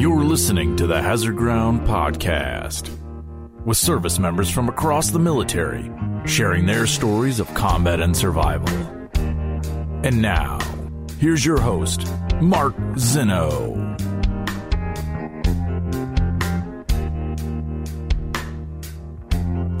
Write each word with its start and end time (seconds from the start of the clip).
You're 0.00 0.24
listening 0.24 0.76
to 0.76 0.86
the 0.86 1.02
Hazard 1.02 1.36
Ground 1.36 1.82
Podcast 1.82 2.88
with 3.66 3.76
service 3.76 4.18
members 4.18 4.50
from 4.50 4.70
across 4.70 5.10
the 5.10 5.18
military 5.18 5.92
sharing 6.24 6.64
their 6.64 6.86
stories 6.86 7.38
of 7.38 7.52
combat 7.52 8.00
and 8.00 8.16
survival. 8.16 8.74
And 10.02 10.22
now, 10.22 10.58
here's 11.18 11.44
your 11.44 11.60
host, 11.60 12.10
Mark 12.40 12.74
Zeno. 12.96 13.94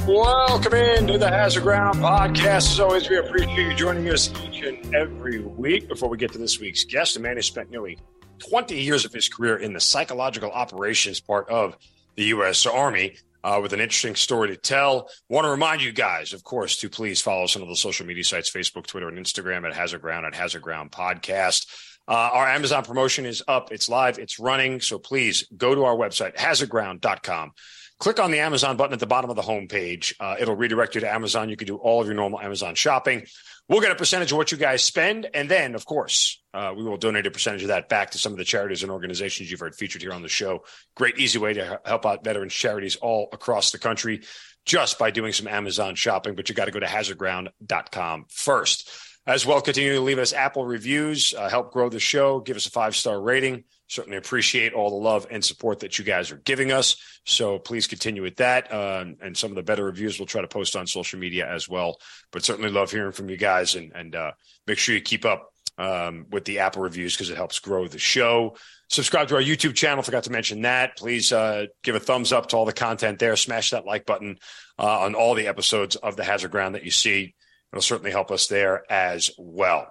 Welcome 0.06 0.74
into 0.74 1.16
the 1.16 1.30
Hazard 1.30 1.62
Ground 1.62 1.96
podcast. 2.00 2.72
As 2.72 2.80
always, 2.80 3.08
we 3.08 3.16
appreciate 3.16 3.70
you 3.70 3.74
joining 3.74 4.06
us 4.10 4.30
each 4.44 4.60
and 4.64 4.94
every 4.94 5.40
week. 5.40 5.88
Before 5.88 6.10
we 6.10 6.18
get 6.18 6.30
to 6.32 6.38
this 6.38 6.60
week's 6.60 6.84
guest, 6.84 7.16
a 7.16 7.20
man 7.20 7.36
who 7.36 7.42
spent 7.42 7.70
nearly 7.70 7.96
20 8.40 8.80
years 8.80 9.04
of 9.04 9.12
his 9.12 9.28
career 9.28 9.56
in 9.56 9.72
the 9.72 9.80
psychological 9.80 10.50
operations 10.50 11.20
part 11.20 11.48
of 11.48 11.76
the 12.16 12.24
U.S. 12.24 12.66
Army 12.66 13.16
uh, 13.42 13.58
with 13.62 13.72
an 13.72 13.80
interesting 13.80 14.14
story 14.14 14.48
to 14.48 14.56
tell. 14.56 15.08
Want 15.28 15.44
to 15.44 15.50
remind 15.50 15.82
you 15.82 15.92
guys, 15.92 16.32
of 16.32 16.44
course, 16.44 16.76
to 16.78 16.88
please 16.88 17.20
follow 17.20 17.46
some 17.46 17.62
of 17.62 17.68
the 17.68 17.76
social 17.76 18.06
media 18.06 18.24
sites 18.24 18.50
Facebook, 18.50 18.86
Twitter, 18.86 19.08
and 19.08 19.18
Instagram 19.18 19.66
at 19.66 19.74
Hazard 19.74 20.02
Ground 20.02 20.26
at 20.26 20.34
Hazard 20.34 20.62
Ground 20.62 20.90
Podcast. 20.90 21.66
Uh, 22.08 22.30
our 22.32 22.48
Amazon 22.48 22.84
promotion 22.84 23.24
is 23.24 23.42
up, 23.46 23.72
it's 23.72 23.88
live, 23.88 24.18
it's 24.18 24.38
running. 24.38 24.80
So 24.80 24.98
please 24.98 25.46
go 25.56 25.74
to 25.74 25.84
our 25.84 25.94
website, 25.94 26.36
hazardground.com. 26.36 27.52
Click 27.98 28.18
on 28.18 28.30
the 28.30 28.38
Amazon 28.38 28.76
button 28.76 28.94
at 28.94 28.98
the 28.98 29.06
bottom 29.06 29.30
of 29.30 29.36
the 29.36 29.42
homepage. 29.42 30.14
Uh, 30.18 30.34
it'll 30.40 30.56
redirect 30.56 30.94
you 30.94 31.02
to 31.02 31.12
Amazon. 31.12 31.50
You 31.50 31.56
can 31.56 31.66
do 31.66 31.76
all 31.76 32.00
of 32.00 32.06
your 32.06 32.16
normal 32.16 32.40
Amazon 32.40 32.74
shopping. 32.74 33.26
We'll 33.70 33.80
get 33.80 33.92
a 33.92 33.94
percentage 33.94 34.32
of 34.32 34.36
what 34.36 34.50
you 34.50 34.58
guys 34.58 34.82
spend. 34.82 35.30
And 35.32 35.48
then, 35.48 35.76
of 35.76 35.86
course, 35.86 36.42
uh, 36.52 36.74
we 36.76 36.82
will 36.82 36.96
donate 36.96 37.28
a 37.28 37.30
percentage 37.30 37.62
of 37.62 37.68
that 37.68 37.88
back 37.88 38.10
to 38.10 38.18
some 38.18 38.32
of 38.32 38.38
the 38.38 38.44
charities 38.44 38.82
and 38.82 38.90
organizations 38.90 39.48
you've 39.48 39.60
heard 39.60 39.76
featured 39.76 40.02
here 40.02 40.12
on 40.12 40.22
the 40.22 40.28
show. 40.28 40.64
Great, 40.96 41.18
easy 41.18 41.38
way 41.38 41.52
to 41.52 41.80
help 41.84 42.04
out 42.04 42.24
veterans 42.24 42.52
charities 42.52 42.96
all 42.96 43.28
across 43.32 43.70
the 43.70 43.78
country 43.78 44.22
just 44.66 44.98
by 44.98 45.12
doing 45.12 45.32
some 45.32 45.46
Amazon 45.46 45.94
shopping. 45.94 46.34
But 46.34 46.48
you 46.48 46.54
got 46.56 46.64
to 46.64 46.72
go 46.72 46.80
to 46.80 46.86
hazardground.com 46.86 48.26
first. 48.28 48.90
As 49.24 49.46
well, 49.46 49.60
continue 49.60 49.94
to 49.94 50.00
leave 50.00 50.18
us 50.18 50.32
Apple 50.32 50.66
reviews, 50.66 51.32
uh, 51.32 51.48
help 51.48 51.72
grow 51.72 51.88
the 51.88 52.00
show, 52.00 52.40
give 52.40 52.56
us 52.56 52.66
a 52.66 52.70
five 52.70 52.96
star 52.96 53.20
rating. 53.20 53.62
Certainly 53.90 54.18
appreciate 54.18 54.72
all 54.72 54.88
the 54.88 54.94
love 54.94 55.26
and 55.32 55.44
support 55.44 55.80
that 55.80 55.98
you 55.98 56.04
guys 56.04 56.30
are 56.30 56.36
giving 56.36 56.70
us. 56.70 56.96
So 57.26 57.58
please 57.58 57.88
continue 57.88 58.22
with 58.22 58.36
that. 58.36 58.72
Uh, 58.72 59.04
and 59.20 59.36
some 59.36 59.50
of 59.50 59.56
the 59.56 59.64
better 59.64 59.84
reviews 59.84 60.16
we'll 60.16 60.26
try 60.26 60.42
to 60.42 60.46
post 60.46 60.76
on 60.76 60.86
social 60.86 61.18
media 61.18 61.52
as 61.52 61.68
well. 61.68 61.98
But 62.30 62.44
certainly 62.44 62.70
love 62.70 62.92
hearing 62.92 63.10
from 63.10 63.28
you 63.28 63.36
guys 63.36 63.74
and, 63.74 63.90
and 63.92 64.14
uh, 64.14 64.30
make 64.64 64.78
sure 64.78 64.94
you 64.94 65.00
keep 65.00 65.24
up 65.24 65.52
um, 65.76 66.26
with 66.30 66.44
the 66.44 66.60
Apple 66.60 66.82
reviews 66.82 67.16
because 67.16 67.30
it 67.30 67.36
helps 67.36 67.58
grow 67.58 67.88
the 67.88 67.98
show. 67.98 68.54
Subscribe 68.90 69.26
to 69.26 69.34
our 69.34 69.42
YouTube 69.42 69.74
channel. 69.74 70.04
Forgot 70.04 70.22
to 70.24 70.30
mention 70.30 70.62
that. 70.62 70.96
Please 70.96 71.32
uh, 71.32 71.66
give 71.82 71.96
a 71.96 72.00
thumbs 72.00 72.32
up 72.32 72.50
to 72.50 72.56
all 72.56 72.66
the 72.66 72.72
content 72.72 73.18
there. 73.18 73.34
Smash 73.34 73.70
that 73.70 73.86
like 73.86 74.06
button 74.06 74.38
uh, 74.78 75.00
on 75.00 75.16
all 75.16 75.34
the 75.34 75.48
episodes 75.48 75.96
of 75.96 76.14
the 76.14 76.22
Hazard 76.22 76.52
Ground 76.52 76.76
that 76.76 76.84
you 76.84 76.92
see. 76.92 77.34
It'll 77.72 77.82
certainly 77.82 78.12
help 78.12 78.30
us 78.30 78.46
there 78.46 78.84
as 78.88 79.32
well. 79.36 79.88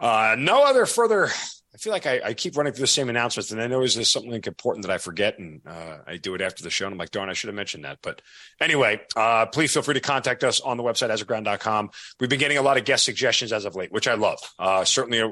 Uh, 0.00 0.34
no 0.36 0.64
other 0.64 0.86
further 0.86 1.28
I 1.74 1.78
feel 1.78 1.92
like 1.92 2.06
I, 2.06 2.20
I, 2.22 2.34
keep 2.34 2.54
running 2.54 2.74
through 2.74 2.82
the 2.82 2.86
same 2.88 3.08
announcements, 3.08 3.50
and 3.50 3.60
I 3.60 3.66
know 3.66 3.78
there's 3.78 4.10
something 4.10 4.30
important 4.46 4.84
that 4.84 4.92
I 4.92 4.98
forget, 4.98 5.38
and 5.38 5.62
uh, 5.66 5.98
I 6.06 6.18
do 6.18 6.34
it 6.34 6.42
after 6.42 6.62
the 6.62 6.68
show. 6.68 6.84
And 6.84 6.92
I'm 6.92 6.98
like, 6.98 7.10
darn, 7.10 7.30
I 7.30 7.32
should 7.32 7.48
have 7.48 7.54
mentioned 7.54 7.86
that. 7.86 7.98
But 8.02 8.20
anyway, 8.60 9.00
uh, 9.16 9.46
please 9.46 9.72
feel 9.72 9.82
free 9.82 9.94
to 9.94 10.00
contact 10.00 10.44
us 10.44 10.60
on 10.60 10.76
the 10.76 10.82
website, 10.82 11.10
hazardground.com. 11.10 11.90
We've 12.20 12.28
been 12.28 12.38
getting 12.38 12.58
a 12.58 12.62
lot 12.62 12.76
of 12.76 12.84
guest 12.84 13.04
suggestions 13.04 13.54
as 13.54 13.64
of 13.64 13.74
late, 13.74 13.90
which 13.90 14.06
I 14.06 14.14
love. 14.14 14.38
Uh, 14.58 14.84
certainly 14.84 15.22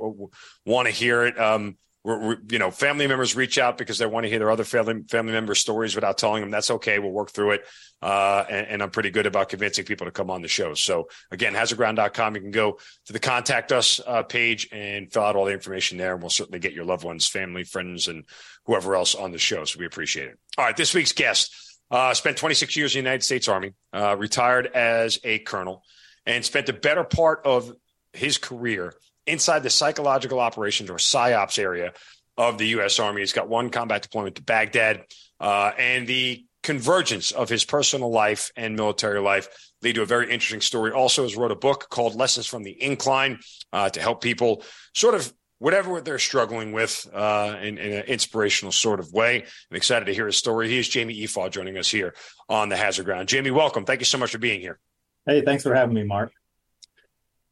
want 0.64 0.88
to 0.88 0.92
hear 0.92 1.24
it. 1.24 1.38
Um, 1.38 1.77
we're, 2.03 2.39
you 2.48 2.59
know, 2.59 2.70
family 2.70 3.06
members 3.06 3.37
reach 3.37 3.59
out 3.59 3.77
because 3.77 3.98
they 3.98 4.06
want 4.06 4.25
to 4.25 4.31
hear 4.31 4.38
their 4.38 4.50
other 4.50 4.65
family 4.65 5.03
family 5.11 5.33
member 5.33 5.55
stories 5.55 5.94
without 5.94 6.16
telling 6.16 6.41
them. 6.41 6.50
That's 6.50 6.71
okay. 6.71 6.99
We'll 6.99 7.11
work 7.11 7.31
through 7.31 7.53
it. 7.53 7.66
Uh, 8.00 8.44
and, 8.49 8.66
and, 8.66 8.83
I'm 8.83 8.88
pretty 8.88 9.11
good 9.11 9.27
about 9.27 9.50
convincing 9.50 9.84
people 9.84 10.06
to 10.06 10.10
come 10.10 10.31
on 10.31 10.41
the 10.41 10.49
show. 10.49 10.72
So 10.72 11.09
again, 11.31 11.53
hazardground.com. 11.53 12.34
You 12.34 12.41
can 12.41 12.50
go 12.50 12.78
to 13.05 13.12
the 13.12 13.19
contact 13.19 13.72
us 13.72 14.00
uh, 14.06 14.22
page 14.22 14.69
and 14.72 15.12
fill 15.12 15.25
out 15.25 15.37
all 15.37 15.44
the 15.44 15.53
information 15.53 15.99
there. 15.99 16.15
And 16.15 16.22
we'll 16.22 16.31
certainly 16.31 16.60
get 16.60 16.72
your 16.72 16.87
loved 16.87 17.05
ones, 17.05 17.27
family, 17.27 17.65
friends, 17.65 18.09
and 18.09 18.25
whoever 18.65 18.97
else 18.97 19.15
on 19.15 19.33
the 19.33 19.39
show. 19.39 19.65
So 19.66 19.78
we 19.78 19.84
appreciate 19.84 20.28
it. 20.28 20.39
All 20.56 20.65
right. 20.65 20.77
This 20.77 20.94
week's 20.94 21.12
guest 21.12 21.78
uh, 21.91 22.15
spent 22.15 22.39
26 22.39 22.75
years 22.77 22.94
in 22.94 23.00
the 23.05 23.09
United 23.09 23.25
States 23.25 23.49
Army, 23.49 23.75
uh, 23.93 24.16
retired 24.19 24.66
as 24.69 25.19
a 25.22 25.39
colonel, 25.41 25.83
and 26.25 26.43
spent 26.43 26.66
the 26.66 26.72
better 26.72 27.05
part 27.05 27.43
of 27.44 27.71
his 28.15 28.39
career 28.39 28.94
inside 29.30 29.62
the 29.62 29.70
psychological 29.70 30.41
operations 30.41 30.91
or 30.91 30.96
psyops 30.96 31.58
area 31.58 31.92
of 32.36 32.58
the 32.58 32.68
U.S. 32.68 32.98
Army. 32.98 33.20
He's 33.20 33.32
got 33.32 33.48
one 33.48 33.70
combat 33.70 34.02
deployment 34.02 34.36
to 34.36 34.42
Baghdad, 34.42 35.04
uh, 35.38 35.72
and 35.78 36.06
the 36.06 36.44
convergence 36.62 37.32
of 37.32 37.48
his 37.48 37.64
personal 37.64 38.10
life 38.10 38.50
and 38.56 38.76
military 38.76 39.20
life 39.20 39.48
lead 39.82 39.94
to 39.94 40.02
a 40.02 40.06
very 40.06 40.30
interesting 40.30 40.60
story. 40.60 40.92
Also, 40.92 41.22
has 41.22 41.36
wrote 41.36 41.50
a 41.50 41.56
book 41.56 41.88
called 41.88 42.14
Lessons 42.14 42.46
from 42.46 42.62
the 42.62 42.82
Incline 42.82 43.38
uh, 43.72 43.88
to 43.91 44.00
help 44.00 44.22
people 44.22 44.62
sort 44.94 45.14
of 45.14 45.32
whatever 45.58 46.00
they're 46.00 46.18
struggling 46.18 46.72
with 46.72 47.08
uh, 47.12 47.56
in, 47.60 47.78
in, 47.78 47.92
an 47.92 48.04
inspirational 48.04 48.72
sort 48.72 48.98
of 48.98 49.12
way. 49.12 49.42
I'm 49.70 49.76
excited 49.76 50.06
to 50.06 50.14
hear 50.14 50.26
his 50.26 50.36
story. 50.36 50.68
He 50.68 50.78
is 50.78 50.88
Jamie 50.88 51.18
Efaw 51.20 51.50
joining 51.50 51.76
us 51.76 51.91
here 51.91 52.14
on 52.48 52.68
the 52.68 52.76
Hazard 52.76 53.04
Ground. 53.04 53.28
Jamie, 53.28 53.50
welcome. 53.50 53.84
Thank 53.84 54.00
you 54.00 54.06
so 54.06 54.18
much 54.18 54.32
for 54.32 54.38
being 54.38 54.60
here. 54.60 54.78
Hey, 55.26 55.42
thanks 55.42 55.62
for 55.62 55.74
having 55.74 55.94
me, 55.94 56.02
Mark. 56.02 56.32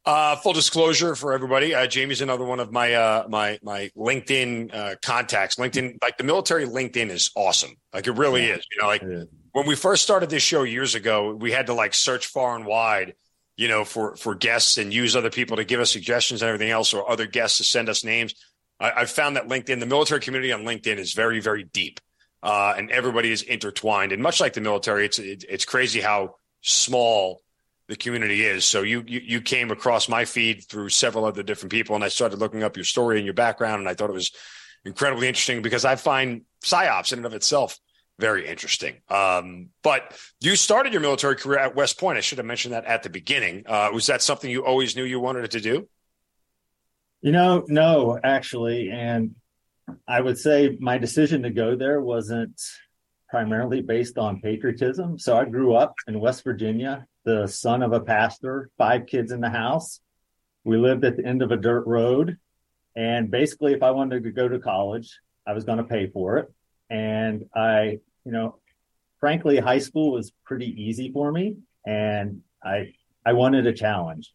Uh, 0.05 0.35
full 0.37 0.53
disclosure 0.53 1.13
for 1.13 1.33
everybody, 1.33 1.75
uh, 1.75 1.85
Jamie's 1.85 2.21
another 2.21 2.45
one 2.45 2.59
of 2.59 2.71
my 2.71 2.93
uh, 2.93 3.25
my 3.27 3.59
my 3.61 3.91
LinkedIn 3.97 4.73
uh, 4.73 4.95
contacts. 5.03 5.57
LinkedIn, 5.57 5.97
like 6.01 6.17
the 6.17 6.23
military 6.23 6.65
LinkedIn, 6.65 7.09
is 7.09 7.31
awesome. 7.35 7.71
Like 7.93 8.07
it 8.07 8.13
really 8.13 8.47
yeah. 8.47 8.55
is. 8.55 8.65
You 8.71 8.81
know, 8.81 8.87
like 8.87 9.03
when 9.51 9.67
we 9.67 9.75
first 9.75 10.01
started 10.01 10.29
this 10.29 10.41
show 10.41 10.63
years 10.63 10.95
ago, 10.95 11.35
we 11.35 11.51
had 11.51 11.67
to 11.67 11.73
like 11.73 11.93
search 11.93 12.27
far 12.27 12.55
and 12.55 12.65
wide, 12.65 13.15
you 13.57 13.67
know, 13.67 13.83
for 13.83 14.15
for 14.15 14.35
guests 14.35 14.77
and 14.77 14.93
use 14.93 15.17
other 15.17 15.29
people 15.29 15.57
to 15.57 15.65
give 15.65 15.81
us 15.81 15.91
suggestions 15.91 16.41
and 16.41 16.47
everything 16.49 16.71
else, 16.71 16.93
or 16.93 17.09
other 17.09 17.27
guests 17.27 17.57
to 17.57 17.65
send 17.65 17.89
us 17.89 18.03
names. 18.03 18.33
I, 18.79 18.91
I've 18.91 19.11
found 19.11 19.35
that 19.35 19.49
LinkedIn, 19.49 19.81
the 19.81 19.85
military 19.85 20.21
community 20.21 20.53
on 20.53 20.63
LinkedIn, 20.63 20.97
is 20.97 21.11
very 21.11 21.41
very 21.41 21.65
deep, 21.65 21.99
uh, 22.41 22.73
and 22.77 22.89
everybody 22.89 23.31
is 23.31 23.41
intertwined. 23.41 24.13
And 24.13 24.23
much 24.23 24.39
like 24.39 24.53
the 24.53 24.61
military, 24.61 25.05
it's 25.05 25.19
it, 25.19 25.43
it's 25.47 25.65
crazy 25.65 25.99
how 25.99 26.35
small 26.61 27.41
the 27.89 27.95
community 27.95 28.45
is. 28.45 28.65
So 28.65 28.83
you, 28.83 29.03
you, 29.05 29.19
you 29.25 29.41
came 29.41 29.71
across 29.71 30.07
my 30.07 30.23
feed 30.23 30.63
through 30.63 30.89
several 30.89 31.25
other 31.25 31.41
different 31.41 31.71
people, 31.71 31.95
and 31.95 32.03
I 32.03 32.09
started 32.09 32.37
looking 32.37 32.63
up 32.63 32.77
your 32.77 32.85
story 32.85 33.17
and 33.17 33.25
your 33.25 33.33
background, 33.33 33.79
and 33.79 33.89
I 33.89 33.95
thought 33.95 34.11
it 34.11 34.13
was 34.13 34.31
incredibly 34.85 35.27
interesting 35.27 35.63
because 35.63 35.85
I 35.85 35.95
find 35.95 36.43
psyops 36.63 37.11
in 37.11 37.19
and 37.19 37.25
of 37.25 37.33
itself 37.33 37.77
very 38.19 38.47
interesting. 38.47 38.97
Um, 39.09 39.69
but 39.81 40.15
you 40.39 40.55
started 40.55 40.93
your 40.93 41.01
military 41.01 41.35
career 41.35 41.57
at 41.57 41.75
West 41.75 41.99
Point. 41.99 42.17
I 42.17 42.21
should 42.21 42.37
have 42.37 42.45
mentioned 42.45 42.75
that 42.75 42.85
at 42.85 43.01
the 43.01 43.09
beginning. 43.09 43.63
Uh, 43.65 43.89
was 43.91 44.05
that 44.05 44.21
something 44.21 44.51
you 44.51 44.63
always 44.63 44.95
knew 44.95 45.03
you 45.03 45.19
wanted 45.19 45.49
to 45.49 45.59
do? 45.59 45.87
You 47.21 47.31
know, 47.31 47.65
no, 47.67 48.19
actually, 48.23 48.91
and 48.91 49.35
I 50.07 50.21
would 50.21 50.37
say 50.37 50.77
my 50.79 50.99
decision 50.99 51.41
to 51.41 51.49
go 51.49 51.75
there 51.75 52.01
wasn't 52.01 52.61
primarily 53.29 53.81
based 53.81 54.19
on 54.19 54.41
patriotism. 54.41 55.17
So 55.17 55.37
I 55.37 55.45
grew 55.45 55.73
up 55.73 55.95
in 56.07 56.19
West 56.19 56.43
Virginia 56.43 57.07
the 57.29 57.47
son 57.47 57.83
of 57.83 57.93
a 57.93 57.99
pastor, 57.99 58.71
five 58.75 59.05
kids 59.05 59.31
in 59.31 59.39
the 59.39 59.51
house. 59.51 59.99
We 60.63 60.77
lived 60.77 61.05
at 61.05 61.15
the 61.15 61.23
end 61.23 61.43
of 61.43 61.51
a 61.51 61.57
dirt 61.57 61.85
road. 61.85 62.37
And 62.95 63.29
basically, 63.29 63.73
if 63.73 63.83
I 63.83 63.91
wanted 63.91 64.23
to 64.23 64.31
go 64.31 64.47
to 64.47 64.57
college, 64.57 65.19
I 65.45 65.53
was 65.53 65.63
going 65.63 65.77
to 65.77 65.83
pay 65.83 66.07
for 66.07 66.39
it. 66.39 66.51
And 66.89 67.45
I, 67.55 67.99
you 68.25 68.31
know, 68.31 68.57
frankly, 69.19 69.59
high 69.59 69.77
school 69.77 70.13
was 70.13 70.31
pretty 70.43 70.73
easy 70.81 71.11
for 71.11 71.31
me. 71.31 71.57
And 71.85 72.41
I, 72.63 72.93
I 73.23 73.33
wanted 73.33 73.67
a 73.67 73.73
challenge. 73.73 74.33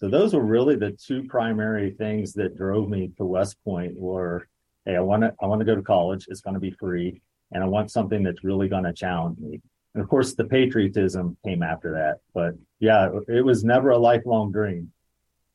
So 0.00 0.08
those 0.08 0.32
were 0.32 0.40
really 0.42 0.76
the 0.76 0.92
two 0.92 1.24
primary 1.24 1.90
things 1.90 2.32
that 2.34 2.56
drove 2.56 2.88
me 2.88 3.12
to 3.18 3.24
West 3.26 3.58
Point 3.66 3.98
were, 3.98 4.48
Hey, 4.86 4.96
I 4.96 5.00
want 5.00 5.24
to, 5.24 5.34
I 5.42 5.46
want 5.46 5.60
to 5.60 5.66
go 5.66 5.76
to 5.76 5.82
college. 5.82 6.24
It's 6.28 6.40
going 6.40 6.54
to 6.54 6.60
be 6.60 6.70
free. 6.70 7.20
And 7.52 7.62
I 7.62 7.66
want 7.66 7.90
something 7.90 8.22
that's 8.22 8.42
really 8.42 8.68
going 8.68 8.84
to 8.84 8.94
challenge 8.94 9.38
me. 9.38 9.60
And 9.94 10.02
of 10.02 10.08
course, 10.08 10.34
the 10.34 10.44
patriotism 10.44 11.36
came 11.44 11.62
after 11.62 11.92
that. 11.92 12.18
But 12.32 12.54
yeah, 12.78 13.10
it 13.28 13.44
was 13.44 13.64
never 13.64 13.90
a 13.90 13.98
lifelong 13.98 14.52
dream. 14.52 14.92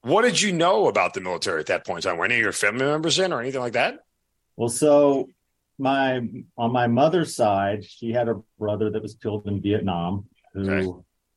What 0.02 0.22
did 0.22 0.42
you 0.42 0.52
know 0.52 0.88
about 0.88 1.14
the 1.14 1.22
military 1.22 1.60
at 1.60 1.66
that 1.68 1.86
point 1.86 2.06
in 2.06 2.10
time? 2.10 2.20
Were 2.20 2.26
any 2.26 2.36
of 2.36 2.42
your 2.42 2.52
family 2.52 2.86
members 2.86 3.18
in 3.18 3.34
or 3.34 3.42
anything 3.42 3.62
like 3.62 3.74
that? 3.74 4.00
Well, 4.56 4.70
so 4.70 5.30
my 5.78 6.22
on 6.58 6.72
my 6.72 6.88
mother's 6.88 7.36
side, 7.36 7.84
she 7.84 8.12
had 8.12 8.30
a 8.30 8.42
brother 8.60 8.90
that 8.92 9.02
was 9.02 9.16
killed 9.16 9.48
in 9.48 9.62
Vietnam 9.62 10.28
who 10.54 10.72
okay. 10.72 10.92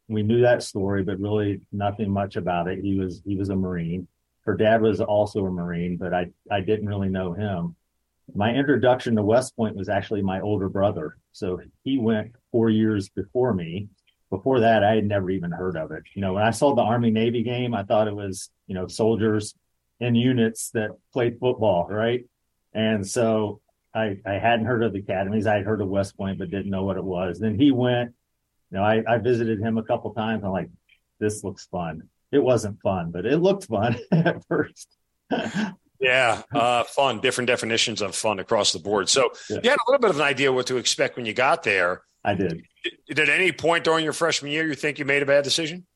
we 0.09 0.23
knew 0.23 0.43
that 0.43 0.63
story, 0.63 1.03
but 1.03 1.19
really 1.19 1.61
nothing 1.73 2.11
much 2.11 2.37
about 2.37 2.69
it. 2.69 2.81
He 2.81 2.99
was 2.99 3.23
he 3.25 3.37
was 3.37 3.49
a 3.49 3.57
Marine. 3.57 4.07
Her 4.43 4.55
dad 4.55 4.81
was 4.83 5.01
also 5.01 5.47
a 5.47 5.51
Marine, 5.51 5.97
but 5.97 6.13
I 6.13 6.27
I 6.51 6.61
didn't 6.61 6.89
really 6.89 7.09
know 7.09 7.33
him. 7.33 7.75
My 8.35 8.55
introduction 8.55 9.17
to 9.17 9.23
West 9.23 9.57
Point 9.57 9.77
was 9.77 9.89
actually 9.89 10.23
my 10.23 10.41
older 10.41 10.69
brother. 10.69 11.17
So 11.33 11.61
he 11.83 11.99
went 11.99 12.33
four 12.53 12.71
years 12.71 13.09
before 13.09 13.55
me. 13.55 13.89
Before 14.31 14.61
that, 14.61 14.85
I 14.85 14.95
had 14.95 15.07
never 15.07 15.31
even 15.31 15.51
heard 15.51 15.77
of 15.77 15.91
it. 15.91 16.03
You 16.15 16.21
know, 16.21 16.35
when 16.35 16.43
I 16.43 16.51
saw 16.51 16.75
the 16.75 16.83
Army 16.83 17.11
Navy 17.11 17.43
game, 17.43 17.75
I 17.75 17.83
thought 17.83 18.09
it 18.09 18.15
was, 18.15 18.51
you 18.67 18.75
know, 18.75 18.87
soldiers 18.87 19.55
in 20.01 20.15
units 20.15 20.71
that 20.71 20.91
played 21.13 21.39
football, 21.41 21.87
right? 21.89 22.25
And 22.75 23.07
so 23.07 23.61
I, 23.95 24.19
I 24.27 24.33
hadn't 24.35 24.67
heard 24.67 24.83
of 24.83 24.93
the 24.93 25.01
academies. 25.01 25.47
I 25.47 25.57
had 25.57 25.65
heard 25.65 25.81
of 25.81 25.89
West 25.89 26.17
Point, 26.17 26.39
but 26.39 26.51
didn't 26.51 26.71
know 26.71 26.85
what 26.85 26.97
it 26.97 27.05
was. 27.05 27.39
Then 27.39 27.59
he 27.59 27.71
went, 27.71 28.13
you 28.71 28.79
know, 28.79 28.85
I, 28.85 29.03
I 29.09 29.19
visited 29.19 29.61
him 29.61 29.79
a 29.79 29.83
couple 29.83 30.13
times. 30.13 30.45
I'm 30.45 30.51
like, 30.51 30.69
this 31.19 31.43
looks 31.43 31.67
fun. 31.67 32.03
It 32.31 32.39
wasn't 32.39 32.81
fun, 32.83 33.11
but 33.11 33.25
it 33.25 33.39
looked 33.39 33.65
fun 33.65 33.99
at 34.13 34.45
first. 34.47 34.89
yeah, 36.01 36.43
uh, 36.55 36.85
fun. 36.85 37.21
Different 37.21 37.49
definitions 37.49 38.03
of 38.03 38.15
fun 38.15 38.39
across 38.39 38.73
the 38.73 38.79
board. 38.79 39.09
So 39.09 39.31
yeah. 39.49 39.61
you 39.63 39.71
had 39.71 39.79
a 39.79 39.91
little 39.91 40.01
bit 40.01 40.11
of 40.11 40.17
an 40.17 40.23
idea 40.23 40.53
what 40.53 40.67
to 40.67 40.77
expect 40.77 41.17
when 41.17 41.27
you 41.27 41.33
got 41.33 41.63
there. 41.63 42.03
I 42.25 42.35
did. 42.35 42.63
Did 43.09 43.19
at 43.19 43.29
any 43.29 43.53
point 43.53 43.85
during 43.85 44.05
your 44.05 44.13
freshman 44.13 44.53
year 44.53 44.67
you 44.67 44.75
think 44.75 44.99
you 44.99 45.05
made 45.05 45.23
a 45.23 45.27
bad 45.27 45.45
decision? 45.45 45.87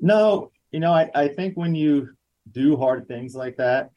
No, 0.00 0.50
you 0.70 0.80
know, 0.80 0.92
I, 0.92 1.10
I 1.14 1.28
think 1.28 1.56
when 1.56 1.74
you 1.74 2.10
do 2.50 2.76
hard 2.76 3.06
things 3.06 3.34
like 3.34 3.56
that 3.56 3.90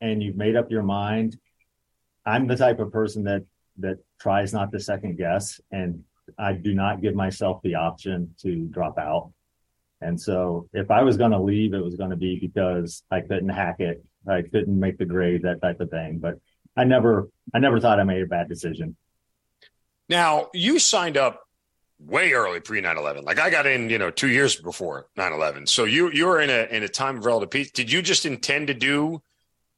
and 0.00 0.22
you've 0.22 0.36
made 0.36 0.56
up 0.56 0.70
your 0.70 0.82
mind, 0.82 1.36
I'm 2.24 2.46
the 2.46 2.56
type 2.56 2.80
of 2.80 2.92
person 2.92 3.24
that 3.24 3.44
that 3.78 3.98
tries 4.20 4.52
not 4.52 4.70
to 4.72 4.80
second 4.80 5.16
guess 5.16 5.60
and 5.70 6.04
I 6.38 6.52
do 6.52 6.74
not 6.74 7.00
give 7.00 7.14
myself 7.14 7.60
the 7.62 7.74
option 7.74 8.34
to 8.42 8.66
drop 8.66 8.98
out. 8.98 9.32
And 10.00 10.20
so 10.20 10.68
if 10.72 10.90
I 10.90 11.02
was 11.02 11.16
going 11.16 11.30
to 11.30 11.40
leave, 11.40 11.74
it 11.74 11.84
was 11.84 11.96
going 11.96 12.10
to 12.10 12.16
be 12.16 12.38
because 12.38 13.02
I 13.10 13.20
couldn't 13.20 13.48
hack 13.48 13.76
it. 13.80 14.04
I 14.28 14.42
couldn't 14.42 14.78
make 14.78 14.98
the 14.98 15.04
grade, 15.04 15.42
that 15.42 15.60
type 15.60 15.80
of 15.80 15.90
thing. 15.90 16.18
But 16.18 16.38
I 16.76 16.84
never, 16.84 17.28
I 17.54 17.58
never 17.58 17.80
thought 17.80 18.00
I 18.00 18.04
made 18.04 18.22
a 18.22 18.26
bad 18.26 18.48
decision. 18.48 18.96
Now 20.12 20.50
you 20.52 20.78
signed 20.78 21.16
up 21.16 21.40
way 21.98 22.32
early 22.32 22.60
pre 22.60 22.82
9-11. 22.82 23.24
Like 23.24 23.38
I 23.38 23.48
got 23.48 23.64
in, 23.66 23.88
you 23.88 23.96
know, 23.96 24.10
two 24.10 24.28
years 24.28 24.56
before 24.56 25.06
9-11. 25.16 25.66
So 25.70 25.84
you, 25.84 26.10
you 26.10 26.26
were 26.26 26.38
in 26.38 26.50
a, 26.50 26.68
in 26.70 26.82
a 26.82 26.88
time 26.88 27.16
of 27.16 27.24
relative 27.24 27.50
peace. 27.50 27.70
Did 27.70 27.90
you 27.90 28.02
just 28.02 28.26
intend 28.26 28.66
to 28.66 28.74
do 28.74 29.22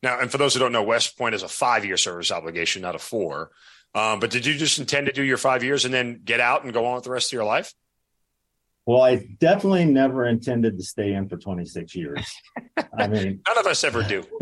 now? 0.03 0.19
And 0.19 0.33
for 0.33 0.39
those 0.39 0.53
who 0.53 0.59
don't 0.59 0.73
know, 0.73 0.83
West 0.83 1.17
Point 1.17 1.37
is 1.37 1.45
a 1.45 1.49
five 1.49 1.85
year 1.85 1.97
service 1.97 2.33
obligation, 2.33 2.83
not 2.83 2.97
a 2.97 2.99
four. 2.99 3.53
Um, 3.95 4.19
but 4.19 4.31
did 4.31 4.45
you 4.45 4.55
just 4.55 4.81
intend 4.81 5.07
to 5.07 5.13
do 5.13 5.23
your 5.23 5.37
five 5.37 5.63
years 5.63 5.85
and 5.85 5.95
then 5.95 6.23
get 6.25 6.41
out 6.41 6.65
and 6.65 6.73
go 6.73 6.85
on 6.87 6.97
with 6.97 7.05
the 7.05 7.13
rest 7.13 7.29
of 7.29 7.35
your 7.35 7.45
life? 7.45 7.73
Well, 8.87 9.03
I 9.03 9.29
definitely 9.39 9.85
never 9.85 10.27
intended 10.27 10.77
to 10.79 10.83
stay 10.83 11.13
in 11.13 11.29
for 11.29 11.37
26 11.37 11.95
years. 11.95 12.27
I 12.99 13.07
mean, 13.07 13.41
none 13.47 13.59
of 13.59 13.67
us 13.67 13.85
ever 13.85 14.03
do. 14.03 14.25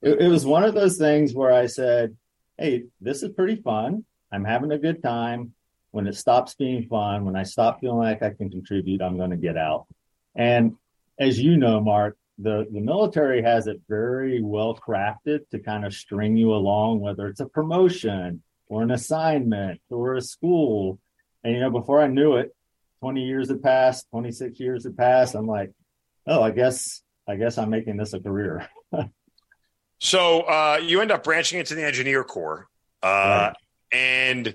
it, 0.00 0.22
it, 0.22 0.28
was 0.28 0.46
one 0.46 0.64
of 0.64 0.72
those 0.72 0.96
things 0.96 1.34
where 1.34 1.52
I 1.52 1.66
said, 1.66 2.16
Hey, 2.56 2.84
this 3.02 3.22
is 3.22 3.34
pretty 3.34 3.56
fun. 3.56 4.06
I'm 4.32 4.44
having 4.44 4.72
a 4.72 4.78
good 4.78 5.02
time. 5.02 5.52
When 5.92 6.06
it 6.06 6.14
stops 6.14 6.54
being 6.54 6.86
fun, 6.88 7.24
when 7.24 7.36
I 7.36 7.44
stop 7.44 7.80
feeling 7.80 7.98
like 7.98 8.22
I 8.22 8.30
can 8.30 8.50
contribute, 8.50 9.00
I'm 9.00 9.16
going 9.16 9.30
to 9.30 9.36
get 9.36 9.56
out. 9.56 9.86
And 10.34 10.76
as 11.18 11.40
you 11.40 11.56
know, 11.56 11.80
Mark, 11.80 12.18
the, 12.38 12.66
the 12.70 12.80
military 12.80 13.42
has 13.42 13.66
it 13.66 13.80
very 13.88 14.42
well 14.42 14.76
crafted 14.76 15.48
to 15.50 15.58
kind 15.58 15.86
of 15.86 15.94
string 15.94 16.36
you 16.36 16.52
along, 16.52 17.00
whether 17.00 17.28
it's 17.28 17.40
a 17.40 17.46
promotion 17.46 18.42
or 18.68 18.82
an 18.82 18.90
assignment 18.90 19.80
or 19.88 20.16
a 20.16 20.20
school. 20.20 20.98
And, 21.42 21.54
you 21.54 21.60
know, 21.60 21.70
before 21.70 22.02
I 22.02 22.08
knew 22.08 22.36
it, 22.36 22.54
20 23.00 23.22
years 23.22 23.48
had 23.48 23.62
passed, 23.62 24.06
26 24.10 24.60
years 24.60 24.84
had 24.84 24.96
passed. 24.96 25.34
I'm 25.34 25.46
like, 25.46 25.72
oh, 26.26 26.42
I 26.42 26.50
guess, 26.50 27.02
I 27.26 27.36
guess 27.36 27.56
I'm 27.56 27.70
making 27.70 27.96
this 27.96 28.12
a 28.12 28.20
career. 28.20 28.68
so 29.98 30.40
uh, 30.42 30.80
you 30.82 31.00
end 31.00 31.12
up 31.12 31.24
branching 31.24 31.58
into 31.58 31.74
the 31.74 31.84
engineer 31.84 32.24
corps, 32.24 32.68
uh, 33.02 33.06
right. 33.06 33.54
And 33.92 34.54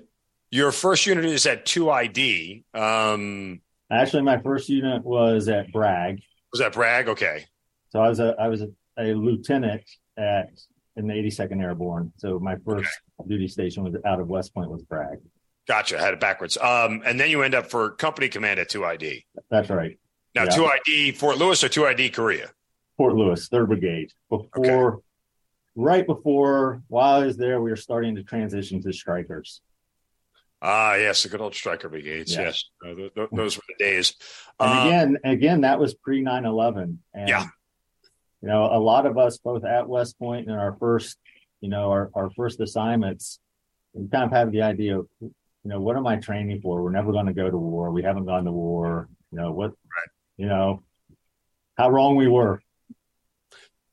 your 0.50 0.72
first 0.72 1.06
unit 1.06 1.24
is 1.24 1.46
at 1.46 1.64
2ID. 1.64 2.64
Um, 2.74 3.60
Actually, 3.90 4.22
my 4.22 4.40
first 4.40 4.68
unit 4.68 5.04
was 5.04 5.48
at 5.48 5.72
Bragg. 5.72 6.20
Was 6.52 6.60
that 6.60 6.72
Bragg? 6.72 7.08
Okay. 7.08 7.46
So 7.90 8.00
I 8.00 8.08
was 8.08 8.20
a 8.20 8.34
I 8.38 8.48
was 8.48 8.62
a, 8.62 8.68
a 8.98 9.14
lieutenant 9.14 9.82
at 10.16 10.50
in 10.96 11.06
the 11.06 11.14
82nd 11.14 11.62
Airborne. 11.62 12.12
So 12.16 12.38
my 12.38 12.56
first 12.66 12.88
okay. 13.20 13.28
duty 13.28 13.48
station 13.48 13.84
was 13.84 13.94
out 14.04 14.20
of 14.20 14.28
West 14.28 14.54
Point 14.54 14.70
was 14.70 14.82
Bragg. 14.82 15.18
Gotcha. 15.66 15.98
I 15.98 16.02
had 16.02 16.14
it 16.14 16.20
backwards. 16.20 16.56
Um, 16.56 17.02
and 17.04 17.18
then 17.18 17.30
you 17.30 17.42
end 17.42 17.54
up 17.54 17.70
for 17.70 17.90
company 17.90 18.28
command 18.28 18.58
at 18.58 18.68
2ID. 18.68 19.24
That's 19.50 19.70
right. 19.70 19.98
Now, 20.34 20.44
yeah. 20.44 20.50
2ID 20.86 21.16
Fort 21.16 21.38
Lewis 21.38 21.62
or 21.62 21.68
2ID 21.68 22.12
Korea? 22.12 22.50
Fort 22.96 23.14
Lewis, 23.14 23.48
3rd 23.48 23.66
Brigade. 23.68 24.10
Before, 24.28 24.94
okay. 24.94 25.02
Right 25.74 26.06
before, 26.06 26.82
while 26.88 27.22
I 27.22 27.26
was 27.26 27.36
there, 27.36 27.60
we 27.60 27.70
were 27.70 27.76
starting 27.76 28.16
to 28.16 28.22
transition 28.22 28.82
to 28.82 28.88
Strykers. 28.88 29.60
Ah, 30.60 30.94
yes, 30.94 31.22
the 31.22 31.28
good 31.28 31.40
old 31.40 31.54
Stryker 31.54 31.88
brigades. 31.88 32.34
Yes, 32.34 32.64
yes. 32.84 32.92
Uh, 32.92 32.94
th- 32.94 33.14
th- 33.14 33.28
those 33.32 33.56
were 33.56 33.62
the 33.68 33.84
days. 33.84 34.14
And 34.60 34.70
um, 34.70 34.86
again, 34.86 35.18
again, 35.24 35.60
that 35.62 35.80
was 35.80 35.94
pre 35.94 36.20
9 36.20 36.44
11. 36.44 37.00
Yeah. 37.14 37.46
You 38.42 38.48
know, 38.48 38.66
a 38.66 38.78
lot 38.78 39.06
of 39.06 39.18
us, 39.18 39.38
both 39.38 39.64
at 39.64 39.88
West 39.88 40.18
Point 40.18 40.48
and 40.48 40.56
our 40.58 40.76
first, 40.78 41.16
you 41.60 41.68
know, 41.68 41.90
our, 41.90 42.10
our 42.14 42.30
first 42.30 42.60
assignments, 42.60 43.40
we 43.92 44.08
kind 44.08 44.24
of 44.24 44.32
have 44.32 44.52
the 44.52 44.62
idea 44.62 44.98
of 44.98 45.06
you 45.64 45.70
know, 45.70 45.80
what 45.80 45.96
am 45.96 46.06
I 46.06 46.16
training 46.16 46.60
for? 46.60 46.82
We're 46.82 46.90
never 46.90 47.12
going 47.12 47.26
to 47.26 47.32
go 47.32 47.48
to 47.48 47.56
war. 47.56 47.90
We 47.90 48.02
haven't 48.02 48.26
gone 48.26 48.44
to 48.44 48.52
war. 48.52 49.08
You 49.30 49.38
know, 49.38 49.52
what, 49.52 49.70
right. 49.70 50.08
you 50.36 50.46
know, 50.46 50.82
how 51.76 51.90
wrong 51.90 52.16
we 52.16 52.28
were. 52.28 52.60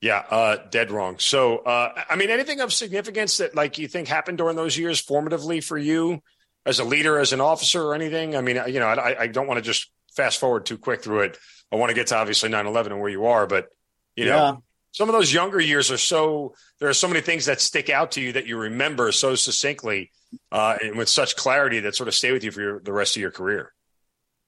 Yeah, 0.01 0.23
uh, 0.29 0.57
dead 0.69 0.91
wrong. 0.91 1.19
So, 1.19 1.57
uh, 1.57 1.93
I 2.09 2.15
mean, 2.15 2.29
anything 2.29 2.61
of 2.61 2.71
significance 2.71 3.37
that 3.37 3.55
like 3.55 3.77
you 3.77 3.87
think 3.87 4.07
happened 4.07 4.37
during 4.37 4.55
those 4.55 4.77
years 4.77 5.01
formatively 5.01 5.63
for 5.63 5.77
you 5.77 6.21
as 6.65 6.79
a 6.79 6.85
leader, 6.85 7.19
as 7.19 7.33
an 7.33 7.41
officer 7.41 7.83
or 7.83 7.95
anything? 7.95 8.35
I 8.35 8.41
mean, 8.41 8.61
you 8.67 8.79
know, 8.79 8.87
I, 8.87 9.23
I 9.23 9.27
don't 9.27 9.47
want 9.47 9.57
to 9.57 9.61
just 9.61 9.91
fast 10.15 10.39
forward 10.39 10.65
too 10.65 10.77
quick 10.77 11.03
through 11.03 11.21
it. 11.21 11.37
I 11.71 11.75
want 11.75 11.89
to 11.89 11.95
get 11.95 12.07
to 12.07 12.15
obviously 12.15 12.49
9-11 12.49 12.87
and 12.87 13.01
where 13.01 13.09
you 13.09 13.25
are, 13.25 13.45
but 13.45 13.67
you 14.15 14.25
know, 14.25 14.35
yeah 14.35 14.55
some 14.91 15.09
of 15.09 15.13
those 15.13 15.31
younger 15.31 15.59
years 15.59 15.91
are 15.91 15.97
so 15.97 16.53
there 16.79 16.89
are 16.89 16.93
so 16.93 17.07
many 17.07 17.21
things 17.21 17.45
that 17.45 17.61
stick 17.61 17.89
out 17.89 18.11
to 18.11 18.21
you 18.21 18.33
that 18.33 18.47
you 18.47 18.57
remember 18.57 19.11
so 19.11 19.35
succinctly 19.35 20.11
uh, 20.51 20.77
and 20.81 20.97
with 20.97 21.09
such 21.09 21.35
clarity 21.35 21.81
that 21.81 21.95
sort 21.95 22.07
of 22.07 22.15
stay 22.15 22.31
with 22.31 22.43
you 22.43 22.51
for 22.51 22.61
your, 22.61 22.79
the 22.79 22.93
rest 22.93 23.15
of 23.15 23.21
your 23.21 23.31
career. 23.31 23.73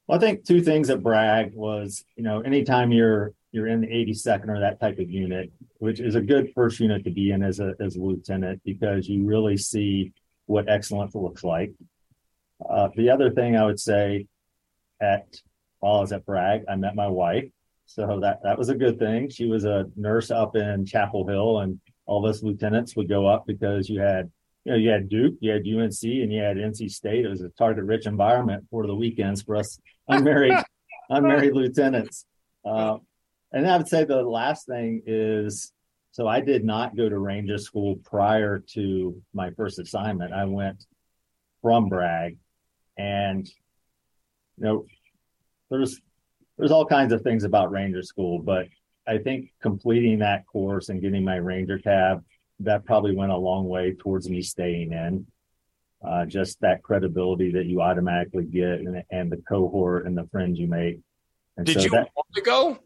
Well, 0.08 0.18
I 0.18 0.22
think 0.22 0.46
two 0.46 0.62
things 0.62 0.90
at 0.90 1.04
Bragg 1.04 1.54
was, 1.54 2.04
you 2.16 2.24
know, 2.24 2.42
anytime 2.42 2.92
you're 2.92 3.34
you're 3.52 3.68
in 3.68 3.82
the 3.82 3.88
82nd 3.88 4.50
or 4.50 4.60
that 4.60 4.80
type 4.80 5.00
of 5.00 5.10
unit, 5.10 5.52
which 5.80 6.00
is 6.00 6.16
a 6.16 6.22
good 6.22 6.52
first 6.56 6.80
unit 6.80 7.04
to 7.04 7.12
be 7.12 7.32
in 7.32 7.44
as 7.44 7.60
a 7.60 7.74
as 7.80 7.96
a 7.96 8.02
lieutenant 8.02 8.62
because 8.64 9.08
you 9.10 9.26
really 9.26 9.58
see 9.58 10.14
what 10.46 10.70
excellence 10.70 11.16
looks 11.16 11.44
like. 11.44 11.72
Uh, 12.68 12.90
the 12.96 13.10
other 13.10 13.32
thing 13.32 13.56
I 13.56 13.66
would 13.66 13.80
say 13.80 14.28
at 15.02 15.26
while 15.80 15.96
I 15.96 16.02
was 16.02 16.12
at 16.12 16.26
Bragg, 16.26 16.62
I 16.70 16.76
met 16.76 16.96
my 16.96 17.08
wife, 17.08 17.50
so 17.86 18.20
that 18.22 18.40
that 18.44 18.58
was 18.58 18.70
a 18.70 18.76
good 18.76 19.00
thing. 19.00 19.30
She 19.30 19.48
was 19.48 19.66
a 19.66 19.86
nurse 19.96 20.32
up 20.32 20.56
in 20.56 20.86
Chapel 20.86 21.28
Hill, 21.28 21.60
and 21.60 21.80
all 22.06 22.24
of 22.24 22.30
us 22.30 22.44
lieutenants 22.44 22.96
would 22.96 23.10
go 23.10 23.28
up 23.28 23.46
because 23.46 23.90
you 23.90 24.00
had 24.00 24.32
you 24.64 24.72
know 24.72 24.78
you 24.78 24.90
had 24.90 25.10
Duke, 25.10 25.36
you 25.42 25.52
had 25.52 25.64
UNC, 25.68 26.04
and 26.04 26.32
you 26.32 26.42
had 26.42 26.58
NC 26.58 26.90
State. 26.90 27.26
It 27.26 27.30
was 27.30 27.42
a 27.42 27.50
target 27.50 27.84
rich 27.84 28.06
environment 28.06 28.66
for 28.70 28.88
the 28.88 28.96
weekends 28.96 29.42
for 29.42 29.58
us 29.58 29.80
unmarried 30.08 30.54
unmarried 31.10 31.54
lieutenants. 31.54 32.26
Uh, 32.64 32.98
and 33.52 33.68
I 33.68 33.78
would 33.78 33.88
say 33.88 34.04
the 34.04 34.22
last 34.22 34.66
thing 34.66 35.04
is 35.06 35.72
so 36.12 36.28
I 36.28 36.42
did 36.42 36.66
not 36.66 36.96
go 36.96 37.08
to 37.08 37.18
Ranger 37.18 37.58
School 37.58 37.96
prior 38.04 38.60
to 38.74 39.22
my 39.34 39.52
first 39.52 39.80
assignment. 39.80 40.34
I 40.34 40.44
went 40.44 40.86
from 41.62 41.88
Bragg, 41.88 42.38
and 42.98 43.48
you 44.58 44.64
know 44.64 44.86
there's 45.70 46.00
there's 46.58 46.72
all 46.72 46.86
kinds 46.86 47.14
of 47.14 47.22
things 47.22 47.46
about 47.46 47.72
Ranger 47.72 48.04
School, 48.04 48.40
but 48.40 48.68
I 49.08 49.20
think 49.20 49.54
completing 49.62 50.20
that 50.20 50.46
course 50.46 50.90
and 50.90 51.02
getting 51.02 51.24
my 51.24 51.38
Ranger 51.38 51.80
tab, 51.80 52.24
that 52.60 52.86
probably 52.86 53.16
went 53.16 53.32
a 53.32 53.38
long 53.38 53.68
way 53.68 53.96
towards 53.98 54.30
me 54.30 54.42
staying 54.42 54.92
in. 54.92 55.26
Uh, 56.04 56.26
just 56.26 56.60
that 56.62 56.82
credibility 56.82 57.52
that 57.52 57.68
you 57.68 57.80
automatically 57.80 58.44
get 58.44 58.80
and, 58.80 59.04
and, 59.12 59.32
the 59.32 59.38
cohort 59.48 60.08
and 60.08 60.18
the 60.18 60.28
friends 60.32 60.58
you 60.58 60.66
make. 60.66 61.00
And 61.58 61.66
did 61.66 61.76
so 61.76 61.82
you 61.82 61.90
that, 61.92 62.10
want 62.16 62.28
to 62.34 62.42
go? 62.42 62.80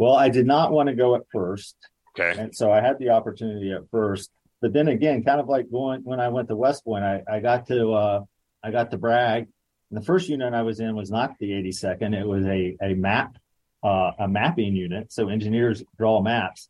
Well, 0.00 0.16
I 0.16 0.30
did 0.30 0.46
not 0.46 0.72
want 0.72 0.88
to 0.88 0.94
go 0.94 1.14
at 1.14 1.22
first. 1.30 1.76
Okay. 2.18 2.40
And 2.40 2.54
so 2.54 2.72
I 2.72 2.80
had 2.80 2.98
the 2.98 3.10
opportunity 3.10 3.72
at 3.72 3.88
first, 3.90 4.30
but 4.60 4.72
then 4.72 4.88
again, 4.88 5.22
kind 5.22 5.40
of 5.40 5.48
like 5.48 5.70
going 5.70 6.00
when 6.02 6.18
I 6.18 6.28
went 6.28 6.48
to 6.48 6.56
West 6.56 6.84
Point, 6.84 7.04
I, 7.04 7.22
I 7.30 7.40
got 7.40 7.68
to, 7.68 7.92
uh, 7.92 8.20
I 8.64 8.70
got 8.70 8.90
to 8.90 8.98
Bragg 8.98 9.46
the 9.90 10.02
first 10.02 10.28
unit 10.28 10.54
I 10.54 10.62
was 10.62 10.80
in 10.80 10.94
was 10.94 11.10
not 11.10 11.38
the 11.38 11.50
82nd. 11.50 12.14
It 12.14 12.26
was 12.26 12.44
a, 12.44 12.76
a 12.80 12.94
map, 12.94 13.36
uh, 13.82 14.12
a 14.18 14.28
mapping 14.28 14.76
unit. 14.76 15.12
So 15.12 15.28
engineers 15.28 15.82
draw 15.96 16.22
maps. 16.22 16.68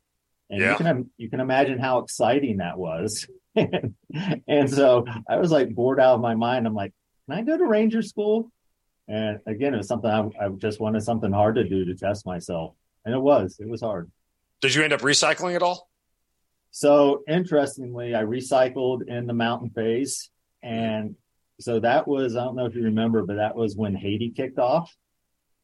And 0.49 0.61
yeah. 0.61 0.73
you 0.73 0.77
can, 0.79 1.11
you 1.17 1.31
can 1.31 1.41
imagine 1.41 1.79
how 1.79 1.99
exciting 1.99 2.59
that 2.59 2.79
was. 2.79 3.29
and 3.55 4.71
so 4.71 5.05
I 5.29 5.37
was 5.37 5.51
like 5.51 5.75
bored 5.75 6.01
out 6.01 6.15
of 6.15 6.21
my 6.21 6.35
mind. 6.35 6.67
I'm 6.67 6.75
like, 6.75 6.93
can 7.29 7.39
I 7.39 7.43
go 7.43 7.57
to 7.57 7.65
ranger 7.65 8.03
school? 8.03 8.51
And 9.07 9.41
again, 9.47 9.75
it 9.75 9.77
was 9.77 9.89
something 9.89 10.11
I, 10.11 10.47
I 10.47 10.49
just 10.57 10.81
wanted 10.81 11.03
something 11.03 11.33
hard 11.33 11.57
to 11.57 11.69
do 11.69 11.85
to 11.85 11.95
test 11.95 12.27
myself. 12.27 12.75
And 13.05 13.15
it 13.15 13.21
was, 13.21 13.57
it 13.59 13.69
was 13.69 13.81
hard. 13.81 14.11
Did 14.61 14.75
you 14.75 14.83
end 14.83 14.93
up 14.93 15.01
recycling 15.01 15.55
at 15.55 15.63
all? 15.63 15.89
So 16.71 17.23
interestingly, 17.29 18.15
I 18.15 18.23
recycled 18.23 19.09
in 19.09 19.27
the 19.27 19.33
mountain 19.33 19.71
phase 19.71 20.31
and 20.63 21.17
so 21.59 21.81
that 21.81 22.09
was, 22.09 22.37
I 22.37 22.45
don't 22.45 22.57
know 22.57 22.67
if 22.67 22.75
you 22.75 22.85
remember, 22.85 23.23
but 23.25 23.37
that 23.37 23.55
was 23.55 23.77
when 23.77 23.95
Haiti 23.95 24.31
kicked 24.31 24.59
off. 24.59 24.95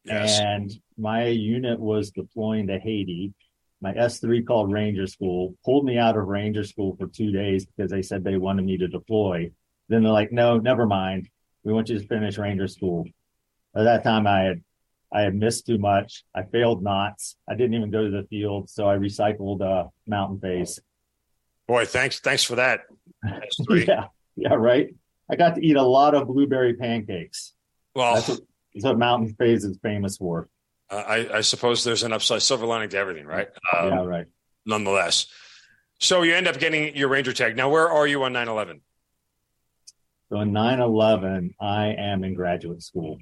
Yes. 0.03 0.39
And 0.39 0.71
my 0.97 1.25
unit 1.25 1.79
was 1.79 2.11
deploying 2.11 2.67
to 2.67 2.79
Haiti. 2.79 3.33
my 3.81 3.93
S3 3.93 4.45
called 4.45 4.71
Ranger 4.71 5.07
School, 5.07 5.55
pulled 5.65 5.85
me 5.85 5.97
out 5.97 6.17
of 6.17 6.27
Ranger 6.27 6.63
School 6.63 6.95
for 6.97 7.07
two 7.07 7.31
days 7.31 7.65
because 7.65 7.91
they 7.91 8.01
said 8.01 8.23
they 8.23 8.37
wanted 8.37 8.65
me 8.65 8.77
to 8.77 8.87
deploy. 8.87 9.51
Then 9.89 10.03
they're 10.03 10.11
like, 10.11 10.31
no, 10.31 10.57
never 10.59 10.85
mind. 10.85 11.29
We 11.63 11.73
want 11.73 11.89
you 11.89 11.99
to 11.99 12.07
finish 12.07 12.37
Ranger 12.37 12.67
School. 12.67 13.05
At 13.75 13.83
that 13.83 14.03
time, 14.03 14.27
I 14.27 14.41
had 14.41 14.61
I 15.11 15.21
had 15.21 15.35
missed 15.35 15.65
too 15.65 15.77
much. 15.77 16.23
I 16.35 16.43
failed 16.43 16.83
knots. 16.83 17.37
I 17.47 17.55
didn't 17.55 17.75
even 17.75 17.91
go 17.91 18.03
to 18.03 18.11
the 18.11 18.27
field, 18.27 18.69
so 18.69 18.89
I 18.89 18.97
recycled 18.97 19.61
uh, 19.61 19.89
mountain 20.05 20.39
phase. 20.39 20.79
Boy, 21.67 21.85
thanks 21.85 22.19
thanks 22.19 22.43
for 22.43 22.55
that. 22.55 22.81
yeah, 23.69 24.05
yeah, 24.35 24.53
right. 24.53 24.93
I 25.29 25.35
got 25.35 25.55
to 25.55 25.65
eat 25.65 25.75
a 25.75 25.83
lot 25.83 26.15
of 26.15 26.27
blueberry 26.27 26.73
pancakes. 26.73 27.53
Well, 27.93 28.15
that's 28.15 28.29
what, 28.29 28.39
that's 28.73 28.85
what 28.85 28.97
mountain 28.97 29.33
phase 29.35 29.63
is 29.63 29.77
famous 29.81 30.17
for. 30.17 30.49
Uh, 30.89 30.95
I, 30.95 31.37
I, 31.37 31.41
suppose 31.41 31.83
there's 31.83 32.03
an 32.03 32.13
upside 32.13 32.41
silver 32.41 32.65
lining 32.65 32.87
to 32.89 32.97
everything, 32.97 33.25
right? 33.25 33.49
Um, 33.77 33.89
yeah, 33.89 34.05
right. 34.05 34.25
Nonetheless, 34.65 35.27
so 35.99 36.21
you 36.21 36.33
end 36.33 36.47
up 36.47 36.59
getting 36.59 36.95
your 36.95 37.09
Ranger 37.09 37.33
tag. 37.33 37.57
Now, 37.57 37.69
where 37.69 37.89
are 37.89 38.07
you 38.07 38.23
on 38.23 38.33
9/11? 38.33 38.81
So 40.29 40.39
in 40.41 40.51
9/11, 40.51 41.55
I 41.59 41.87
am 41.87 42.23
in 42.23 42.33
graduate 42.33 42.83
school. 42.83 43.17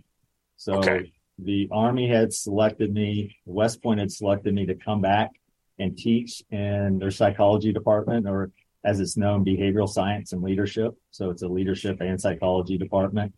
So 0.58 0.75
okay. 0.75 1.12
The 1.38 1.68
Army 1.72 2.08
had 2.08 2.34
selected 2.34 2.94
me, 2.94 3.38
West 3.46 3.84
Point 3.84 4.00
had 4.00 4.12
selected 4.12 4.54
me 4.54 4.65
to 4.68 4.75
come 4.75 5.01
back 5.01 5.32
and 5.77 5.98
teach 5.98 6.42
in 6.50 7.00
their 7.00 7.12
psychology 7.12 7.74
department, 7.74 8.27
or 8.27 8.51
as 8.84 9.00
it's 9.00 9.18
known, 9.18 9.44
behavioral 9.44 9.89
science 9.89 10.32
and 10.32 10.42
leadership. 10.42 10.94
So 11.12 11.30
it's 11.32 11.42
a 11.42 11.48
leadership 11.48 12.00
and 12.01 12.22
psychology 12.22 12.77
department. 12.77 13.34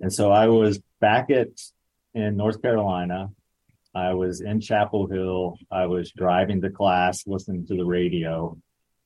And 0.00 0.12
so 0.12 0.30
I 0.30 0.48
was 0.48 0.80
back 1.00 1.30
at 1.30 1.48
in 2.12 2.36
North 2.36 2.60
Carolina. 2.60 3.30
I 3.94 4.14
was 4.14 4.40
in 4.40 4.60
Chapel 4.60 5.06
Hill. 5.06 5.56
I 5.70 5.86
was 5.86 6.10
driving 6.10 6.60
to 6.62 6.70
class, 6.70 7.26
listening 7.26 7.66
to 7.68 7.76
the 7.76 7.84
radio 7.84 8.58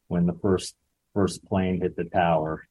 when 0.08 0.26
the 0.26 0.34
first 0.40 0.74
first 1.14 1.44
plane 1.44 1.80
hit 1.80 1.96
the 1.96 2.04
tower. 2.04 2.66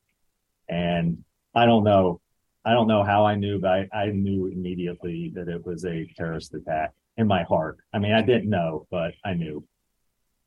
And 0.68 1.24
I 1.54 1.66
don't 1.66 1.84
know, 1.84 2.22
I 2.66 2.72
don't 2.74 2.88
know 2.88 3.04
how 3.04 3.26
I 3.26 3.36
knew, 3.36 3.60
but 3.60 3.70
I, 3.70 3.90
I 3.94 4.06
knew 4.08 4.48
immediately 4.48 5.32
that 5.36 5.48
it 5.48 5.66
was 5.66 5.86
a 5.86 6.06
terrorist 6.18 6.54
attack 6.54 6.92
in 7.18 7.28
my 7.28 7.44
heart. 7.44 7.78
I 7.94 8.00
mean, 8.00 8.14
I 8.14 8.22
didn't 8.22 8.50
know, 8.50 8.88
but 8.92 9.14
I 9.24 9.34
knew. 9.34 9.64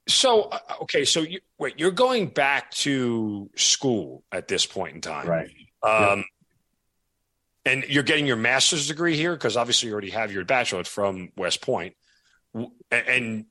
So 0.09 0.43
uh, 0.43 0.59
okay, 0.83 1.05
so 1.05 1.21
you 1.21 1.41
wait, 1.59 1.79
you're 1.79 1.91
going 1.91 2.29
back 2.29 2.71
to 2.73 3.51
school 3.57 4.25
at 4.33 4.49
this 4.49 4.67
point 4.67 4.97
in 4.97 5.01
time, 5.01 5.29
right? 5.29 5.51
Um, 5.83 6.19
yep. 6.19 6.27
And 7.67 7.85
you're 7.89 8.03
getting 8.03 8.27
your 8.27 8.37
master's 8.37 8.89
degree 8.89 9.17
here 9.17 9.35
because 9.35 9.57
obviously 9.57 9.89
you 9.89 9.93
already 9.93 10.11
have 10.11 10.33
your 10.33 10.45
bachelor's 10.45 10.89
from 10.89 11.31
West 11.37 11.61
Point. 11.61 11.95
And 12.91 13.45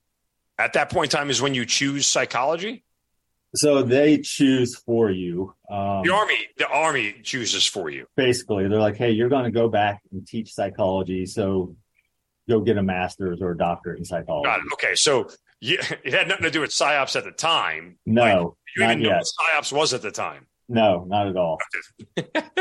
at 0.57 0.73
that 0.73 0.89
point 0.91 1.13
in 1.13 1.17
time 1.17 1.29
is 1.29 1.41
when 1.41 1.53
you 1.53 1.65
choose 1.65 2.07
psychology. 2.07 2.83
So 3.55 3.81
they 3.81 4.19
choose 4.19 4.75
for 4.75 5.09
you. 5.09 5.53
Um, 5.69 6.03
the 6.03 6.13
army, 6.13 6.47
the 6.57 6.67
army 6.67 7.15
chooses 7.23 7.65
for 7.65 7.89
you. 7.89 8.05
Basically, 8.15 8.67
they're 8.67 8.79
like, 8.79 8.97
"Hey, 8.97 9.11
you're 9.11 9.29
going 9.29 9.45
to 9.45 9.51
go 9.51 9.67
back 9.69 10.01
and 10.11 10.25
teach 10.27 10.53
psychology, 10.53 11.25
so 11.25 11.75
go 12.47 12.61
get 12.61 12.77
a 12.77 12.83
master's 12.83 13.41
or 13.41 13.51
a 13.51 13.57
doctorate 13.57 13.97
in 13.99 14.05
psychology." 14.05 14.49
Okay, 14.73 14.95
so 14.95 15.29
you, 15.61 15.79
it 16.03 16.13
had 16.13 16.27
nothing 16.27 16.43
to 16.43 16.51
do 16.51 16.61
with 16.61 16.71
psyops 16.71 17.15
at 17.15 17.23
the 17.23 17.31
time. 17.31 17.97
No, 18.05 18.21
like, 18.23 18.53
you 18.77 18.83
even 18.83 19.01
know 19.01 19.17
what 19.17 19.25
psyops 19.25 19.73
was 19.73 19.93
at 19.93 20.01
the 20.01 20.11
time. 20.11 20.45
No, 20.71 21.03
not 21.05 21.27
at 21.27 21.35
all. 21.35 21.57
yeah, 22.15 22.23
I 22.35 22.51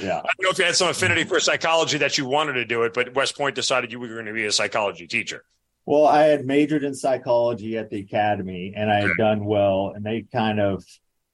don't 0.00 0.40
know 0.40 0.48
if 0.48 0.58
you 0.58 0.64
had 0.64 0.74
some 0.74 0.88
affinity 0.88 1.24
for 1.24 1.38
psychology 1.38 1.98
that 1.98 2.16
you 2.16 2.24
wanted 2.24 2.54
to 2.54 2.64
do 2.64 2.84
it, 2.84 2.94
but 2.94 3.14
West 3.14 3.36
Point 3.36 3.54
decided 3.54 3.92
you 3.92 4.00
were 4.00 4.08
going 4.08 4.24
to 4.24 4.32
be 4.32 4.46
a 4.46 4.52
psychology 4.52 5.06
teacher. 5.06 5.44
Well, 5.88 6.06
I 6.06 6.24
had 6.24 6.44
majored 6.44 6.84
in 6.84 6.94
psychology 6.94 7.78
at 7.78 7.88
the 7.88 8.00
academy, 8.00 8.74
and 8.76 8.92
I 8.92 9.00
had 9.00 9.12
done 9.16 9.46
well, 9.46 9.94
and 9.96 10.04
they 10.04 10.26
kind 10.30 10.60
of 10.60 10.84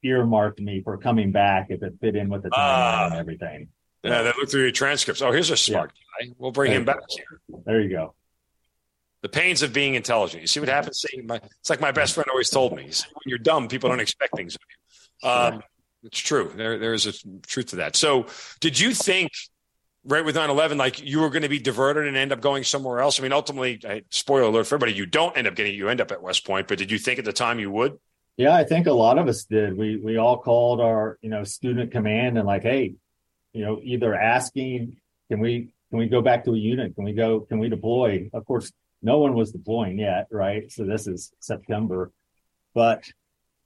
earmarked 0.04 0.61
me 0.61 0.80
for 0.80 0.96
coming 0.96 1.32
back 1.32 1.66
if 1.70 1.82
it 1.82 1.94
fit 2.00 2.14
in 2.14 2.28
with 2.28 2.44
the 2.44 2.50
timeline 2.50 3.02
uh, 3.02 3.06
and 3.06 3.14
everything. 3.16 3.68
Yeah, 4.04 4.23
they 4.23 4.28
looked 4.28 4.52
through 4.52 4.62
your 4.62 4.70
transcripts. 4.70 5.23
Oh, 5.23 5.32
here's 5.32 5.50
a 5.50 5.56
smart 5.56 5.90
yeah. 6.20 6.28
guy. 6.28 6.34
We'll 6.38 6.52
bring 6.52 6.70
there 6.70 6.78
him 6.78 6.84
back 6.84 6.99
here. 7.08 7.40
There 7.66 7.80
you 7.80 7.88
go. 7.88 8.14
The 9.23 9.28
pains 9.28 9.62
of 9.62 9.73
being 9.73 9.96
intelligent. 9.96 10.42
You 10.42 10.46
see 10.46 10.61
what 10.61 10.68
happens? 10.68 11.00
See, 11.00 11.20
my, 11.20 11.40
it's 11.58 11.68
like 11.68 11.80
my 11.80 11.90
best 11.90 12.14
friend 12.14 12.28
always 12.30 12.49
told 12.49 12.76
me. 12.76 12.84
when 12.84 12.92
you're 13.26 13.38
dumb, 13.38 13.66
people 13.66 13.90
don't 13.90 13.99
expect 13.99 14.37
things 14.37 14.54
of 14.54 14.61
you. 14.70 15.28
Um, 15.28 15.62
it's 16.04 16.20
true. 16.20 16.52
There, 16.54 16.78
there 16.78 16.94
is 16.94 17.06
a 17.06 17.40
truth 17.44 17.70
to 17.70 17.76
that. 17.76 17.96
So, 17.96 18.26
did 18.61 18.78
you 18.78 18.94
think 18.94 19.32
right 20.06 20.25
with 20.25 20.37
9-11 20.37 20.76
like 20.76 21.02
you 21.02 21.20
were 21.20 21.30
going 21.30 21.42
to 21.42 21.49
be 21.49 21.58
diverted 21.58 22.06
and 22.06 22.16
end 22.16 22.32
up 22.32 22.40
going 22.40 22.64
somewhere 22.64 23.00
else. 23.00 23.18
I 23.18 23.23
mean 23.23 23.32
ultimately 23.32 23.80
spoiler 24.11 24.42
alert 24.42 24.66
for 24.66 24.75
everybody 24.75 24.92
you 24.92 25.06
don't 25.06 25.37
end 25.37 25.46
up 25.46 25.54
getting 25.54 25.75
you 25.75 25.88
end 25.88 26.00
up 26.00 26.12
at 26.12 26.23
west 26.23 26.46
point 26.46 26.68
but 26.68 26.78
did 26.78 26.90
you 26.90 26.99
think 26.99 27.18
at 27.18 27.25
the 27.25 27.32
time 27.32 27.58
you 27.58 27.70
would? 27.70 27.99
Yeah 28.37 28.54
i 28.54 28.64
think 28.64 28.87
a 28.87 28.92
lot 28.92 29.18
of 29.18 29.28
us 29.28 29.44
did. 29.44 29.76
We 29.76 29.96
we 29.96 30.16
all 30.16 30.38
called 30.38 30.80
our 30.80 31.18
you 31.23 31.30
know 31.30 31.44
student 31.44 31.92
command 31.92 32.37
and 32.38 32.46
like 32.46 32.62
hey 32.62 32.94
you 33.52 33.64
know 33.64 33.80
either 33.82 34.14
asking 34.14 34.96
can 35.30 35.40
we 35.40 35.73
can 35.90 35.99
we 35.99 36.06
go 36.06 36.20
back 36.20 36.44
to 36.44 36.54
a 36.54 36.58
unit? 36.58 36.94
Can 36.94 37.04
we 37.04 37.12
go 37.12 37.40
can 37.40 37.58
we 37.58 37.68
deploy? 37.68 38.28
Of 38.32 38.44
course 38.44 38.73
no 39.02 39.18
one 39.18 39.34
was 39.34 39.52
deploying 39.52 39.99
yet 39.99 40.26
right? 40.30 40.70
So 40.70 40.84
this 40.84 41.06
is 41.06 41.32
september. 41.40 42.12
But 42.75 43.04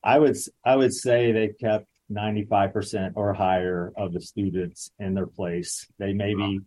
i 0.05 0.19
would 0.19 0.37
i 0.65 0.77
would 0.77 0.95
say 0.95 1.33
they 1.33 1.49
kept 1.49 1.87
95% 2.11 3.13
or 3.15 3.35
higher 3.35 3.93
of 3.97 4.13
the 4.13 4.21
students 4.21 4.91
in 4.99 5.15
their 5.15 5.27
place. 5.27 5.87
They 5.99 6.13
maybe 6.13 6.61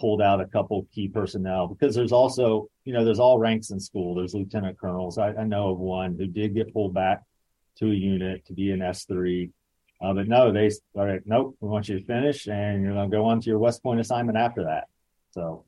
pulled 0.00 0.22
out 0.22 0.40
a 0.40 0.46
couple 0.46 0.86
key 0.92 1.08
personnel 1.08 1.66
because 1.66 1.94
there's 1.94 2.12
also, 2.12 2.68
you 2.84 2.92
know, 2.92 3.04
there's 3.04 3.18
all 3.18 3.38
ranks 3.38 3.70
in 3.70 3.80
school. 3.80 4.14
There's 4.14 4.34
lieutenant 4.34 4.78
colonels. 4.78 5.18
I, 5.18 5.28
I 5.30 5.44
know 5.44 5.70
of 5.70 5.78
one 5.78 6.16
who 6.16 6.26
did 6.26 6.54
get 6.54 6.72
pulled 6.72 6.94
back 6.94 7.22
to 7.78 7.86
a 7.86 7.94
unit 7.94 8.44
to 8.46 8.52
be 8.52 8.70
an 8.70 8.80
S3. 8.80 9.50
Uh, 10.00 10.12
but 10.12 10.28
no, 10.28 10.52
they 10.52 10.70
started, 10.70 11.24
nope, 11.26 11.56
we 11.60 11.68
want 11.68 11.88
you 11.88 11.98
to 11.98 12.04
finish 12.04 12.46
and 12.46 12.82
you're 12.82 12.94
going 12.94 13.10
to 13.10 13.16
go 13.16 13.24
on 13.24 13.40
to 13.40 13.50
your 13.50 13.58
West 13.58 13.82
Point 13.82 14.00
assignment 14.00 14.38
after 14.38 14.64
that. 14.64 14.84
So, 15.32 15.64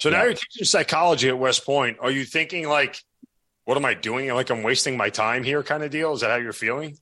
so 0.00 0.10
yeah. 0.10 0.18
now 0.18 0.24
you're 0.24 0.34
teaching 0.34 0.64
psychology 0.64 1.28
at 1.28 1.38
West 1.38 1.66
Point. 1.66 1.98
Are 2.00 2.10
you 2.10 2.24
thinking 2.24 2.68
like, 2.68 2.98
what 3.64 3.76
am 3.76 3.84
I 3.84 3.94
doing? 3.94 4.32
Like 4.32 4.50
I'm 4.50 4.62
wasting 4.62 4.96
my 4.96 5.10
time 5.10 5.42
here 5.42 5.62
kind 5.62 5.82
of 5.82 5.90
deal? 5.90 6.12
Is 6.12 6.20
that 6.20 6.30
how 6.30 6.36
you're 6.36 6.52
feeling? 6.52 6.98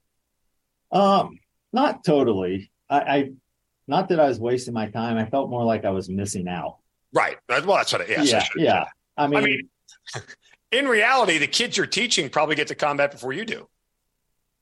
Um, 0.92 1.38
not 1.72 2.04
totally. 2.04 2.70
I, 2.88 3.00
I, 3.00 3.30
not 3.88 4.10
that 4.10 4.20
I 4.20 4.28
was 4.28 4.38
wasting 4.38 4.74
my 4.74 4.88
time. 4.88 5.16
I 5.16 5.24
felt 5.26 5.50
more 5.50 5.64
like 5.64 5.84
I 5.84 5.90
was 5.90 6.08
missing 6.08 6.46
out. 6.48 6.78
Right. 7.12 7.36
Well, 7.48 7.60
that's 7.76 7.92
what. 7.92 8.02
I, 8.02 8.06
yes, 8.06 8.30
yeah. 8.30 8.44
Yeah. 8.56 8.84
I 9.16 9.26
mean, 9.26 9.38
I 9.38 9.42
mean, 9.42 9.68
in 10.72 10.88
reality, 10.88 11.38
the 11.38 11.46
kids 11.46 11.76
you're 11.76 11.86
teaching 11.86 12.30
probably 12.30 12.56
get 12.56 12.68
to 12.68 12.74
combat 12.74 13.10
before 13.10 13.32
you 13.32 13.44
do. 13.44 13.68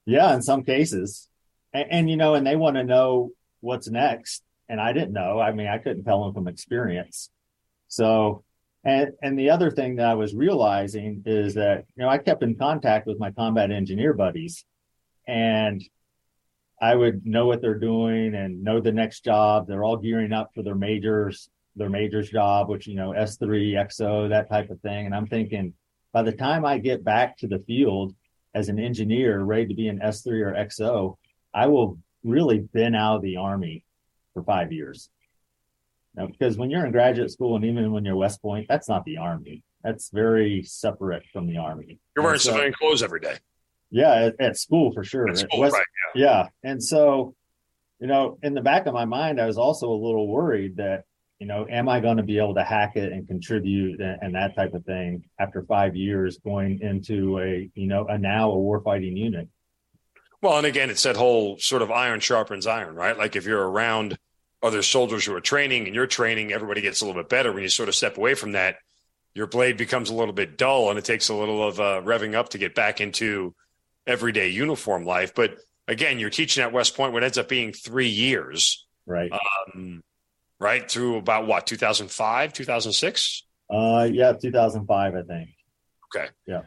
Yeah, 0.07 0.35
in 0.35 0.43
some 0.43 0.65
cases, 0.65 1.29
and, 1.73 1.87
and 1.91 2.11
you 2.11 2.17
know, 2.17 2.35
and 2.35 2.47
they 2.47 2.57
want 2.57 2.77
to 2.77 2.85
know 2.85 3.31
what's 3.61 3.89
next, 3.89 4.43
and 4.69 4.81
I 4.81 4.93
didn't 4.93 5.13
know. 5.13 5.39
I 5.39 5.53
mean, 5.53 5.69
I 5.69 5.79
couldn't 5.79 6.05
tell 6.05 6.25
them 6.25 6.35
from 6.35 6.49
experience. 6.49 7.31
So, 7.89 8.45
and 8.83 9.13
and 9.23 9.39
the 9.39 9.51
other 9.51 9.71
thing 9.71 9.97
that 9.97 10.07
I 10.07 10.15
was 10.15 10.35
realizing 10.35 11.23
is 11.27 11.55
that 11.55 11.85
you 11.95 12.03
know 12.03 12.09
I 12.09 12.19
kept 12.19 12.43
in 12.43 12.57
contact 12.57 13.07
with 13.07 13.21
my 13.21 13.31
combat 13.31 13.71
engineer 13.71 14.15
buddies, 14.15 14.65
and 15.29 15.83
I 16.81 16.95
would 16.95 17.27
know 17.27 17.47
what 17.47 17.61
they're 17.61 17.79
doing 17.79 18.35
and 18.35 18.65
know 18.65 18.81
the 18.81 18.93
next 18.93 19.25
job. 19.25 19.67
They're 19.67 19.85
all 19.85 19.97
gearing 19.97 20.33
up 20.33 20.51
for 20.55 20.63
their 20.63 20.75
majors, 20.75 21.51
their 21.77 21.91
majors 21.91 22.31
job, 22.31 22.69
which, 22.69 22.87
you 22.87 22.95
know, 22.95 23.11
S3, 23.11 23.75
XO, 23.75 24.29
that 24.31 24.49
type 24.49 24.71
of 24.71 24.81
thing. 24.81 25.07
And 25.07 25.15
I'm 25.15 25.27
thinking 25.27 25.75
by 26.13 26.23
the 26.23 26.33
time 26.33 26.65
I 26.65 26.79
get 26.79 27.05
back 27.05 27.37
to 27.39 27.47
the 27.47 27.59
field 27.61 28.15
as 28.55 28.69
an 28.69 28.79
engineer 28.79 29.41
ready 29.43 29.67
to 29.67 29.75
be 29.75 29.89
an 29.89 30.01
S3 30.01 30.27
or 30.43 30.53
XO, 30.55 31.17
I 31.53 31.67
will 31.67 31.99
really 32.25 32.59
been 32.59 32.95
out 32.95 33.17
of 33.17 33.23
the 33.23 33.37
army 33.37 33.85
for 34.35 34.43
five 34.43 34.73
years. 34.73 35.11
Now, 36.15 36.27
because 36.27 36.57
when 36.57 36.71
you're 36.71 36.85
in 36.85 36.93
graduate 36.93 37.31
school 37.31 37.57
and 37.57 37.65
even 37.65 37.93
when 37.93 38.05
you're 38.05 38.17
West 38.17 38.43
Point, 38.43 38.67
that's 38.69 38.89
not 38.89 39.05
the 39.05 39.19
army. 39.19 39.63
That's 39.85 40.11
very 40.11 40.63
separate 40.63 41.25
from 41.33 41.47
the 41.47 41.59
army. 41.59 41.99
You're 42.17 42.25
wearing 42.25 42.41
so, 42.41 42.51
civilian 42.51 42.75
clothes 42.75 43.03
every 43.03 43.21
day. 43.21 43.37
Yeah, 43.91 44.27
at, 44.27 44.41
at 44.41 44.57
school 44.57 44.93
for 44.93 45.05
sure. 45.05 45.35
School, 45.35 45.61
West, 45.61 45.75
right, 45.75 45.85
yeah. 46.15 46.25
yeah. 46.25 46.71
And 46.71 46.83
so, 46.83 47.35
you 47.99 48.07
know, 48.07 48.39
in 48.43 48.55
the 48.55 48.61
back 48.61 48.87
of 48.87 48.95
my 48.95 49.05
mind, 49.05 49.41
I 49.41 49.47
was 49.47 49.59
also 49.59 49.89
a 49.91 49.95
little 49.95 50.29
worried 50.29 50.77
that, 50.77 51.05
you 51.39 51.47
know, 51.47 51.67
am 51.69 51.89
I 51.89 52.01
going 52.01 52.19
to 52.19 52.23
be 52.23 52.39
able 52.39 52.55
to 52.55 52.63
hack 52.63 52.97
it 52.97 53.13
and 53.13 53.27
contribute 53.27 54.01
and, 54.01 54.19
and, 54.23 54.35
that 54.35 54.55
type 54.55 54.75
of 54.75 54.85
thing 54.85 55.25
after 55.39 55.63
five 55.63 55.97
years 55.97 56.39
going 56.45 56.81
into 56.83 57.39
a, 57.41 57.71
you 57.75 57.87
know, 57.87 58.07
a 58.07 58.19
now 58.19 58.53
a 58.53 58.57
warfighting 58.57 59.17
unit? 59.17 59.49
Well, 60.43 60.57
and 60.57 60.67
again, 60.67 60.91
it's 60.91 61.03
that 61.03 61.17
whole 61.17 61.59
sort 61.59 61.83
of 61.83 61.91
iron 61.91 62.21
sharpens 62.21 62.67
iron, 62.67 62.95
right? 62.95 63.17
Like 63.17 63.37
if 63.37 63.47
you're 63.47 63.69
around 63.69 64.19
other 64.63 64.83
soldiers 64.83 65.25
who 65.25 65.35
are 65.35 65.41
training 65.41 65.87
and 65.87 65.95
you're 65.95 66.07
training, 66.07 66.53
everybody 66.53 66.81
gets 66.81 67.01
a 67.01 67.07
little 67.07 67.21
bit 67.21 67.29
better. 67.29 67.53
When 67.53 67.63
you 67.63 67.69
sort 67.69 67.89
of 67.89 67.95
step 67.95 68.17
away 68.17 68.35
from 68.35 68.53
that, 68.53 68.77
your 69.35 69.47
blade 69.47 69.77
becomes 69.77 70.11
a 70.11 70.15
little 70.15 70.35
bit 70.35 70.59
dull 70.59 70.91
and 70.91 70.99
it 70.99 71.05
takes 71.05 71.29
a 71.29 71.35
little 71.35 71.67
of 71.67 71.81
uh, 71.81 72.03
revving 72.03 72.35
up 72.35 72.51
to 72.51 72.59
get 72.59 72.75
back 72.75 73.01
into 73.01 73.55
everyday 74.07 74.49
uniform 74.49 75.05
life. 75.05 75.35
But 75.35 75.59
again, 75.89 76.19
you're 76.19 76.31
teaching 76.31 76.63
at 76.63 76.73
West 76.73 76.97
Point 76.97 77.13
what 77.13 77.25
ends 77.25 77.39
up 77.39 77.49
being 77.49 77.73
three 77.73 78.09
years. 78.09 78.87
Right. 79.07 79.31
Um, 79.75 80.03
right. 80.59 80.89
Through 80.91 81.17
about 81.17 81.47
what, 81.47 81.67
2005, 81.67 82.53
2006? 82.53 83.43
Uh, 83.71 84.09
yeah, 84.11 84.33
2005, 84.33 85.15
I 85.15 85.23
think. 85.23 85.51
Okay. 86.15 86.29
Yeah. 86.47 86.63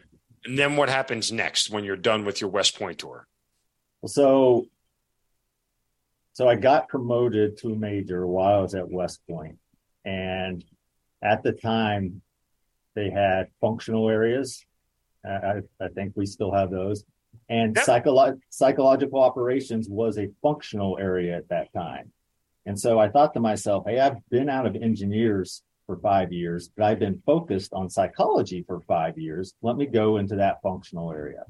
And 0.45 0.57
then 0.57 0.75
what 0.75 0.89
happens 0.89 1.31
next 1.31 1.69
when 1.69 1.83
you're 1.83 1.95
done 1.95 2.25
with 2.25 2.41
your 2.41 2.49
West 2.49 2.77
Point 2.77 2.99
tour? 2.99 3.27
So, 4.05 4.65
so 6.33 6.47
I 6.47 6.55
got 6.55 6.89
promoted 6.89 7.57
to 7.59 7.73
a 7.73 7.75
major 7.75 8.27
while 8.27 8.59
I 8.59 8.61
was 8.61 8.75
at 8.75 8.89
West 8.89 9.21
Point, 9.29 9.57
and 10.03 10.63
at 11.21 11.43
the 11.43 11.53
time, 11.53 12.21
they 12.95 13.09
had 13.09 13.47
functional 13.61 14.09
areas. 14.09 14.65
I, 15.25 15.61
I 15.79 15.87
think 15.95 16.13
we 16.15 16.25
still 16.25 16.51
have 16.51 16.69
those, 16.69 17.05
and 17.49 17.75
yep. 17.75 17.85
psycholo- 17.85 18.39
psychological 18.49 19.21
operations 19.21 19.87
was 19.89 20.17
a 20.17 20.29
functional 20.41 20.97
area 20.99 21.37
at 21.37 21.49
that 21.49 21.71
time. 21.73 22.11
And 22.65 22.79
so 22.79 22.99
I 22.99 23.09
thought 23.09 23.33
to 23.33 23.39
myself, 23.39 23.83
hey, 23.85 23.99
I've 23.99 24.17
been 24.29 24.49
out 24.49 24.65
of 24.65 24.75
engineers 24.75 25.63
for 25.85 25.97
five 25.97 26.31
years, 26.31 26.69
but 26.75 26.85
I've 26.85 26.99
been 26.99 27.21
focused 27.25 27.73
on 27.73 27.89
psychology 27.89 28.63
for 28.65 28.79
five 28.81 29.17
years. 29.17 29.53
Let 29.61 29.75
me 29.75 29.85
go 29.85 30.17
into 30.17 30.37
that 30.37 30.61
functional 30.63 31.11
area. 31.11 31.43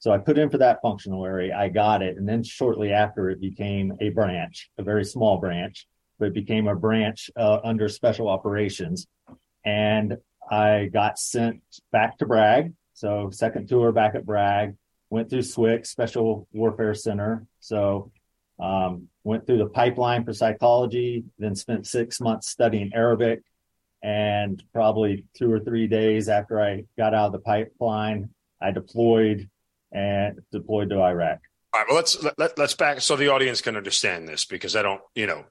So 0.00 0.12
I 0.12 0.18
put 0.18 0.38
in 0.38 0.50
for 0.50 0.58
that 0.58 0.80
functional 0.82 1.24
area. 1.24 1.56
I 1.56 1.68
got 1.68 2.02
it. 2.02 2.16
And 2.16 2.28
then 2.28 2.42
shortly 2.42 2.92
after, 2.92 3.30
it 3.30 3.40
became 3.40 3.96
a 4.00 4.10
branch, 4.10 4.70
a 4.78 4.82
very 4.82 5.04
small 5.04 5.38
branch, 5.38 5.86
but 6.18 6.26
it 6.28 6.34
became 6.34 6.68
a 6.68 6.74
branch 6.74 7.30
uh, 7.36 7.58
under 7.64 7.88
special 7.88 8.28
operations. 8.28 9.06
And 9.64 10.16
I 10.50 10.88
got 10.92 11.18
sent 11.18 11.62
back 11.92 12.18
to 12.18 12.26
Bragg. 12.26 12.72
So 12.94 13.30
second 13.30 13.68
tour 13.68 13.92
back 13.92 14.14
at 14.14 14.26
Bragg, 14.26 14.76
went 15.10 15.30
through 15.30 15.40
SWCS, 15.40 15.86
Special 15.86 16.46
Warfare 16.52 16.94
Center. 16.94 17.46
So 17.60 18.12
um, 18.60 19.08
went 19.24 19.46
through 19.46 19.58
the 19.58 19.66
pipeline 19.66 20.24
for 20.24 20.32
psychology, 20.32 21.24
then 21.38 21.54
spent 21.54 21.86
six 21.86 22.20
months 22.20 22.48
studying 22.48 22.92
Arabic. 22.94 23.42
And 24.02 24.62
probably 24.72 25.24
two 25.36 25.50
or 25.50 25.58
three 25.58 25.88
days 25.88 26.28
after 26.28 26.60
I 26.62 26.84
got 26.96 27.14
out 27.14 27.26
of 27.26 27.32
the 27.32 27.40
pipeline, 27.40 28.30
I 28.60 28.70
deployed 28.70 29.48
and 29.90 30.40
deployed 30.52 30.90
to 30.90 31.00
Iraq. 31.00 31.40
All 31.74 31.80
right. 31.80 31.88
Well, 31.88 31.96
let's 31.96 32.24
let, 32.38 32.56
let's 32.56 32.74
back 32.74 33.00
so 33.00 33.16
the 33.16 33.28
audience 33.28 33.60
can 33.60 33.76
understand 33.76 34.28
this 34.28 34.44
because 34.44 34.76
I 34.76 34.82
don't, 34.82 35.00
you 35.14 35.26
know, 35.26 35.44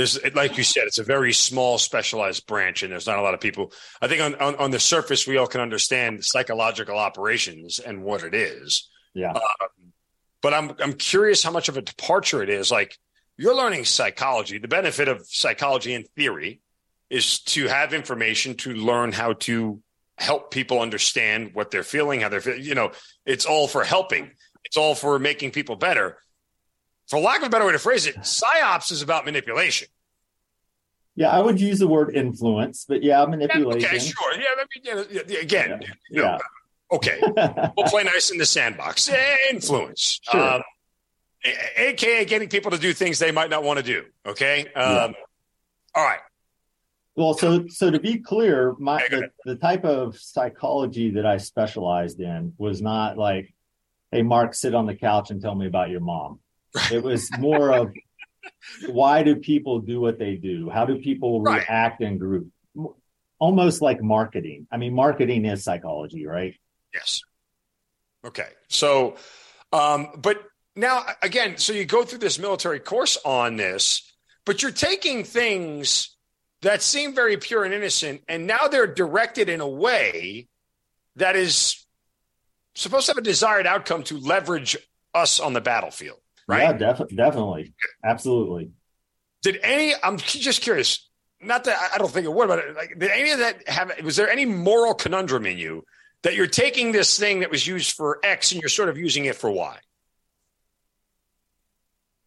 there's 0.00 0.18
like 0.34 0.56
you 0.56 0.64
said, 0.64 0.84
it's 0.86 0.98
a 0.98 1.04
very 1.04 1.34
small 1.34 1.76
specialized 1.76 2.46
branch, 2.46 2.82
and 2.82 2.90
there's 2.90 3.06
not 3.06 3.18
a 3.18 3.22
lot 3.22 3.34
of 3.34 3.40
people. 3.40 3.72
I 4.00 4.08
think 4.08 4.22
on 4.22 4.34
on, 4.36 4.56
on 4.56 4.70
the 4.70 4.80
surface, 4.80 5.26
we 5.26 5.36
all 5.36 5.46
can 5.46 5.60
understand 5.60 6.24
psychological 6.24 6.98
operations 6.98 7.78
and 7.78 8.02
what 8.02 8.22
it 8.22 8.34
is. 8.34 8.88
Yeah. 9.12 9.32
Um, 9.32 9.92
but 10.40 10.54
I'm 10.54 10.72
I'm 10.80 10.94
curious 10.94 11.42
how 11.42 11.50
much 11.50 11.68
of 11.68 11.76
a 11.76 11.82
departure 11.82 12.42
it 12.42 12.48
is. 12.48 12.70
Like 12.70 12.96
you're 13.36 13.54
learning 13.54 13.84
psychology. 13.84 14.56
The 14.56 14.68
benefit 14.68 15.08
of 15.08 15.26
psychology 15.26 15.92
in 15.92 16.04
theory 16.16 16.62
is 17.10 17.40
to 17.40 17.66
have 17.66 17.92
information 17.92 18.54
to 18.54 18.72
learn 18.72 19.12
how 19.12 19.34
to 19.34 19.82
help 20.16 20.50
people 20.50 20.80
understand 20.80 21.50
what 21.52 21.70
they're 21.70 21.82
feeling, 21.82 22.22
how 22.22 22.30
they're 22.30 22.40
feeling. 22.40 22.62
You 22.62 22.74
know, 22.74 22.92
it's 23.26 23.44
all 23.44 23.68
for 23.68 23.84
helping. 23.84 24.30
It's 24.64 24.78
all 24.78 24.94
for 24.94 25.18
making 25.18 25.50
people 25.50 25.76
better. 25.76 26.16
For 27.10 27.18
lack 27.18 27.40
of 27.40 27.48
a 27.48 27.50
better 27.50 27.66
way 27.66 27.72
to 27.72 27.78
phrase 27.78 28.06
it, 28.06 28.16
psyops 28.18 28.92
is 28.92 29.02
about 29.02 29.24
manipulation. 29.24 29.88
Yeah, 31.16 31.30
I 31.30 31.40
would 31.40 31.60
use 31.60 31.80
the 31.80 31.88
word 31.88 32.14
influence, 32.14 32.84
but 32.88 33.02
yeah, 33.02 33.26
manipulation. 33.26 33.88
okay, 33.88 33.98
sure. 33.98 34.34
Yeah, 34.34 34.46
I 34.56 34.94
mean, 34.94 35.04
yeah, 35.28 35.38
again, 35.38 35.80
yeah. 35.82 35.88
You 36.08 36.22
know, 36.22 36.22
yeah. 36.22 36.38
okay, 36.92 37.20
we'll 37.76 37.86
play 37.88 38.04
nice 38.04 38.30
in 38.30 38.38
the 38.38 38.46
sandbox. 38.46 39.10
Influence. 39.50 40.20
Sure. 40.22 40.54
Um, 40.54 40.62
aka 41.76 42.24
getting 42.26 42.48
people 42.48 42.70
to 42.70 42.78
do 42.78 42.92
things 42.92 43.18
they 43.18 43.32
might 43.32 43.50
not 43.50 43.64
want 43.64 43.78
to 43.78 43.82
do. 43.82 44.04
Okay. 44.24 44.66
Um, 44.72 45.10
yeah. 45.10 45.12
All 45.96 46.04
right. 46.04 46.20
Well, 47.16 47.34
so 47.34 47.66
so 47.66 47.90
to 47.90 47.98
be 47.98 48.18
clear, 48.18 48.76
my 48.78 49.04
the, 49.10 49.30
the, 49.44 49.56
type 49.56 49.84
of 49.84 50.16
psychology 50.16 51.10
that 51.12 51.26
I 51.26 51.38
specialized 51.38 52.20
in 52.20 52.54
was 52.56 52.80
not 52.80 53.18
like, 53.18 53.52
"Hey, 54.12 54.22
Mark, 54.22 54.54
sit 54.54 54.76
on 54.76 54.86
the 54.86 54.94
couch 54.94 55.32
and 55.32 55.42
tell 55.42 55.56
me 55.56 55.66
about 55.66 55.90
your 55.90 56.00
mom." 56.00 56.38
It 56.92 57.02
was 57.02 57.30
more 57.38 57.72
of, 57.72 57.92
"Why 58.86 59.22
do 59.22 59.36
people 59.36 59.80
do 59.80 60.00
what 60.00 60.18
they 60.18 60.36
do? 60.36 60.70
How 60.70 60.84
do 60.84 60.98
people 60.98 61.42
right. 61.42 61.60
react 61.60 62.02
in 62.02 62.18
group?" 62.18 62.48
Almost 63.38 63.80
like 63.80 64.02
marketing. 64.02 64.66
I 64.70 64.76
mean, 64.76 64.94
marketing 64.94 65.46
is 65.46 65.64
psychology, 65.64 66.26
right? 66.26 66.54
Yes. 66.92 67.22
Okay. 68.24 68.48
So, 68.68 69.16
um, 69.72 70.08
but 70.18 70.42
now 70.76 71.04
again, 71.22 71.56
so 71.56 71.72
you 71.72 71.84
go 71.84 72.04
through 72.04 72.18
this 72.18 72.38
military 72.38 72.80
course 72.80 73.18
on 73.24 73.56
this, 73.56 74.12
but 74.44 74.62
you're 74.62 74.70
taking 74.70 75.24
things 75.24 76.16
that 76.62 76.82
seem 76.82 77.14
very 77.14 77.36
pure 77.36 77.64
and 77.64 77.72
innocent, 77.72 78.22
and 78.28 78.46
now 78.46 78.68
they're 78.70 78.86
directed 78.86 79.48
in 79.48 79.60
a 79.60 79.68
way 79.68 80.48
that 81.16 81.36
is 81.36 81.86
supposed 82.74 83.06
to 83.06 83.12
have 83.12 83.18
a 83.18 83.22
desired 83.22 83.66
outcome 83.66 84.02
to 84.04 84.18
leverage 84.18 84.76
us 85.14 85.40
on 85.40 85.52
the 85.54 85.60
battlefield, 85.60 86.18
right? 86.50 86.80
Yeah, 86.80 86.92
def- 86.92 87.08
definitely, 87.14 87.72
absolutely. 88.04 88.70
Did 89.42 89.58
any? 89.62 89.94
I'm 90.02 90.18
just 90.18 90.62
curious. 90.62 91.08
Not 91.40 91.64
that 91.64 91.90
I 91.94 91.98
don't 91.98 92.10
think 92.10 92.26
it 92.26 92.32
would, 92.32 92.48
but 92.48 92.74
like, 92.76 92.98
did 92.98 93.10
any 93.10 93.30
of 93.30 93.38
that 93.38 93.66
have? 93.68 93.92
Was 94.04 94.16
there 94.16 94.28
any 94.28 94.44
moral 94.44 94.94
conundrum 94.94 95.46
in 95.46 95.56
you 95.56 95.84
that 96.22 96.34
you're 96.34 96.46
taking 96.46 96.92
this 96.92 97.18
thing 97.18 97.40
that 97.40 97.50
was 97.50 97.66
used 97.66 97.96
for 97.96 98.18
X 98.22 98.52
and 98.52 98.60
you're 98.60 98.68
sort 98.68 98.90
of 98.90 98.98
using 98.98 99.24
it 99.24 99.36
for 99.36 99.50
Y? 99.50 99.78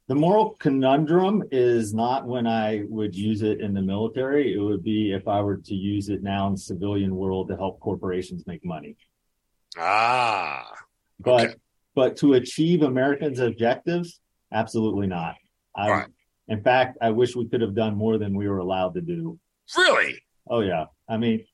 The 0.07 0.15
moral 0.15 0.51
conundrum 0.59 1.43
is 1.51 1.93
not 1.93 2.27
when 2.27 2.45
I 2.45 2.83
would 2.89 3.15
use 3.15 3.41
it 3.41 3.61
in 3.61 3.73
the 3.73 3.81
military. 3.81 4.53
It 4.53 4.59
would 4.59 4.83
be 4.83 5.13
if 5.13 5.27
I 5.27 5.41
were 5.41 5.57
to 5.57 5.73
use 5.73 6.09
it 6.09 6.21
now 6.21 6.47
in 6.47 6.53
the 6.53 6.59
civilian 6.59 7.15
world 7.15 7.47
to 7.49 7.55
help 7.55 7.79
corporations 7.79 8.45
make 8.45 8.65
money. 8.65 8.97
Ah. 9.77 10.69
Okay. 11.25 11.47
but 11.47 11.57
to 11.95 12.33
achieve 12.33 12.81
Americans' 12.81 13.39
objectives, 13.39 14.19
absolutely 14.51 15.07
not. 15.07 15.35
I, 15.75 15.89
right. 15.89 16.07
In 16.47 16.61
fact, 16.61 16.97
I 17.01 17.11
wish 17.11 17.35
we 17.35 17.47
could 17.47 17.61
have 17.61 17.75
done 17.75 17.95
more 17.95 18.17
than 18.17 18.35
we 18.35 18.47
were 18.47 18.59
allowed 18.59 18.95
to 18.95 19.01
do. 19.01 19.39
Really? 19.77 20.21
Oh 20.49 20.59
yeah. 20.59 20.85
I 21.07 21.17
mean, 21.17 21.45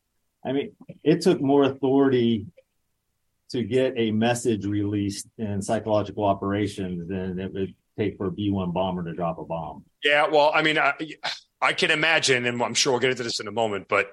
I 0.44 0.52
mean, 0.52 0.72
it 1.04 1.22
took 1.22 1.42
more 1.42 1.64
authority 1.64 2.48
to 3.52 3.64
get 3.64 3.94
a 3.98 4.12
message 4.12 4.66
released 4.66 5.28
in 5.38 5.62
psychological 5.62 6.24
operations 6.24 7.08
than 7.08 7.40
it 7.40 7.54
would 7.54 7.74
take 7.98 8.18
for 8.18 8.28
a 8.28 8.32
B 8.32 8.50
1 8.50 8.72
bomber 8.72 9.04
to 9.04 9.14
drop 9.14 9.40
a 9.40 9.44
bomb. 9.44 9.84
Yeah, 10.04 10.28
well, 10.28 10.52
I 10.54 10.62
mean, 10.62 10.78
I, 10.78 10.94
I 11.62 11.74
can 11.74 11.92
imagine, 11.92 12.46
and 12.46 12.62
I'm 12.62 12.74
sure 12.74 12.94
we'll 12.94 13.00
get 13.00 13.12
into 13.12 13.24
this 13.24 13.40
in 13.40 13.48
a 13.48 13.52
moment, 13.52 13.88
but 13.90 14.12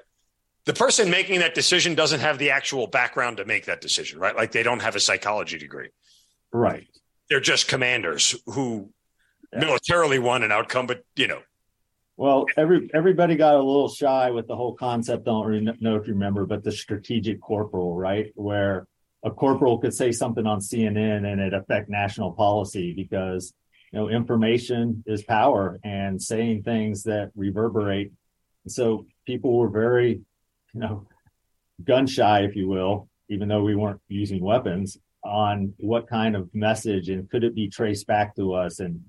the 0.64 0.74
person 0.74 1.10
making 1.10 1.40
that 1.40 1.54
decision 1.54 1.94
doesn't 1.94 2.20
have 2.20 2.38
the 2.38 2.50
actual 2.50 2.88
background 2.88 3.36
to 3.36 3.44
make 3.44 3.66
that 3.66 3.80
decision, 3.80 4.18
right? 4.18 4.34
Like 4.34 4.52
they 4.52 4.64
don't 4.64 4.82
have 4.82 4.96
a 4.96 5.00
psychology 5.00 5.58
degree. 5.58 5.90
Right. 6.56 6.88
They're 7.28 7.40
just 7.40 7.68
commanders 7.68 8.34
who 8.46 8.90
yeah. 9.52 9.60
militarily 9.60 10.18
want 10.18 10.42
an 10.42 10.52
outcome, 10.52 10.86
but 10.86 11.04
you 11.14 11.26
know. 11.26 11.40
Well, 12.16 12.46
every 12.56 12.88
everybody 12.94 13.36
got 13.36 13.56
a 13.56 13.58
little 13.58 13.90
shy 13.90 14.30
with 14.30 14.46
the 14.46 14.56
whole 14.56 14.74
concept. 14.74 15.28
I 15.28 15.32
Don't 15.32 15.46
really 15.46 15.76
know 15.80 15.96
if 15.96 16.06
you 16.06 16.14
remember, 16.14 16.46
but 16.46 16.64
the 16.64 16.72
strategic 16.72 17.42
corporal, 17.42 17.94
right? 17.94 18.32
Where 18.36 18.86
a 19.22 19.30
corporal 19.30 19.78
could 19.78 19.92
say 19.92 20.12
something 20.12 20.46
on 20.46 20.60
CNN 20.60 21.30
and 21.30 21.42
it 21.42 21.52
affect 21.52 21.90
national 21.90 22.32
policy 22.32 22.94
because 22.94 23.52
you 23.92 23.98
know, 23.98 24.08
information 24.08 25.04
is 25.06 25.22
power 25.22 25.78
and 25.84 26.22
saying 26.22 26.62
things 26.62 27.02
that 27.02 27.32
reverberate. 27.36 28.12
so 28.66 29.04
people 29.26 29.58
were 29.58 29.68
very, 29.68 30.22
you 30.72 30.80
know, 30.80 31.06
gun 31.84 32.06
shy, 32.06 32.44
if 32.44 32.56
you 32.56 32.66
will, 32.66 33.10
even 33.28 33.48
though 33.48 33.62
we 33.62 33.74
weren't 33.74 34.00
using 34.08 34.42
weapons 34.42 34.96
on 35.26 35.74
what 35.78 36.08
kind 36.08 36.36
of 36.36 36.54
message 36.54 37.08
and 37.08 37.28
could 37.30 37.44
it 37.44 37.54
be 37.54 37.68
traced 37.68 38.06
back 38.06 38.34
to 38.36 38.54
us? 38.54 38.80
And 38.80 39.04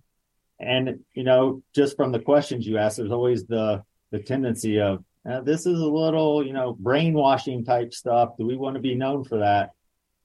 and 0.60 0.99
you 1.13 1.23
know 1.23 1.62
just 1.75 1.95
from 1.95 2.12
the 2.12 2.19
questions 2.19 2.65
you 2.65 2.80
ask 2.80 2.97
there's 2.97 3.12
always 3.12 3.45
the 3.45 3.84
the 4.12 4.19
tendency 4.19 4.80
of 4.80 5.03
uh, 5.30 5.41
this 5.41 5.65
is 5.65 5.80
a 5.80 5.86
little 5.86 6.45
you 6.45 6.53
know 6.53 6.73
brainwashing 6.73 7.63
type 7.63 7.93
stuff. 7.93 8.38
Do 8.38 8.45
we 8.45 8.58
want 8.58 8.75
to 8.75 8.82
be 8.82 8.95
known 8.95 9.23
for 9.23 9.39
that? 9.39 9.71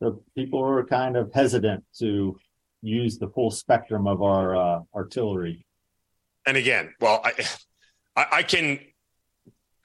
So 0.01 0.23
people 0.35 0.61
are 0.61 0.85
kind 0.85 1.17
of 1.17 1.33
hesitant 1.33 1.85
to 1.99 2.37
use 2.83 3.19
the 3.19 3.29
full 3.29 3.51
spectrum 3.51 4.07
of 4.07 4.23
our 4.23 4.57
uh, 4.57 4.81
artillery. 4.95 5.65
And 6.47 6.57
again, 6.57 6.95
well, 7.01 7.23
I, 7.25 8.27
I, 8.33 8.43
can 8.43 8.81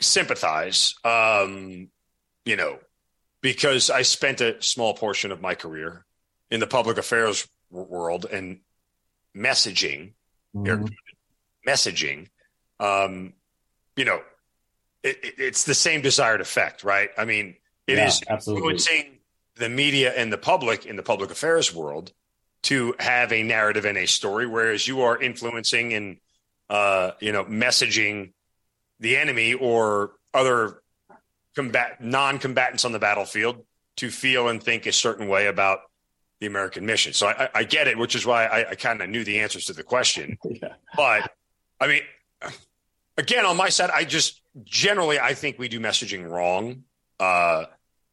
sympathize, 0.02 0.96
um, 1.04 1.90
you 2.46 2.56
know, 2.56 2.80
because 3.42 3.90
I 3.90 4.02
spent 4.02 4.42
a 4.42 4.62
small 4.62 4.94
portion 4.94 5.32
of 5.32 5.42
my 5.42 5.56
career 5.56 6.06
in 6.50 6.60
the 6.60 6.68
public 6.68 6.98
affairs 6.98 7.48
world 7.70 8.26
and 8.32 8.60
messaging, 9.36 10.14
mm-hmm. 10.56 10.86
messaging, 11.68 12.30
um, 12.80 13.34
you 13.96 14.06
know, 14.06 14.22
it, 15.04 15.18
it's 15.38 15.64
the 15.66 15.76
same 15.76 16.02
desired 16.02 16.42
effect, 16.42 16.84
right? 16.84 17.10
I 17.18 17.26
mean, 17.26 17.56
it 17.88 17.98
yeah, 17.98 18.08
is 18.08 18.22
absolutely. 18.28 18.74
influencing 18.74 19.18
the 19.56 19.70
media 19.70 20.14
and 20.16 20.32
the 20.32 20.38
public 20.38 20.86
in 20.86 20.96
the 20.96 21.04
public 21.04 21.32
affairs 21.32 21.74
world 21.74 22.12
to 22.64 22.96
have 23.00 23.32
a 23.32 23.44
narrative 23.44 23.86
and 23.86 23.98
a 23.98 24.06
story, 24.06 24.48
whereas 24.48 24.88
you 24.88 25.02
are 25.02 25.22
influencing 25.22 25.94
and 25.94 26.18
uh, 26.70 27.12
you 27.20 27.32
know 27.32 27.46
messaging 27.46 28.34
the 29.00 29.16
enemy 29.18 29.54
or 29.54 30.12
other 30.34 30.82
combat 31.58 32.00
non-combatants 32.00 32.86
on 32.86 32.92
the 32.92 33.00
battlefield 33.00 33.66
to 33.96 34.12
feel 34.12 34.48
and 34.48 34.62
think 34.62 34.86
a 34.86 34.92
certain 34.92 35.28
way 35.28 35.48
about 35.48 35.80
the 36.40 36.46
American 36.46 36.86
mission. 36.86 37.14
So 37.14 37.28
I, 37.28 37.50
I 37.54 37.64
get 37.64 37.88
it, 37.88 37.98
which 37.98 38.16
is 38.16 38.28
why 38.28 38.46
I, 38.46 38.70
I 38.70 38.76
kind 38.76 39.02
of 39.02 39.10
knew 39.10 39.24
the 39.24 39.40
answers 39.40 39.66
to 39.66 39.74
the 39.74 39.82
question. 39.82 40.38
yeah. 40.44 40.76
But 40.96 41.32
I 41.82 41.88
mean, 41.88 42.02
again, 43.18 43.44
on 43.44 43.58
my 43.58 43.70
side, 43.70 43.90
I 43.90 44.04
just 44.04 44.40
generally 44.64 45.20
I 45.20 45.34
think 45.34 45.58
we 45.58 45.68
do 45.68 45.80
messaging 45.80 46.30
wrong. 46.30 46.84
Uh, 47.20 47.66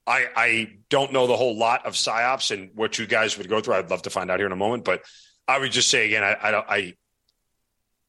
I 0.07 0.27
I 0.35 0.77
don't 0.89 1.13
know 1.13 1.27
the 1.27 1.37
whole 1.37 1.57
lot 1.57 1.85
of 1.85 1.93
psyops 1.93 2.51
and 2.51 2.71
what 2.75 2.99
you 2.99 3.07
guys 3.07 3.37
would 3.37 3.51
go 3.51 3.61
through. 3.61 3.75
I'd 3.75 3.91
love 3.91 4.03
to 4.03 4.11
find 4.11 4.31
out 4.31 4.39
here 4.39 4.47
in 4.47 4.53
a 4.53 4.57
moment, 4.57 4.85
but 4.85 5.03
I 5.47 5.59
would 5.59 5.71
just 5.71 5.91
say 5.91 6.07
again, 6.07 6.25
I 6.25 6.33
I, 6.33 6.75
I 6.77 6.95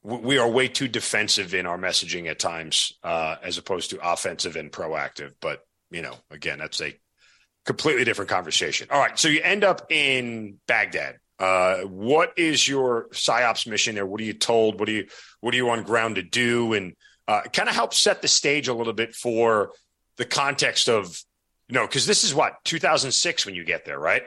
we 0.06 0.38
are 0.38 0.48
way 0.48 0.68
too 0.68 0.86
defensive 0.86 1.52
in 1.52 1.66
our 1.66 1.76
messaging 1.76 2.30
at 2.30 2.38
times, 2.38 2.92
uh, 3.02 3.36
as 3.42 3.58
opposed 3.58 3.90
to 3.90 4.12
offensive 4.12 4.54
and 4.54 4.70
proactive. 4.70 5.32
But 5.40 5.66
you 5.90 6.02
know, 6.02 6.14
again, 6.30 6.58
that's 6.58 6.80
a 6.80 6.94
completely 7.64 8.04
different 8.04 8.30
conversation. 8.30 8.88
All 8.90 9.00
right, 9.00 9.18
so 9.18 9.28
you 9.28 9.40
end 9.42 9.64
up 9.64 9.90
in 9.90 10.58
Baghdad. 10.68 11.16
Uh, 11.38 11.80
what 11.82 12.32
is 12.38 12.66
your 12.66 13.08
psyops 13.10 13.66
mission 13.66 13.96
there? 13.96 14.06
What 14.06 14.20
are 14.20 14.24
you 14.24 14.32
told? 14.32 14.78
What 14.78 14.86
do 14.86 14.92
you 14.92 15.08
what 15.40 15.52
are 15.52 15.56
you 15.56 15.70
on 15.70 15.82
ground 15.82 16.14
to 16.16 16.22
do? 16.22 16.72
And 16.72 16.94
uh, 17.26 17.42
kind 17.52 17.68
of 17.68 17.74
help 17.74 17.92
set 17.92 18.22
the 18.22 18.28
stage 18.28 18.68
a 18.68 18.74
little 18.74 18.92
bit 18.92 19.14
for 19.14 19.72
the 20.18 20.24
context 20.24 20.88
of 20.88 21.20
you 21.68 21.74
know 21.74 21.86
because 21.86 22.06
this 22.06 22.22
is 22.22 22.32
what 22.32 22.54
2006 22.64 23.44
when 23.44 23.56
you 23.56 23.64
get 23.64 23.84
there, 23.84 23.98
right? 23.98 24.22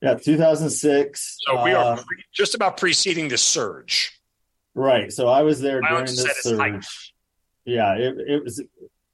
Yeah, 0.00 0.14
2006. 0.14 1.38
So 1.40 1.64
we 1.64 1.72
are 1.72 1.94
uh, 1.94 1.96
pre- 1.96 2.24
just 2.32 2.54
about 2.54 2.76
preceding 2.76 3.28
the 3.28 3.38
surge. 3.38 4.12
Right. 4.74 5.12
So 5.12 5.28
I 5.28 5.42
was 5.42 5.60
there 5.60 5.80
during 5.80 6.06
the 6.06 6.34
surge. 6.40 7.14
Yeah, 7.64 7.94
it, 7.94 8.16
it 8.26 8.44
was 8.44 8.62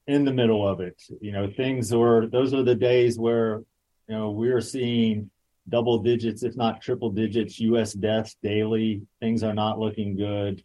in 0.06 0.24
the 0.24 0.32
middle 0.32 0.66
of 0.66 0.80
it. 0.80 1.00
You 1.20 1.32
know, 1.32 1.48
things 1.48 1.94
were 1.94 2.26
those 2.26 2.52
are 2.54 2.62
the 2.62 2.74
days 2.74 3.18
where 3.18 3.62
you 4.08 4.16
know 4.16 4.30
we 4.30 4.50
were 4.50 4.60
seeing 4.60 5.30
double 5.68 5.98
digits, 5.98 6.42
if 6.42 6.56
not 6.56 6.80
triple 6.80 7.10
digits, 7.10 7.60
U.S. 7.60 7.92
deaths 7.92 8.36
daily. 8.42 9.02
Things 9.20 9.42
are 9.42 9.54
not 9.54 9.78
looking 9.78 10.16
good. 10.16 10.64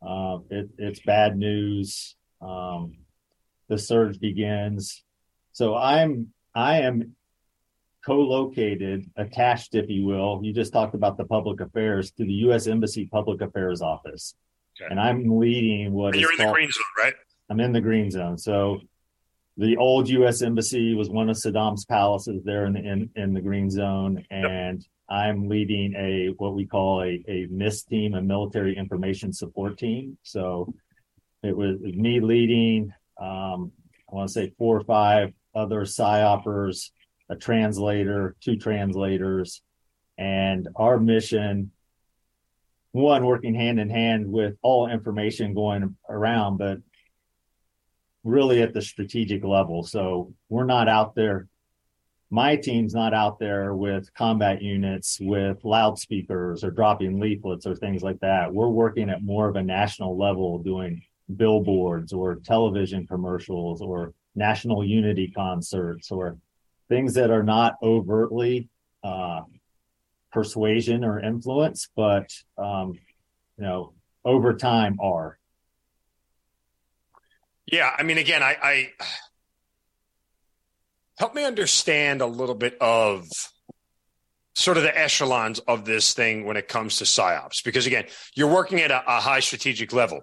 Uh, 0.00 0.38
it, 0.48 0.70
it's 0.78 1.00
bad 1.00 1.36
news. 1.36 2.16
Um, 2.40 2.94
the 3.68 3.78
surge 3.78 4.18
begins. 4.18 5.04
So 5.52 5.76
I'm 5.76 6.32
I 6.54 6.80
am 6.80 7.16
co-located, 8.04 9.10
attached, 9.16 9.74
if 9.74 9.88
you 9.88 10.06
will. 10.06 10.40
You 10.42 10.52
just 10.52 10.72
talked 10.72 10.94
about 10.94 11.16
the 11.16 11.24
public 11.24 11.60
affairs 11.60 12.10
to 12.12 12.24
the 12.24 12.32
U.S. 12.44 12.66
Embassy 12.66 13.06
Public 13.06 13.40
Affairs 13.40 13.82
Office, 13.82 14.34
okay. 14.80 14.90
and 14.90 15.00
I'm 15.00 15.38
leading 15.38 15.92
what. 15.92 16.16
You're 16.16 16.32
in 16.32 16.38
called, 16.38 16.50
the 16.50 16.52
green 16.54 16.70
zone, 16.70 16.84
right? 16.98 17.14
I'm 17.50 17.60
in 17.60 17.72
the 17.72 17.80
green 17.80 18.10
zone. 18.10 18.38
So 18.38 18.80
the 19.56 19.76
old 19.76 20.08
U.S. 20.08 20.42
Embassy 20.42 20.94
was 20.94 21.10
one 21.10 21.28
of 21.28 21.36
Saddam's 21.36 21.84
palaces 21.84 22.42
there 22.44 22.64
in 22.66 22.72
the 22.72 22.80
in, 22.80 23.10
in 23.16 23.34
the 23.34 23.40
green 23.40 23.70
zone, 23.70 24.24
and 24.30 24.78
yep. 24.78 24.86
I'm 25.08 25.48
leading 25.48 25.94
a 25.96 26.34
what 26.36 26.54
we 26.54 26.66
call 26.66 27.02
a 27.02 27.22
a 27.28 27.46
MIST 27.50 27.88
team, 27.88 28.14
a 28.14 28.22
military 28.22 28.76
information 28.76 29.32
support 29.32 29.76
team. 29.78 30.16
So 30.22 30.72
it 31.42 31.56
was 31.56 31.78
me 31.80 32.20
leading. 32.20 32.92
Um, 33.20 33.72
I 34.10 34.14
want 34.14 34.28
to 34.28 34.32
say 34.32 34.52
four 34.58 34.76
or 34.78 34.84
five 34.84 35.32
other 35.54 35.82
psyopers, 35.82 36.90
a 37.30 37.36
translator, 37.36 38.36
two 38.40 38.56
translators, 38.56 39.62
and 40.18 40.68
our 40.76 40.98
mission. 40.98 41.70
One 42.92 43.24
working 43.24 43.54
hand 43.54 43.78
in 43.78 43.88
hand 43.88 44.30
with 44.30 44.56
all 44.62 44.88
information 44.88 45.54
going 45.54 45.96
around, 46.08 46.58
but 46.58 46.78
really 48.24 48.62
at 48.62 48.74
the 48.74 48.82
strategic 48.82 49.44
level. 49.44 49.84
So 49.84 50.34
we're 50.48 50.66
not 50.66 50.88
out 50.88 51.14
there. 51.14 51.46
My 52.32 52.56
team's 52.56 52.94
not 52.94 53.14
out 53.14 53.38
there 53.38 53.74
with 53.74 54.12
combat 54.14 54.60
units 54.60 55.18
with 55.20 55.64
loudspeakers 55.64 56.62
or 56.62 56.70
dropping 56.70 57.20
leaflets 57.20 57.66
or 57.66 57.74
things 57.76 58.02
like 58.02 58.20
that. 58.20 58.52
We're 58.52 58.68
working 58.68 59.08
at 59.08 59.22
more 59.22 59.48
of 59.48 59.56
a 59.56 59.62
national 59.62 60.18
level 60.18 60.58
doing 60.58 61.02
billboards 61.36 62.12
or 62.12 62.36
television 62.36 63.06
commercials 63.06 63.80
or 63.80 64.14
national 64.34 64.84
unity 64.84 65.30
concerts 65.30 66.10
or 66.10 66.36
things 66.90 67.14
that 67.14 67.30
are 67.30 67.42
not 67.42 67.76
overtly 67.82 68.68
uh, 69.02 69.40
persuasion 70.32 71.04
or 71.04 71.18
influence, 71.20 71.88
but 71.96 72.30
um, 72.58 72.98
you 73.56 73.64
know, 73.64 73.94
over 74.24 74.52
time 74.54 74.98
are. 75.00 75.38
Yeah, 77.66 77.90
I 77.96 78.02
mean, 78.02 78.18
again, 78.18 78.42
I, 78.42 78.56
I 78.62 78.90
help 81.18 81.34
me 81.34 81.44
understand 81.44 82.20
a 82.20 82.26
little 82.26 82.56
bit 82.56 82.76
of 82.80 83.28
sort 84.54 84.76
of 84.76 84.82
the 84.82 84.98
echelons 84.98 85.60
of 85.60 85.84
this 85.84 86.12
thing 86.12 86.44
when 86.44 86.56
it 86.56 86.66
comes 86.66 86.96
to 86.96 87.04
psyops, 87.04 87.64
because 87.64 87.86
again, 87.86 88.06
you're 88.34 88.52
working 88.52 88.80
at 88.80 88.90
a, 88.90 89.02
a 89.06 89.20
high 89.20 89.40
strategic 89.40 89.92
level, 89.92 90.20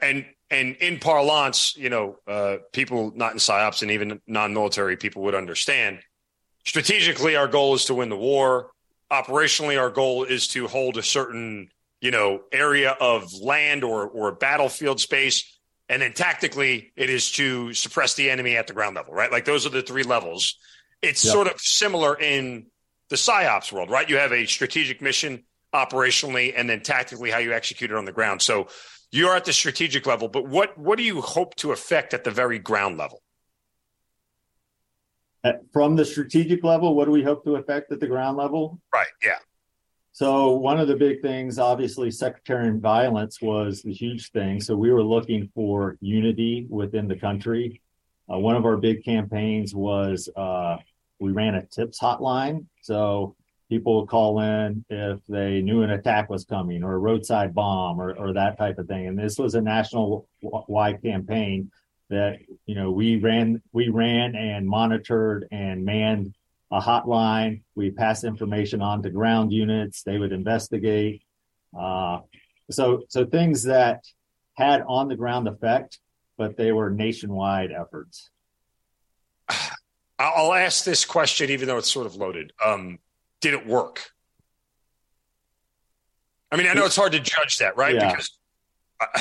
and 0.00 0.24
and 0.50 0.76
in 0.76 0.98
parlance, 0.98 1.76
you 1.76 1.90
know, 1.90 2.16
uh, 2.26 2.56
people 2.72 3.12
not 3.14 3.32
in 3.32 3.38
psyops 3.38 3.82
and 3.82 3.90
even 3.90 4.20
non-military 4.26 4.96
people 4.96 5.22
would 5.22 5.34
understand. 5.34 6.00
Strategically, 6.64 7.36
our 7.36 7.48
goal 7.48 7.74
is 7.74 7.86
to 7.86 7.94
win 7.94 8.08
the 8.08 8.16
war. 8.16 8.70
Operationally, 9.10 9.80
our 9.80 9.90
goal 9.90 10.24
is 10.24 10.48
to 10.48 10.66
hold 10.66 10.96
a 10.96 11.02
certain 11.02 11.68
you 12.00 12.10
know 12.10 12.42
area 12.52 12.90
of 13.00 13.32
land 13.42 13.84
or 13.84 14.06
or 14.06 14.32
battlefield 14.32 15.00
space 15.00 15.58
and 15.88 16.02
then 16.02 16.12
tactically, 16.12 16.92
it 16.96 17.08
is 17.08 17.32
to 17.32 17.72
suppress 17.72 18.14
the 18.14 18.30
enemy 18.30 18.56
at 18.56 18.66
the 18.66 18.74
ground 18.74 18.96
level, 18.96 19.14
right? 19.14 19.32
Like 19.32 19.46
those 19.46 19.66
are 19.66 19.70
the 19.70 19.82
three 19.82 20.02
levels. 20.02 20.56
It's 21.00 21.24
yep. 21.24 21.32
sort 21.32 21.46
of 21.46 21.58
similar 21.58 22.18
in 22.18 22.66
the 23.08 23.16
psyops 23.16 23.72
world, 23.72 23.88
right? 23.88 24.08
You 24.08 24.18
have 24.18 24.32
a 24.32 24.44
strategic 24.44 25.00
mission 25.00 25.44
operationally, 25.74 26.52
and 26.54 26.68
then 26.68 26.80
tactically 26.80 27.30
how 27.30 27.38
you 27.38 27.52
execute 27.52 27.90
it 27.90 27.96
on 27.96 28.04
the 28.04 28.12
ground. 28.12 28.42
So 28.42 28.68
you're 29.10 29.34
at 29.34 29.44
the 29.44 29.52
strategic 29.52 30.06
level, 30.06 30.28
but 30.28 30.46
what 30.46 30.76
what 30.78 30.98
do 30.98 31.04
you 31.04 31.20
hope 31.20 31.54
to 31.56 31.72
affect 31.72 32.14
at 32.14 32.24
the 32.24 32.30
very 32.30 32.58
ground 32.58 32.98
level? 32.98 33.22
From 35.72 35.96
the 35.96 36.04
strategic 36.04 36.64
level, 36.64 36.94
what 36.94 37.06
do 37.06 37.10
we 37.10 37.22
hope 37.22 37.44
to 37.44 37.56
affect 37.56 37.90
at 37.92 38.00
the 38.00 38.06
ground 38.06 38.36
level? 38.36 38.80
Right. 38.92 39.06
Yeah. 39.24 39.38
So 40.12 40.50
one 40.50 40.80
of 40.80 40.88
the 40.88 40.96
big 40.96 41.22
things, 41.22 41.58
obviously, 41.58 42.10
sectarian 42.10 42.80
violence 42.80 43.40
was 43.40 43.82
the 43.82 43.92
huge 43.92 44.32
thing. 44.32 44.60
So 44.60 44.76
we 44.76 44.90
were 44.90 45.02
looking 45.02 45.48
for 45.54 45.96
unity 46.00 46.66
within 46.68 47.06
the 47.06 47.16
country. 47.16 47.80
Uh, 48.30 48.38
one 48.38 48.56
of 48.56 48.66
our 48.66 48.76
big 48.76 49.04
campaigns 49.04 49.74
was 49.74 50.28
uh, 50.36 50.78
we 51.20 51.30
ran 51.30 51.54
a 51.54 51.64
tips 51.66 52.00
hotline. 52.00 52.66
So 52.82 53.36
people 53.68 54.00
would 54.00 54.08
call 54.08 54.40
in 54.40 54.84
if 54.88 55.20
they 55.28 55.60
knew 55.60 55.82
an 55.82 55.90
attack 55.90 56.30
was 56.30 56.44
coming 56.44 56.82
or 56.82 56.94
a 56.94 56.98
roadside 56.98 57.54
bomb 57.54 58.00
or, 58.00 58.16
or 58.16 58.32
that 58.32 58.58
type 58.58 58.78
of 58.78 58.86
thing. 58.86 59.06
And 59.06 59.18
this 59.18 59.38
was 59.38 59.54
a 59.54 59.60
national 59.60 60.26
wide 60.42 61.02
campaign 61.02 61.70
that 62.10 62.38
you 62.64 62.74
know 62.74 62.90
we 62.90 63.16
ran 63.16 63.62
we 63.72 63.90
ran 63.90 64.34
and 64.34 64.66
monitored 64.66 65.46
and 65.50 65.84
manned 65.84 66.34
a 66.70 66.80
hotline. 66.80 67.62
We 67.74 67.90
passed 67.90 68.24
information 68.24 68.82
on 68.82 69.02
to 69.02 69.10
ground 69.10 69.52
units. 69.52 70.02
They 70.02 70.18
would 70.18 70.32
investigate. 70.32 71.22
Uh, 71.78 72.20
so, 72.70 73.04
so 73.08 73.24
things 73.24 73.62
that 73.64 74.04
had 74.54 74.82
on 74.86 75.08
the 75.08 75.16
ground 75.16 75.48
effect, 75.48 75.98
but 76.36 76.56
they 76.56 76.72
were 76.72 76.90
nationwide 76.90 77.72
efforts. 77.72 78.30
I'll 80.18 80.52
ask 80.52 80.84
this 80.84 81.04
question, 81.04 81.50
even 81.50 81.68
though 81.68 81.78
it's 81.78 81.90
sort 81.90 82.06
of 82.06 82.16
loaded. 82.16 82.52
Um, 82.64 82.98
did 83.40 83.54
it 83.54 83.66
work? 83.66 84.10
I 86.50 86.56
mean, 86.56 86.66
I 86.66 86.74
know 86.74 86.84
it's 86.84 86.96
hard 86.96 87.12
to 87.12 87.20
judge 87.20 87.58
that, 87.58 87.76
right? 87.76 87.94
Yeah. 87.94 88.10
Because 88.10 88.38
uh, 89.00 89.20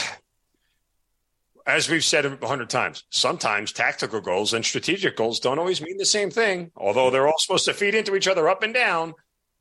as 1.66 1.90
we've 1.90 2.04
said 2.04 2.26
a 2.26 2.48
hundred 2.48 2.70
times, 2.70 3.04
sometimes 3.10 3.74
tactical 3.74 4.22
goals 4.22 4.54
and 4.54 4.64
strategic 4.64 5.18
goals 5.18 5.42
don't 5.42 5.60
always 5.60 5.82
mean 5.82 5.98
the 5.98 6.06
same 6.06 6.32
thing. 6.32 6.72
Although 6.78 7.12
they're 7.12 7.28
all 7.28 7.38
supposed 7.38 7.66
to 7.66 7.74
feed 7.74 7.94
into 7.94 8.16
each 8.16 8.28
other 8.28 8.48
up 8.48 8.64
and 8.64 8.74
down, 8.74 9.14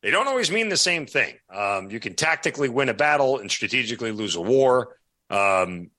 they 0.03 0.13
don't 0.13 0.29
always 0.29 0.51
mean 0.51 0.69
the 0.69 0.77
same 0.77 1.07
thing. 1.07 1.35
Um, 1.53 1.91
you 1.91 1.99
can 1.99 2.15
tactically 2.15 2.69
win 2.69 2.89
a 2.89 2.95
battle 2.95 3.39
and 3.39 3.51
strategically 3.51 4.13
lose 4.13 4.37
a 4.37 4.41
war. 4.41 4.97
Um, 5.31 5.91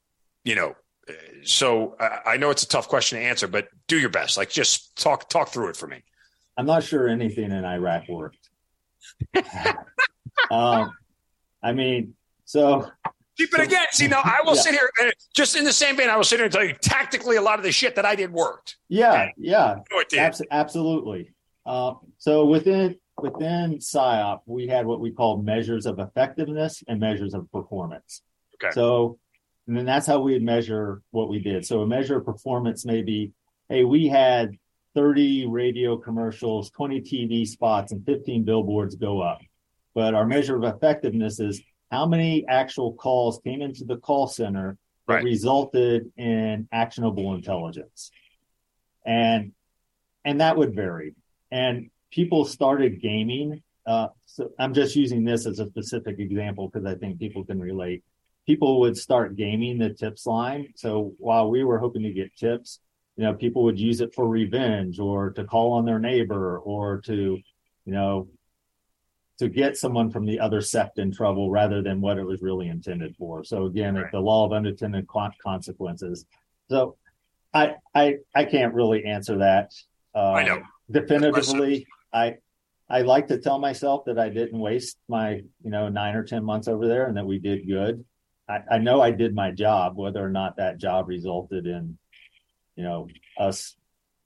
you 0.45 0.55
know, 0.55 0.75
so 1.43 1.97
I, 1.99 2.19
I 2.25 2.37
know 2.37 2.51
it's 2.51 2.63
a 2.63 2.67
tough 2.69 2.87
question 2.87 3.19
to 3.19 3.25
answer, 3.25 3.49
but 3.49 3.67
do 3.87 3.99
your 3.99 4.09
best. 4.09 4.37
Like, 4.37 4.49
just 4.49 4.95
talk 4.95 5.29
talk 5.29 5.49
through 5.49 5.69
it 5.69 5.75
for 5.75 5.87
me. 5.87 6.03
I'm 6.57 6.65
not 6.65 6.83
sure 6.83 7.07
anything 7.07 7.51
in 7.51 7.63
Iraq 7.63 8.09
worked. 8.09 8.49
um, 10.51 10.91
I 11.63 11.71
mean, 11.73 12.15
so 12.45 12.89
but 13.51 13.61
again, 13.61 13.85
see 13.91 14.07
now 14.07 14.21
I 14.23 14.41
will 14.43 14.55
yeah. 14.55 14.61
sit 14.61 14.73
here 14.73 14.89
uh, 15.01 15.11
just 15.33 15.55
in 15.55 15.63
the 15.63 15.73
same 15.73 15.95
vein. 15.95 16.09
I 16.09 16.17
will 16.17 16.23
sit 16.23 16.37
here 16.37 16.45
and 16.45 16.53
tell 16.53 16.63
you 16.63 16.73
tactically 16.73 17.35
a 17.35 17.41
lot 17.41 17.59
of 17.59 17.63
the 17.63 17.71
shit 17.71 17.95
that 17.95 18.05
I 18.05 18.15
did 18.15 18.31
worked. 18.31 18.77
Yeah, 18.89 19.11
okay? 19.11 19.33
yeah, 19.37 19.75
Abs- 20.17 20.41
absolutely. 20.49 21.33
Uh, 21.65 21.93
so 22.17 22.45
within 22.45 22.95
within 23.21 23.77
PSYOP, 23.77 24.39
we 24.45 24.67
had 24.67 24.85
what 24.85 24.99
we 24.99 25.11
call 25.11 25.41
measures 25.41 25.85
of 25.85 25.99
effectiveness 25.99 26.83
and 26.87 26.99
measures 26.99 27.33
of 27.33 27.51
performance. 27.51 28.21
Okay. 28.55 28.73
So, 28.73 29.19
and 29.67 29.77
then 29.77 29.85
that's 29.85 30.07
how 30.07 30.19
we 30.19 30.33
would 30.33 30.43
measure 30.43 31.01
what 31.11 31.29
we 31.29 31.39
did. 31.39 31.65
So 31.65 31.81
a 31.81 31.87
measure 31.87 32.17
of 32.17 32.25
performance 32.25 32.85
may 32.85 33.01
be, 33.01 33.33
hey, 33.69 33.83
we 33.83 34.07
had 34.07 34.57
30 34.97 35.45
radio 35.45 35.95
commercials, 35.95 36.71
20 36.71 37.01
TV 37.01 37.47
spots, 37.47 37.91
and 37.91 38.03
15 38.03 38.43
billboards 38.43 38.95
go 38.95 39.21
up. 39.21 39.39
But 39.93 40.15
our 40.15 40.25
measure 40.25 40.55
of 40.55 40.63
effectiveness 40.63 41.39
is 41.39 41.61
how 41.91 42.07
many 42.07 42.47
actual 42.47 42.93
calls 42.93 43.39
came 43.43 43.61
into 43.61 43.85
the 43.85 43.97
call 43.97 44.25
center 44.25 44.75
that 45.07 45.13
right. 45.13 45.23
resulted 45.23 46.11
in 46.17 46.67
actionable 46.71 47.35
intelligence. 47.35 48.09
And 49.05 49.51
and 50.25 50.41
that 50.41 50.57
would 50.57 50.73
vary. 50.73 51.13
And 51.51 51.91
people 52.09 52.43
started 52.43 52.99
gaming. 52.99 53.61
Uh, 53.85 54.07
so 54.25 54.49
I'm 54.57 54.73
just 54.73 54.95
using 54.95 55.23
this 55.23 55.45
as 55.45 55.59
a 55.59 55.67
specific 55.67 56.17
example 56.17 56.69
because 56.69 56.87
I 56.87 56.95
think 56.95 57.19
people 57.19 57.45
can 57.45 57.59
relate. 57.59 58.03
People 58.47 58.79
would 58.79 58.97
start 58.97 59.35
gaming 59.35 59.77
the 59.77 59.93
tips 59.93 60.25
line. 60.25 60.73
So 60.75 61.13
while 61.19 61.51
we 61.51 61.63
were 61.63 61.77
hoping 61.77 62.01
to 62.01 62.11
get 62.11 62.35
tips, 62.35 62.79
you 63.17 63.23
know, 63.23 63.33
people 63.33 63.63
would 63.63 63.79
use 63.79 63.99
it 63.99 64.13
for 64.13 64.27
revenge 64.27 64.99
or 64.99 65.31
to 65.31 65.43
call 65.43 65.73
on 65.73 65.85
their 65.85 65.99
neighbor 65.99 66.59
or 66.59 67.01
to, 67.01 67.39
you 67.85 67.91
know, 67.91 68.27
to 69.39 69.49
get 69.49 69.75
someone 69.75 70.09
from 70.09 70.25
the 70.25 70.39
other 70.39 70.61
sect 70.61 70.99
in 70.99 71.11
trouble 71.11 71.49
rather 71.49 71.81
than 71.81 71.99
what 71.99 72.17
it 72.17 72.23
was 72.23 72.41
really 72.41 72.67
intended 72.67 73.15
for. 73.17 73.43
So 73.43 73.65
again, 73.65 73.95
right. 73.95 74.11
the 74.11 74.19
law 74.19 74.45
of 74.45 74.53
unintended 74.53 75.07
consequences. 75.07 76.25
So 76.69 76.95
I 77.53 77.75
I 77.93 78.17
I 78.35 78.45
can't 78.45 78.73
really 78.73 79.05
answer 79.05 79.39
that. 79.39 79.71
Uh, 80.13 80.33
I 80.33 80.43
know 80.43 80.61
definitively. 80.89 81.87
I 82.13 82.37
I 82.89 83.01
like 83.01 83.27
to 83.27 83.37
tell 83.39 83.59
myself 83.59 84.05
that 84.05 84.19
I 84.19 84.29
didn't 84.29 84.59
waste 84.59 84.97
my 85.07 85.41
you 85.63 85.71
know 85.71 85.89
nine 85.89 86.15
or 86.15 86.23
ten 86.23 86.43
months 86.43 86.67
over 86.67 86.87
there 86.87 87.07
and 87.07 87.17
that 87.17 87.25
we 87.25 87.39
did 87.39 87.67
good. 87.67 88.03
I, 88.49 88.61
I 88.71 88.77
know 88.77 89.01
I 89.01 89.11
did 89.11 89.35
my 89.35 89.51
job. 89.51 89.97
Whether 89.97 90.23
or 90.23 90.29
not 90.29 90.57
that 90.57 90.77
job 90.77 91.07
resulted 91.07 91.67
in 91.67 91.97
you 92.77 92.83
know 92.83 93.09
us 93.37 93.75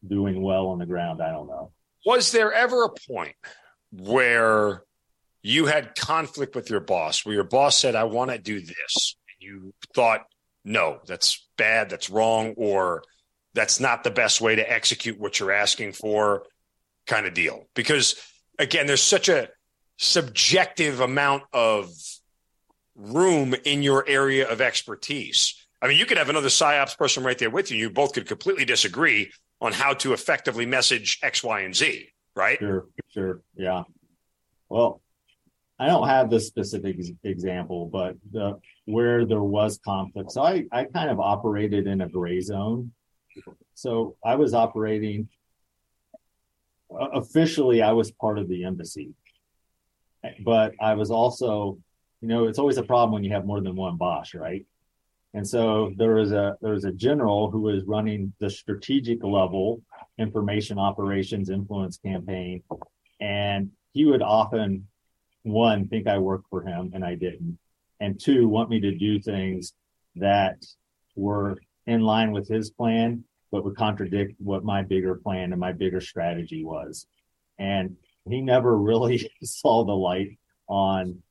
doing 0.07 0.41
well 0.41 0.67
on 0.67 0.77
the 0.77 0.85
ground, 0.85 1.21
I 1.21 1.31
don't 1.31 1.47
know. 1.47 1.71
Was 2.05 2.31
there 2.31 2.53
ever 2.53 2.83
a 2.83 2.89
point 3.07 3.35
where 3.91 4.83
you 5.43 5.65
had 5.65 5.95
conflict 5.95 6.55
with 6.55 6.69
your 6.69 6.79
boss 6.79 7.25
where 7.25 7.35
your 7.35 7.43
boss 7.43 7.77
said, 7.77 7.95
I 7.95 8.03
want 8.05 8.31
to 8.31 8.37
do 8.37 8.59
this. 8.59 9.15
And 9.27 9.49
you 9.49 9.73
thought, 9.95 10.21
no, 10.63 10.99
that's 11.05 11.47
bad, 11.57 11.89
that's 11.89 12.09
wrong, 12.09 12.53
or 12.57 13.03
that's 13.53 13.79
not 13.79 14.03
the 14.03 14.11
best 14.11 14.39
way 14.39 14.55
to 14.55 14.71
execute 14.71 15.19
what 15.19 15.39
you're 15.39 15.51
asking 15.51 15.93
for, 15.93 16.43
kind 17.07 17.25
of 17.25 17.33
deal. 17.33 17.65
Because 17.73 18.15
again, 18.59 18.85
there's 18.85 19.01
such 19.01 19.29
a 19.29 19.49
subjective 19.97 20.99
amount 20.99 21.43
of 21.53 21.89
room 22.95 23.55
in 23.65 23.81
your 23.81 24.07
area 24.07 24.47
of 24.47 24.61
expertise. 24.61 25.55
I 25.81 25.87
mean, 25.87 25.97
you 25.97 26.05
could 26.05 26.17
have 26.17 26.29
another 26.29 26.49
PSYOPs 26.49 26.97
person 26.97 27.23
right 27.23 27.37
there 27.37 27.49
with 27.49 27.71
you. 27.71 27.77
You 27.77 27.89
both 27.89 28.13
could 28.13 28.27
completely 28.27 28.65
disagree 28.65 29.31
on 29.59 29.73
how 29.73 29.93
to 29.95 30.13
effectively 30.13 30.65
message 30.65 31.19
X, 31.23 31.43
Y, 31.43 31.61
and 31.61 31.75
Z, 31.75 32.07
right? 32.35 32.59
Sure, 32.59 32.87
sure. 33.09 33.41
Yeah. 33.55 33.83
Well, 34.69 35.01
I 35.79 35.87
don't 35.87 36.07
have 36.07 36.29
this 36.29 36.45
specific 36.45 36.97
example, 37.23 37.87
but 37.87 38.15
the, 38.31 38.59
where 38.85 39.25
there 39.25 39.41
was 39.41 39.79
conflict. 39.83 40.31
So 40.31 40.43
I, 40.43 40.65
I 40.71 40.85
kind 40.85 41.09
of 41.09 41.19
operated 41.19 41.87
in 41.87 42.01
a 42.01 42.07
gray 42.07 42.39
zone. 42.41 42.91
So 43.73 44.15
I 44.23 44.35
was 44.35 44.53
operating 44.53 45.29
officially, 46.91 47.81
I 47.81 47.93
was 47.93 48.11
part 48.11 48.37
of 48.37 48.47
the 48.49 48.65
embassy, 48.65 49.13
but 50.43 50.73
I 50.79 50.93
was 50.93 51.09
also, 51.09 51.79
you 52.21 52.27
know, 52.27 52.47
it's 52.47 52.59
always 52.59 52.77
a 52.77 52.83
problem 52.83 53.13
when 53.13 53.23
you 53.23 53.31
have 53.31 53.45
more 53.45 53.61
than 53.61 53.75
one 53.75 53.97
boss, 53.97 54.35
right? 54.35 54.65
And 55.33 55.47
so 55.47 55.93
there 55.95 56.15
was 56.15 56.31
a 56.33 56.57
there 56.61 56.73
was 56.73 56.85
a 56.85 56.91
general 56.91 57.49
who 57.49 57.61
was 57.61 57.83
running 57.85 58.33
the 58.39 58.49
strategic 58.49 59.23
level 59.23 59.81
information 60.17 60.77
operations 60.77 61.49
influence 61.49 61.97
campaign, 61.97 62.63
and 63.19 63.71
he 63.93 64.05
would 64.05 64.21
often 64.21 64.87
one, 65.43 65.87
think 65.87 66.07
I 66.07 66.17
worked 66.17 66.49
for 66.49 66.61
him 66.61 66.91
and 66.93 67.03
I 67.03 67.15
didn't. 67.15 67.57
And 67.99 68.19
two, 68.19 68.47
want 68.47 68.69
me 68.69 68.79
to 68.81 68.95
do 68.95 69.19
things 69.19 69.73
that 70.15 70.63
were 71.15 71.57
in 71.85 72.01
line 72.01 72.31
with 72.31 72.47
his 72.47 72.71
plan, 72.71 73.23
but 73.51 73.63
would 73.63 73.75
contradict 73.75 74.33
what 74.39 74.63
my 74.63 74.81
bigger 74.81 75.15
plan 75.15 75.51
and 75.51 75.59
my 75.59 75.71
bigger 75.71 76.01
strategy 76.01 76.63
was. 76.63 77.05
And 77.59 77.97
he 78.29 78.41
never 78.41 78.77
really 78.91 79.29
saw 79.43 79.83
the 79.83 79.93
light 79.93 80.37
on, 80.67 81.21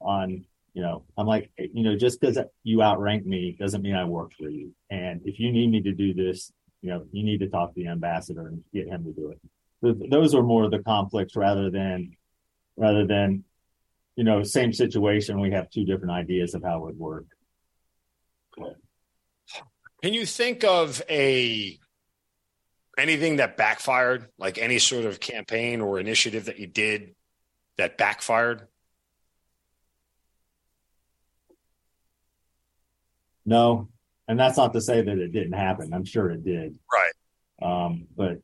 on, 0.00 0.44
you 0.76 0.82
know, 0.82 1.04
I'm 1.16 1.26
like, 1.26 1.50
you 1.56 1.82
know, 1.82 1.96
just 1.96 2.20
because 2.20 2.38
you 2.62 2.82
outrank 2.82 3.24
me 3.24 3.56
doesn't 3.58 3.80
mean 3.80 3.94
I 3.94 4.04
work 4.04 4.32
for 4.38 4.50
you. 4.50 4.74
And 4.90 5.22
if 5.24 5.40
you 5.40 5.50
need 5.50 5.70
me 5.70 5.80
to 5.80 5.92
do 5.92 6.12
this, 6.12 6.52
you 6.82 6.90
know, 6.90 7.06
you 7.12 7.24
need 7.24 7.38
to 7.38 7.48
talk 7.48 7.74
to 7.74 7.80
the 7.80 7.88
ambassador 7.88 8.46
and 8.48 8.62
get 8.74 8.86
him 8.86 9.04
to 9.04 9.12
do 9.12 9.30
it. 9.30 9.40
So 9.82 9.96
those 10.10 10.34
are 10.34 10.42
more 10.42 10.68
the 10.68 10.80
conflicts 10.80 11.34
rather 11.34 11.70
than, 11.70 12.12
rather 12.76 13.06
than 13.06 13.44
you 14.16 14.24
know, 14.24 14.42
same 14.42 14.72
situation. 14.72 15.40
We 15.40 15.52
have 15.52 15.70
two 15.70 15.84
different 15.84 16.12
ideas 16.12 16.54
of 16.54 16.62
how 16.62 16.78
it 16.78 16.82
would 16.82 16.98
work. 16.98 17.26
Can 20.02 20.14
you 20.14 20.26
think 20.26 20.64
of 20.64 21.02
a 21.08 21.78
anything 22.98 23.36
that 23.36 23.56
backfired, 23.56 24.28
like 24.38 24.58
any 24.58 24.78
sort 24.78 25.04
of 25.04 25.20
campaign 25.20 25.80
or 25.80 26.00
initiative 26.00 26.46
that 26.46 26.58
you 26.58 26.66
did 26.66 27.14
that 27.76 27.98
backfired? 27.98 28.66
No, 33.46 33.88
and 34.28 34.38
that's 34.38 34.58
not 34.58 34.72
to 34.74 34.80
say 34.80 35.00
that 35.00 35.18
it 35.18 35.32
didn't 35.32 35.52
happen. 35.52 35.94
I'm 35.94 36.04
sure 36.04 36.30
it 36.30 36.44
did. 36.44 36.78
Right. 36.92 37.12
Um, 37.62 38.06
but 38.14 38.40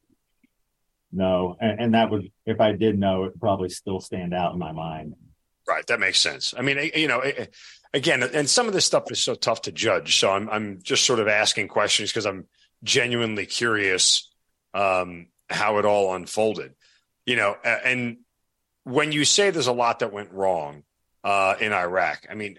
no, 1.12 1.56
and, 1.60 1.80
and 1.80 1.94
that 1.94 2.10
would, 2.10 2.30
if 2.46 2.60
I 2.60 2.72
did 2.72 2.98
know, 2.98 3.24
it 3.24 3.38
probably 3.38 3.68
still 3.68 4.00
stand 4.00 4.32
out 4.32 4.54
in 4.54 4.58
my 4.58 4.72
mind. 4.72 5.14
Right, 5.68 5.86
that 5.88 6.00
makes 6.00 6.18
sense. 6.18 6.54
I 6.56 6.62
mean, 6.62 6.90
you 6.94 7.06
know, 7.06 7.22
again, 7.94 8.22
and 8.22 8.48
some 8.48 8.66
of 8.66 8.72
this 8.72 8.84
stuff 8.84 9.10
is 9.10 9.22
so 9.22 9.34
tough 9.34 9.62
to 9.62 9.72
judge. 9.72 10.18
So 10.18 10.30
I'm 10.30 10.48
I'm 10.50 10.80
just 10.82 11.04
sort 11.04 11.20
of 11.20 11.28
asking 11.28 11.68
questions 11.68 12.10
because 12.10 12.26
I'm 12.26 12.46
genuinely 12.82 13.46
curious 13.46 14.30
um, 14.74 15.28
how 15.48 15.78
it 15.78 15.84
all 15.84 16.14
unfolded. 16.14 16.74
You 17.26 17.36
know, 17.36 17.56
and 17.64 18.18
when 18.82 19.12
you 19.12 19.24
say 19.24 19.50
there's 19.50 19.68
a 19.68 19.72
lot 19.72 20.00
that 20.00 20.12
went 20.12 20.32
wrong 20.32 20.82
uh, 21.22 21.54
in 21.60 21.72
Iraq, 21.72 22.26
I 22.28 22.34
mean, 22.34 22.58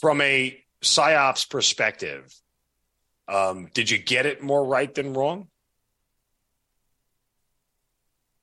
from 0.00 0.22
a 0.22 0.58
psyops 0.82 1.48
perspective, 1.48 2.32
um, 3.28 3.68
did 3.74 3.90
you 3.90 3.98
get 3.98 4.26
it 4.26 4.42
more 4.42 4.64
right 4.64 4.92
than 4.94 5.12
wrong? 5.12 5.48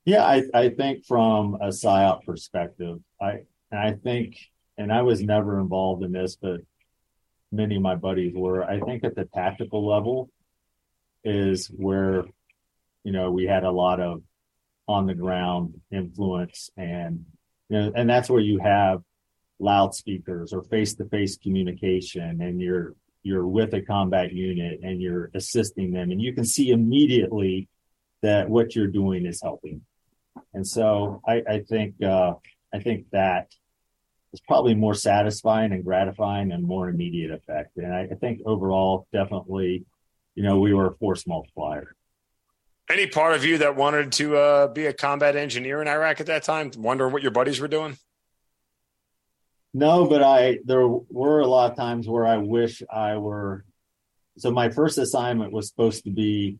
Yeah, 0.05 0.23
I, 0.23 0.43
I 0.53 0.69
think 0.69 1.05
from 1.05 1.55
a 1.55 1.67
psyop 1.67 2.23
perspective, 2.23 2.99
I 3.21 3.41
and 3.71 3.79
I 3.79 3.91
think, 3.91 4.37
and 4.77 4.93
I 4.93 5.01
was 5.01 5.21
never 5.21 5.59
involved 5.59 6.03
in 6.03 6.13
this, 6.13 6.37
but 6.37 6.61
many 7.51 7.75
of 7.75 7.81
my 7.81 7.95
buddies 7.95 8.33
were. 8.33 8.63
I 8.63 8.79
think 8.79 9.03
at 9.03 9.15
the 9.15 9.25
tactical 9.25 9.85
level 9.85 10.29
is 11.23 11.67
where, 11.67 12.23
you 13.03 13.11
know, 13.11 13.31
we 13.31 13.45
had 13.45 13.63
a 13.63 13.71
lot 13.71 13.99
of 13.99 14.21
on 14.87 15.05
the 15.05 15.13
ground 15.13 15.81
influence 15.91 16.69
and, 16.77 17.25
you 17.69 17.77
know, 17.77 17.91
and 17.93 18.09
that's 18.09 18.29
where 18.29 18.39
you 18.39 18.59
have 18.59 19.01
loudspeakers 19.59 20.53
or 20.53 20.63
face 20.63 20.93
to 20.95 21.05
face 21.05 21.37
communication 21.37 22.41
and 22.41 22.61
you're, 22.61 22.93
you're 23.23 23.47
with 23.47 23.73
a 23.73 23.81
combat 23.81 24.31
unit 24.31 24.79
and 24.83 25.01
you're 25.01 25.29
assisting 25.33 25.91
them 25.91 26.11
and 26.11 26.21
you 26.21 26.33
can 26.33 26.45
see 26.45 26.69
immediately 26.69 27.67
that 28.21 28.49
what 28.49 28.75
you're 28.75 28.87
doing 28.87 29.25
is 29.25 29.41
helping. 29.41 29.81
And 30.53 30.65
so 30.65 31.21
I, 31.27 31.43
I 31.47 31.59
think, 31.67 32.01
uh, 32.03 32.33
I 32.73 32.79
think 32.79 33.07
that 33.11 33.51
is 34.33 34.41
probably 34.41 34.75
more 34.75 34.93
satisfying 34.93 35.71
and 35.71 35.83
gratifying 35.83 36.51
and 36.51 36.63
more 36.63 36.89
immediate 36.89 37.31
effect. 37.31 37.77
And 37.77 37.93
I, 37.93 38.07
I 38.11 38.15
think 38.15 38.41
overall, 38.45 39.07
definitely, 39.11 39.85
you 40.35 40.43
know, 40.43 40.59
we 40.59 40.73
were 40.73 40.87
a 40.87 40.95
force 40.95 41.25
multiplier. 41.25 41.95
Any 42.89 43.07
part 43.07 43.35
of 43.35 43.43
you 43.43 43.57
that 43.59 43.75
wanted 43.75 44.13
to 44.13 44.37
uh, 44.37 44.67
be 44.67 44.85
a 44.85 44.93
combat 44.93 45.35
engineer 45.35 45.81
in 45.81 45.87
Iraq 45.87 46.21
at 46.21 46.27
that 46.27 46.43
time? 46.43 46.71
wondering 46.77 47.11
what 47.11 47.21
your 47.21 47.31
buddies 47.31 47.59
were 47.59 47.67
doing? 47.67 47.97
No, 49.73 50.07
but 50.07 50.23
I 50.23 50.59
there 50.65 50.87
were 50.87 51.41
a 51.41 51.47
lot 51.47 51.71
of 51.71 51.77
times 51.77 52.07
where 52.07 52.25
I 52.25 52.37
wish 52.37 52.81
I 52.91 53.17
were. 53.17 53.65
So 54.37 54.51
my 54.51 54.69
first 54.69 54.97
assignment 54.97 55.51
was 55.51 55.67
supposed 55.67 56.03
to 56.05 56.11
be 56.11 56.59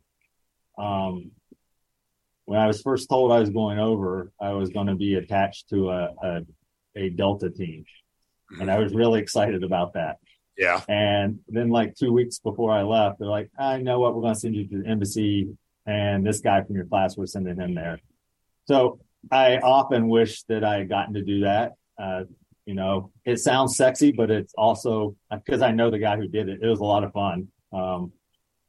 um, 0.77 1.31
when 2.47 2.59
I 2.59 2.67
was 2.67 2.81
first 2.81 3.09
told 3.09 3.31
I 3.31 3.39
was 3.39 3.49
going 3.49 3.77
over, 3.77 4.31
I 4.39 4.51
was 4.51 4.69
going 4.69 4.87
to 4.87 4.95
be 4.95 5.15
attached 5.15 5.69
to 5.69 5.89
a, 5.89 6.13
a, 6.23 6.41
a 6.95 7.09
Delta 7.09 7.49
team. 7.49 7.85
And 8.61 8.71
I 8.71 8.79
was 8.79 8.93
really 8.93 9.19
excited 9.19 9.65
about 9.65 9.93
that. 9.93 10.17
Yeah. 10.57 10.81
And 10.87 11.39
then 11.49 11.69
like 11.69 11.95
two 11.95 12.13
weeks 12.13 12.39
before 12.39 12.71
I 12.71 12.83
left, 12.83 13.19
they're 13.19 13.27
like, 13.27 13.51
I 13.59 13.79
know 13.79 13.99
what, 13.99 14.15
we're 14.15 14.21
going 14.21 14.33
to 14.33 14.39
send 14.39 14.55
you 14.55 14.65
to 14.65 14.81
the 14.81 14.87
embassy. 14.87 15.49
And 15.85 16.25
this 16.25 16.39
guy 16.39 16.63
from 16.63 16.77
your 16.77 16.85
class, 16.85 17.17
we're 17.17 17.25
sending 17.25 17.57
him 17.57 17.75
there. 17.75 17.99
So 18.65 18.99
I 19.29 19.57
often 19.57 20.07
wish 20.07 20.43
that 20.43 20.63
I 20.63 20.77
had 20.77 20.89
gotten 20.89 21.15
to 21.15 21.23
do 21.23 21.41
that. 21.41 21.73
Uh, 22.01 22.23
you 22.67 22.75
know, 22.75 23.11
it 23.23 23.39
sounds 23.39 23.77
sexy, 23.77 24.11
but 24.11 24.29
it's 24.29 24.53
also 24.57 25.15
because 25.31 25.61
I 25.61 25.71
know 25.71 25.89
the 25.89 25.99
guy 25.99 26.17
who 26.17 26.27
did 26.27 26.49
it. 26.49 26.59
It 26.61 26.67
was 26.67 26.81
a 26.81 26.83
lot 26.83 27.05
of 27.05 27.13
fun. 27.13 27.47
Um, 27.71 28.11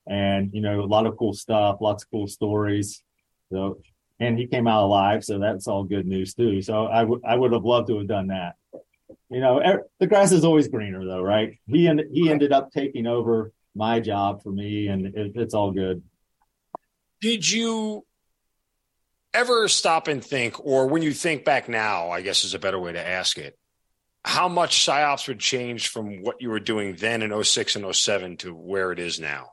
and 0.07 0.51
you 0.55 0.61
know, 0.61 0.81
a 0.81 0.87
lot 0.87 1.07
of 1.07 1.17
cool 1.17 1.35
stuff, 1.35 1.79
lots 1.81 2.05
of 2.05 2.11
cool 2.13 2.29
stories. 2.29 3.03
So, 3.51 3.81
and 4.21 4.39
he 4.39 4.47
came 4.47 4.69
out 4.69 4.85
alive, 4.85 5.25
so 5.25 5.41
that's 5.41 5.67
all 5.67 5.83
good 5.83 6.07
news 6.07 6.33
too. 6.33 6.63
So 6.63 6.87
I 6.87 7.03
would 7.03 7.23
I 7.27 7.35
would 7.35 7.53
have 7.53 7.65
loved 7.65 7.89
to 7.89 7.99
have 7.99 8.07
done 8.07 8.29
that. 8.29 8.55
You 9.31 9.41
know, 9.41 9.59
er, 9.59 9.83
the 9.99 10.07
grass 10.07 10.31
is 10.31 10.45
always 10.45 10.69
greener 10.69 11.05
though, 11.05 11.21
right? 11.21 11.59
He 11.67 11.89
and 11.89 12.01
he 12.13 12.31
ended 12.31 12.53
up 12.53 12.71
taking 12.71 13.09
over 13.09 13.53
my 13.75 13.99
job 13.99 14.45
for 14.45 14.53
me, 14.53 14.87
and 14.87 15.07
it, 15.07 15.33
it's 15.35 15.55
all 15.55 15.73
good. 15.73 16.05
Did 17.21 17.51
you 17.51 18.07
ever 19.35 19.67
stop 19.67 20.07
and 20.07 20.25
think, 20.25 20.65
or 20.65 20.87
when 20.87 21.03
you 21.03 21.13
think 21.13 21.45
back 21.45 21.69
now, 21.69 22.11
I 22.11 22.23
guess 22.23 22.45
is 22.45 22.55
a 22.55 22.61
better 22.61 22.79
way 22.79 22.93
to 22.93 23.05
ask 23.05 23.39
it, 23.39 23.59
how 24.25 24.49
much 24.49 24.85
psyops 24.85 25.29
would 25.29 25.39
change 25.39 25.89
from 25.89 26.23
what 26.23 26.41
you 26.41 26.51
were 26.51 26.61
doing 26.61 26.97
then 26.97 27.23
in 27.23 27.43
06 27.43 27.77
and 27.77 27.95
07 27.95 28.37
to 28.39 28.55
where 28.55 28.93
it 28.93 28.99
is 28.99 29.21
now? 29.21 29.53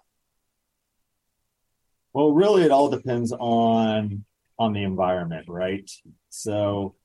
Well, 2.14 2.32
really, 2.32 2.64
it 2.64 2.72
all 2.72 2.90
depends 2.90 3.34
on 3.34 4.26
on 4.58 4.72
the 4.72 4.84
environment, 4.84 5.48
right? 5.50 5.90
So, 6.30 6.96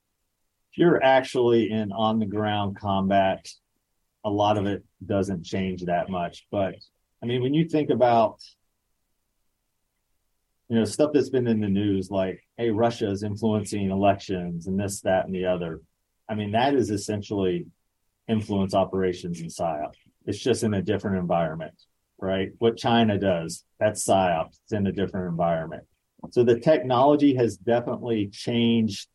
if 0.70 0.78
you're 0.78 1.02
actually 1.02 1.70
in 1.70 1.90
on 1.90 2.20
the 2.20 2.26
ground 2.26 2.76
combat, 2.78 3.48
a 4.24 4.30
lot 4.30 4.56
of 4.56 4.66
it 4.66 4.84
doesn't 5.04 5.44
change 5.44 5.84
that 5.86 6.10
much. 6.10 6.46
But 6.50 6.76
I 7.22 7.26
mean, 7.26 7.42
when 7.42 7.54
you 7.54 7.68
think 7.68 7.90
about 7.90 8.40
you 10.68 10.76
know 10.76 10.84
stuff 10.84 11.10
that's 11.12 11.30
been 11.30 11.48
in 11.48 11.60
the 11.60 11.68
news, 11.68 12.10
like 12.10 12.44
hey, 12.56 12.70
Russia 12.70 13.10
is 13.10 13.24
influencing 13.24 13.90
elections 13.90 14.66
and 14.68 14.78
this, 14.78 15.00
that, 15.00 15.26
and 15.26 15.34
the 15.34 15.46
other. 15.46 15.80
I 16.30 16.34
mean, 16.34 16.52
that 16.52 16.74
is 16.74 16.90
essentially 16.90 17.66
influence 18.28 18.72
operations 18.72 19.40
in 19.40 19.48
PSYOP. 19.48 19.92
It's 20.24 20.38
just 20.38 20.62
in 20.62 20.72
a 20.74 20.82
different 20.82 21.18
environment 21.18 21.74
right? 22.20 22.50
What 22.58 22.76
China 22.76 23.18
does, 23.18 23.64
that's 23.78 24.06
PSYOPs. 24.06 24.58
It's 24.64 24.72
in 24.72 24.86
a 24.86 24.92
different 24.92 25.28
environment. 25.28 25.84
So 26.30 26.44
the 26.44 26.60
technology 26.60 27.34
has 27.36 27.56
definitely 27.56 28.28
changed 28.28 29.08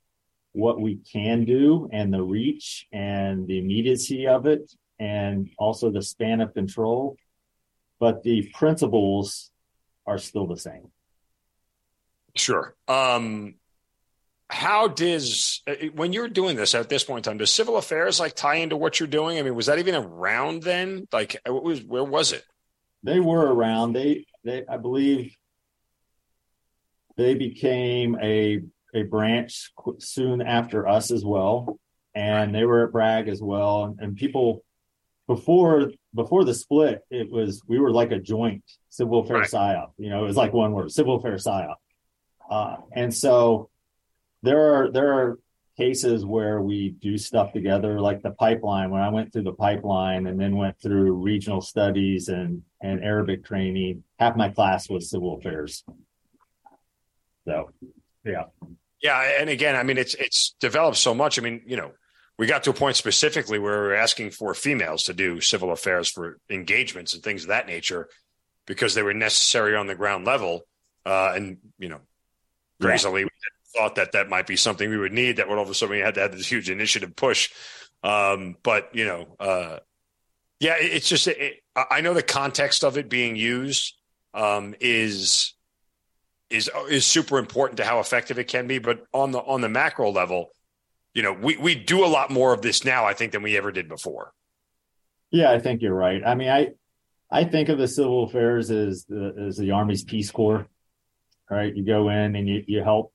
what 0.53 0.81
we 0.81 0.99
can 1.11 1.45
do 1.45 1.87
and 1.91 2.11
the 2.11 2.23
reach 2.23 2.87
and 2.91 3.47
the 3.47 3.59
immediacy 3.59 4.27
of 4.27 4.47
it 4.47 4.71
and 4.99 5.49
also 5.59 5.91
the 5.91 6.01
span 6.01 6.41
of 6.41 6.53
control. 6.53 7.17
But 7.99 8.23
the 8.23 8.49
principles 8.53 9.51
are 10.07 10.17
still 10.17 10.47
the 10.47 10.57
same. 10.57 10.91
Sure. 12.35 12.75
Um, 12.87 13.55
how 14.49 14.87
does 14.87 15.61
uh, 15.67 15.73
when 15.95 16.13
you're 16.13 16.27
doing 16.27 16.55
this 16.55 16.75
at 16.75 16.87
this 16.87 17.03
point 17.03 17.25
in 17.25 17.31
time 17.31 17.37
does 17.37 17.51
civil 17.51 17.77
affairs 17.77 18.19
like 18.19 18.35
tie 18.35 18.55
into 18.55 18.77
what 18.77 18.99
you're 18.99 19.07
doing 19.07 19.39
i 19.39 19.41
mean 19.41 19.55
was 19.55 19.65
that 19.65 19.79
even 19.79 19.95
around 19.95 20.61
then 20.61 21.07
like 21.11 21.35
what 21.45 21.63
was 21.63 21.83
where 21.83 22.03
was 22.03 22.31
it 22.31 22.45
they 23.05 23.19
were 23.19 23.53
around. 23.53 23.93
They, 23.93 24.25
they, 24.43 24.65
I 24.67 24.77
believe, 24.77 25.37
they 27.17 27.35
became 27.35 28.17
a 28.21 28.61
a 28.93 29.03
branch 29.03 29.71
soon 29.99 30.41
after 30.41 30.87
us 30.87 31.11
as 31.11 31.23
well, 31.23 31.79
and 32.15 32.53
they 32.53 32.65
were 32.65 32.85
at 32.85 32.91
Bragg 32.91 33.27
as 33.27 33.41
well. 33.41 33.83
And, 33.83 33.99
and 33.99 34.17
people 34.17 34.65
before 35.27 35.91
before 36.15 36.43
the 36.43 36.55
split, 36.55 37.03
it 37.11 37.31
was 37.31 37.61
we 37.67 37.79
were 37.79 37.91
like 37.91 38.11
a 38.11 38.19
joint 38.19 38.63
civil 38.89 39.19
affairs 39.19 39.53
right. 39.53 39.77
psyop. 39.77 39.91
You 39.97 40.09
know, 40.09 40.23
it 40.23 40.27
was 40.27 40.37
like 40.37 40.51
one 40.51 40.71
word, 40.71 40.91
civil 40.91 41.17
affairs 41.17 41.45
psyop. 41.45 41.75
Uh, 42.49 42.77
and 42.91 43.13
so 43.13 43.69
there 44.45 44.73
are 44.73 44.91
there 44.91 45.13
are 45.13 45.39
cases 45.77 46.25
where 46.25 46.61
we 46.61 46.89
do 47.01 47.17
stuff 47.17 47.51
together, 47.51 47.99
like 47.99 48.21
the 48.21 48.31
pipeline. 48.31 48.91
When 48.91 49.01
I 49.01 49.09
went 49.09 49.33
through 49.33 49.43
the 49.43 49.53
pipeline 49.53 50.27
and 50.27 50.39
then 50.39 50.55
went 50.55 50.79
through 50.79 51.13
regional 51.13 51.61
studies 51.61 52.29
and 52.29 52.63
and 52.81 53.03
Arabic 53.03 53.43
training, 53.43 54.03
half 54.19 54.35
my 54.35 54.49
class 54.49 54.89
was 54.89 55.09
civil 55.09 55.37
affairs. 55.37 55.83
So, 57.45 57.71
yeah, 58.23 58.43
yeah, 59.01 59.37
and 59.39 59.49
again, 59.49 59.75
I 59.75 59.83
mean, 59.83 59.97
it's 59.97 60.15
it's 60.15 60.55
developed 60.59 60.97
so 60.97 61.13
much. 61.13 61.37
I 61.37 61.41
mean, 61.41 61.61
you 61.65 61.77
know, 61.77 61.91
we 62.37 62.47
got 62.47 62.63
to 62.63 62.69
a 62.69 62.73
point 62.73 62.95
specifically 62.95 63.59
where 63.59 63.81
we 63.81 63.87
are 63.89 63.95
asking 63.95 64.31
for 64.31 64.53
females 64.53 65.03
to 65.03 65.13
do 65.13 65.41
civil 65.41 65.71
affairs 65.71 66.09
for 66.09 66.39
engagements 66.49 67.13
and 67.13 67.21
things 67.21 67.43
of 67.43 67.49
that 67.49 67.67
nature 67.67 68.07
because 68.65 68.95
they 68.95 69.03
were 69.03 69.13
necessary 69.13 69.75
on 69.75 69.87
the 69.87 69.95
ground 69.95 70.25
level. 70.25 70.61
Uh, 71.05 71.33
and 71.35 71.57
you 71.77 71.89
know, 71.89 71.99
crazily, 72.81 73.21
yeah 73.21 73.27
thought 73.75 73.95
that 73.95 74.13
that 74.13 74.29
might 74.29 74.47
be 74.47 74.55
something 74.55 74.89
we 74.89 74.97
would 74.97 75.13
need. 75.13 75.37
That 75.37 75.49
would 75.49 75.57
all 75.57 75.63
of 75.63 75.69
a 75.69 75.73
sudden 75.73 75.95
we 75.95 76.01
had 76.01 76.15
to 76.15 76.21
have 76.21 76.31
this 76.31 76.49
huge 76.49 76.69
initiative 76.69 77.15
push. 77.15 77.51
Um, 78.03 78.55
but 78.63 78.89
you 78.93 79.05
know, 79.05 79.35
uh, 79.39 79.79
yeah, 80.59 80.75
it, 80.77 80.93
it's 80.93 81.09
just 81.09 81.27
it, 81.27 81.63
I 81.75 82.01
know 82.01 82.13
the 82.13 82.23
context 82.23 82.83
of 82.83 82.97
it 82.97 83.09
being 83.09 83.35
used 83.35 83.95
um, 84.33 84.75
is 84.79 85.53
is 86.49 86.69
is 86.89 87.05
super 87.05 87.37
important 87.37 87.77
to 87.77 87.85
how 87.85 87.99
effective 87.99 88.39
it 88.39 88.47
can 88.47 88.67
be. 88.67 88.79
But 88.79 89.03
on 89.13 89.31
the 89.31 89.39
on 89.39 89.61
the 89.61 89.69
macro 89.69 90.11
level, 90.11 90.49
you 91.13 91.23
know, 91.23 91.33
we 91.33 91.57
we 91.57 91.75
do 91.75 92.05
a 92.05 92.07
lot 92.07 92.29
more 92.29 92.53
of 92.53 92.61
this 92.61 92.85
now, 92.85 93.05
I 93.05 93.13
think, 93.13 93.31
than 93.31 93.41
we 93.41 93.57
ever 93.57 93.71
did 93.71 93.89
before. 93.89 94.33
Yeah, 95.31 95.51
I 95.51 95.59
think 95.59 95.81
you're 95.81 95.95
right. 95.95 96.21
I 96.25 96.35
mean, 96.35 96.49
I 96.49 96.69
I 97.31 97.43
think 97.45 97.69
of 97.69 97.77
the 97.77 97.87
civil 97.87 98.25
affairs 98.25 98.69
as 98.69 99.05
the 99.05 99.45
as 99.47 99.57
the 99.57 99.71
Army's 99.71 100.03
Peace 100.03 100.31
Corps. 100.31 100.67
Right, 101.49 101.75
you 101.75 101.85
go 101.85 102.09
in 102.09 102.35
and 102.35 102.47
you, 102.47 102.63
you 102.65 102.83
help 102.83 103.13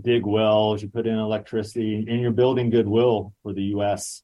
dig 0.00 0.26
wells, 0.26 0.82
you 0.82 0.88
put 0.88 1.06
in 1.06 1.18
electricity, 1.18 2.04
and 2.08 2.20
you're 2.20 2.30
building 2.30 2.70
goodwill 2.70 3.32
for 3.42 3.52
the 3.52 3.62
U.S. 3.76 4.22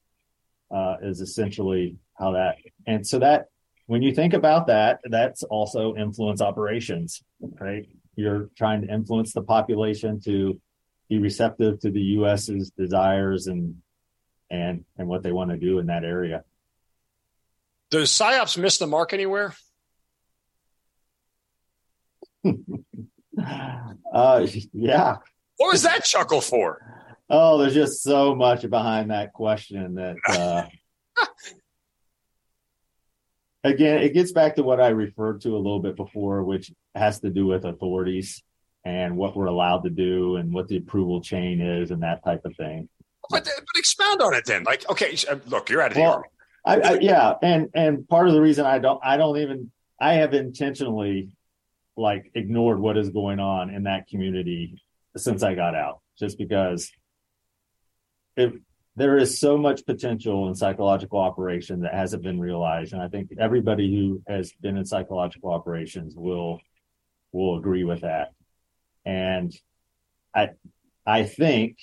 Uh, 0.70 0.96
is 1.02 1.20
essentially 1.20 1.96
how 2.18 2.32
that. 2.32 2.56
And 2.86 3.06
so 3.06 3.18
that 3.18 3.46
when 3.86 4.02
you 4.02 4.14
think 4.14 4.34
about 4.34 4.68
that, 4.68 5.00
that's 5.04 5.42
also 5.42 5.96
influence 5.96 6.40
operations, 6.40 7.22
right? 7.40 7.88
You're 8.14 8.50
trying 8.56 8.82
to 8.82 8.92
influence 8.92 9.32
the 9.32 9.42
population 9.42 10.20
to 10.26 10.60
be 11.08 11.18
receptive 11.18 11.80
to 11.80 11.90
the 11.90 12.00
U.S.'s 12.00 12.70
desires 12.70 13.48
and 13.48 13.76
and 14.48 14.84
and 14.96 15.08
what 15.08 15.22
they 15.22 15.32
want 15.32 15.50
to 15.50 15.56
do 15.56 15.78
in 15.78 15.86
that 15.86 16.04
area. 16.04 16.44
Does 17.90 18.10
psyops 18.10 18.56
miss 18.56 18.78
the 18.78 18.86
mark 18.86 19.12
anywhere? 19.12 19.54
uh, 24.14 24.46
yeah, 24.72 25.16
what 25.60 25.72
was 25.72 25.82
that 25.82 26.04
chuckle 26.04 26.40
for? 26.40 26.80
Oh, 27.28 27.58
there's 27.58 27.74
just 27.74 28.02
so 28.02 28.34
much 28.34 28.68
behind 28.68 29.10
that 29.10 29.34
question 29.34 29.96
that 29.96 30.16
uh, 30.28 30.64
again, 33.62 33.98
it 33.98 34.14
gets 34.14 34.32
back 34.32 34.56
to 34.56 34.62
what 34.62 34.80
I 34.80 34.88
referred 34.88 35.42
to 35.42 35.50
a 35.50 35.58
little 35.58 35.80
bit 35.80 35.96
before, 35.96 36.42
which 36.44 36.72
has 36.94 37.20
to 37.20 37.28
do 37.28 37.46
with 37.46 37.66
authorities 37.66 38.42
and 38.86 39.18
what 39.18 39.36
we're 39.36 39.46
allowed 39.46 39.82
to 39.82 39.90
do 39.90 40.36
and 40.36 40.50
what 40.50 40.66
the 40.68 40.78
approval 40.78 41.20
chain 41.20 41.60
is 41.60 41.90
and 41.90 42.02
that 42.02 42.24
type 42.24 42.46
of 42.46 42.56
thing. 42.56 42.88
But, 43.28 43.44
but 43.44 43.64
expound 43.76 44.22
on 44.22 44.32
it 44.32 44.46
then. 44.46 44.64
Like, 44.64 44.88
okay, 44.88 45.14
uh, 45.30 45.36
look, 45.46 45.68
you're 45.68 45.82
out 45.82 45.90
of 45.90 45.98
well, 45.98 46.24
I, 46.64 46.80
I, 46.80 46.92
yeah, 47.00 47.34
and 47.42 47.68
and 47.74 48.08
part 48.08 48.28
of 48.28 48.32
the 48.32 48.40
reason 48.40 48.64
I 48.64 48.78
don't 48.78 49.00
I 49.04 49.18
don't 49.18 49.36
even 49.36 49.70
I 50.00 50.14
have 50.14 50.32
intentionally 50.32 51.36
like 51.98 52.30
ignored 52.34 52.80
what 52.80 52.96
is 52.96 53.10
going 53.10 53.40
on 53.40 53.68
in 53.68 53.82
that 53.82 54.08
community 54.08 54.82
since 55.16 55.42
I 55.42 55.54
got 55.54 55.74
out, 55.74 56.00
just 56.18 56.38
because 56.38 56.90
if 58.36 58.52
there 58.96 59.16
is 59.16 59.40
so 59.40 59.56
much 59.56 59.86
potential 59.86 60.48
in 60.48 60.54
psychological 60.54 61.18
operation 61.18 61.80
that 61.80 61.94
hasn't 61.94 62.22
been 62.22 62.40
realized, 62.40 62.92
and 62.92 63.02
I 63.02 63.08
think 63.08 63.30
everybody 63.38 63.94
who 63.94 64.22
has 64.28 64.52
been 64.60 64.76
in 64.76 64.84
psychological 64.84 65.52
operations 65.52 66.14
will 66.16 66.60
will 67.32 67.58
agree 67.58 67.84
with 67.84 68.00
that. 68.02 68.32
And 69.04 69.52
I 70.34 70.50
I 71.06 71.24
think 71.24 71.78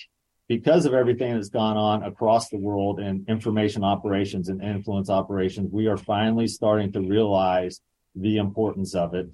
because 0.47 0.85
of 0.85 0.93
everything 0.93 1.33
that's 1.33 1.49
gone 1.49 1.75
on 1.75 2.03
across 2.03 2.49
the 2.49 2.57
world 2.57 2.99
in 2.99 3.25
information 3.27 3.83
operations 3.83 4.47
and 4.47 4.61
influence 4.61 5.09
operations, 5.09 5.69
we 5.71 5.87
are 5.87 5.97
finally 5.97 6.47
starting 6.47 6.91
to 6.93 7.01
realize 7.01 7.81
the 8.15 8.37
importance 8.37 8.95
of 8.95 9.13
it 9.13 9.27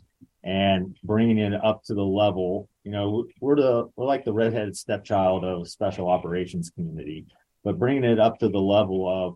and 0.43 0.97
bringing 1.03 1.38
it 1.38 1.53
up 1.53 1.84
to 1.86 1.93
the 1.93 2.03
level. 2.03 2.68
You 2.84 2.91
know, 2.91 3.25
we're 3.39 3.55
the 3.55 3.89
we're 3.95 4.05
like 4.05 4.25
the 4.25 4.34
redheaded 4.34 4.75
stepchild 4.75 5.45
of 5.45 5.69
special 5.69 6.09
operations 6.09 6.69
community, 6.69 7.25
but 7.63 7.79
bringing 7.79 8.03
it 8.03 8.19
up 8.19 8.39
to 8.39 8.49
the 8.49 8.59
level 8.59 9.07
of, 9.07 9.36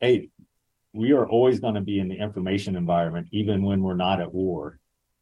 hey, 0.00 0.28
we 0.94 1.12
are 1.12 1.28
always 1.28 1.60
going 1.60 1.74
to 1.74 1.80
be 1.80 1.98
in 1.98 2.08
the 2.08 2.16
information 2.16 2.76
environment, 2.76 3.28
even 3.32 3.62
when 3.62 3.82
we're 3.82 3.96
not 3.96 4.20
at 4.20 4.32
war. 4.32 4.78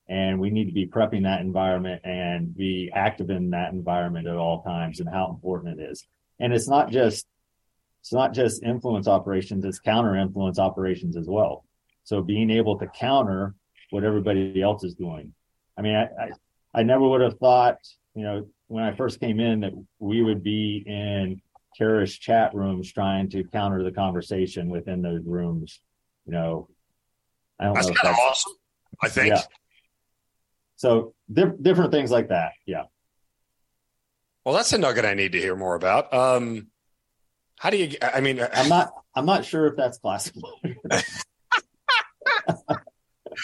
And 0.09 0.39
we 0.39 0.51
need 0.51 0.67
to 0.67 0.73
be 0.73 0.87
prepping 0.87 1.23
that 1.23 1.41
environment 1.41 2.03
and 2.05 2.55
be 2.55 2.91
active 2.95 3.31
in 3.31 3.51
that 3.51 3.73
environment 3.73 4.29
at 4.29 4.37
all 4.37 4.63
times 4.63 5.01
and 5.01 5.09
how 5.09 5.31
important 5.31 5.81
it 5.81 5.91
is. 5.91 6.07
And 6.39 6.53
it's 6.53 6.69
not 6.69 6.91
just 6.91 7.27
it's 8.03 8.13
not 8.13 8.35
just 8.35 8.63
influence 8.63 9.09
operations, 9.09 9.65
it's 9.65 9.79
counter 9.79 10.17
influence 10.17 10.59
operations 10.59 11.17
as 11.17 11.27
well. 11.29 11.65
So 12.05 12.21
being 12.21 12.51
able 12.51 12.79
to 12.79 12.87
counter 12.89 13.55
what 13.91 14.05
everybody 14.05 14.61
else 14.61 14.83
is 14.83 14.95
doing. 14.95 15.33
I 15.79 15.83
mean, 15.83 15.95
I, 15.95 16.05
I, 16.05 16.31
I 16.75 16.83
never 16.83 17.07
would 17.07 17.21
have 17.21 17.39
thought, 17.39 17.79
you 18.15 18.25
know, 18.25 18.47
when 18.69 18.85
I 18.85 18.95
first 18.95 19.21
came 19.21 19.41
in 19.41 19.61
that 19.61 19.73
we 19.99 20.23
would 20.23 20.43
be 20.43 20.83
in 20.87 21.41
terrorist 21.77 22.21
chat 22.21 22.55
rooms 22.55 22.93
trying 22.93 23.31
to 23.31 23.45
counter 23.45 23.83
the 23.83 23.93
conversation 23.93 24.69
within 24.69 25.03
those 25.03 25.23
rooms. 25.25 25.81
You 26.27 26.33
know, 26.33 26.69
I 27.59 27.65
don't 27.65 27.75
know. 27.75 27.83
that's 27.83 27.99
kind 28.01 28.15
of 28.15 28.21
awesome. 28.21 28.53
I 29.03 29.09
think. 29.09 29.35
Yeah. 29.35 29.43
So 30.77 31.15
di- 31.33 31.53
different 31.61 31.93
things 31.93 32.11
like 32.11 32.29
that. 32.29 32.53
Yeah. 32.67 32.85
Well, 34.45 34.55
that's 34.55 34.73
a 34.73 34.79
nugget 34.79 35.05
I 35.05 35.15
need 35.15 35.33
to 35.33 35.39
hear 35.39 35.55
more 35.55 35.75
about. 35.75 36.13
Um, 36.13 36.69
how 37.59 37.71
do 37.71 37.77
you? 37.77 37.97
I 38.03 38.21
mean, 38.21 38.41
I'm 38.53 38.69
not. 38.69 38.93
I'm 39.15 39.27
not 39.27 39.45
sure 39.45 39.67
if 39.67 39.77
that's 39.77 39.99
classified. 39.99 40.43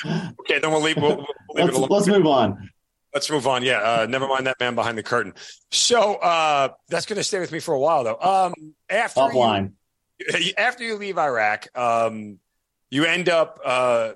okay, 0.07 0.59
then 0.59 0.72
we'll 0.72 0.81
leave. 0.81 0.97
We'll, 0.97 1.16
we'll 1.16 1.26
leave 1.55 1.66
let's, 1.66 1.68
it 1.68 1.74
alone. 1.74 1.89
let's 1.91 2.07
move 2.09 2.26
on. 2.26 2.70
Let's 3.19 3.31
move 3.33 3.49
on. 3.49 3.64
Yeah, 3.64 3.79
uh, 3.79 4.07
never 4.09 4.29
mind 4.29 4.47
that 4.47 4.61
man 4.61 4.77
behind 4.77 4.97
the 4.97 5.03
curtain. 5.03 5.35
So 5.73 6.14
uh, 6.14 6.69
that's 6.89 7.05
going 7.05 7.16
to 7.16 7.25
stay 7.25 7.41
with 7.41 7.51
me 7.51 7.59
for 7.59 7.75
a 7.75 7.81
while, 7.81 8.05
though. 8.05 8.16
Um, 8.21 8.75
after 8.89 9.19
offline, 9.19 9.73
you, 10.21 10.53
after 10.57 10.85
you 10.85 10.95
leave 10.95 11.19
Iraq, 11.19 11.66
um, 11.77 12.39
you 12.91 13.07
end 13.07 13.29
up, 13.29 13.59
uh, 13.64 14.12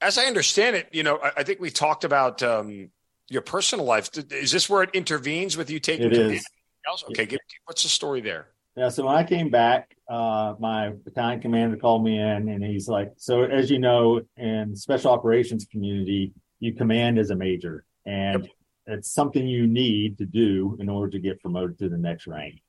as 0.00 0.18
I 0.18 0.24
understand 0.24 0.74
it, 0.74 0.88
you 0.90 1.04
know, 1.04 1.20
I, 1.22 1.30
I 1.36 1.42
think 1.44 1.60
we 1.60 1.70
talked 1.70 2.02
about 2.02 2.42
um, 2.42 2.90
your 3.28 3.42
personal 3.42 3.84
life. 3.84 4.10
Is 4.32 4.50
this 4.50 4.68
where 4.68 4.82
it 4.82 4.90
intervenes 4.94 5.56
with 5.56 5.70
you 5.70 5.78
taking? 5.78 6.06
It 6.06 6.14
is. 6.14 6.44
Else? 6.88 7.04
Okay, 7.10 7.26
give, 7.26 7.38
what's 7.66 7.84
the 7.84 7.88
story 7.88 8.20
there? 8.20 8.48
Yeah, 8.76 8.88
so 8.88 9.06
when 9.06 9.14
I 9.14 9.22
came 9.22 9.48
back, 9.48 9.94
uh, 10.08 10.54
my 10.58 10.90
battalion 11.04 11.40
commander 11.40 11.76
called 11.76 12.02
me 12.02 12.18
in, 12.18 12.48
and 12.48 12.64
he's 12.64 12.88
like, 12.88 13.12
"So 13.16 13.44
as 13.44 13.70
you 13.70 13.78
know, 13.78 14.22
in 14.36 14.74
special 14.74 15.12
operations 15.12 15.66
community, 15.70 16.32
you 16.58 16.74
command 16.74 17.20
as 17.20 17.30
a 17.30 17.36
major, 17.36 17.84
and 18.06 18.44
yep. 18.44 18.52
it's 18.86 19.12
something 19.12 19.46
you 19.46 19.66
need 19.66 20.18
to 20.18 20.26
do 20.26 20.76
in 20.80 20.88
order 20.88 21.10
to 21.12 21.18
get 21.18 21.40
promoted 21.40 21.78
to 21.78 21.88
the 21.88 21.98
next 21.98 22.26
rank." 22.26 22.62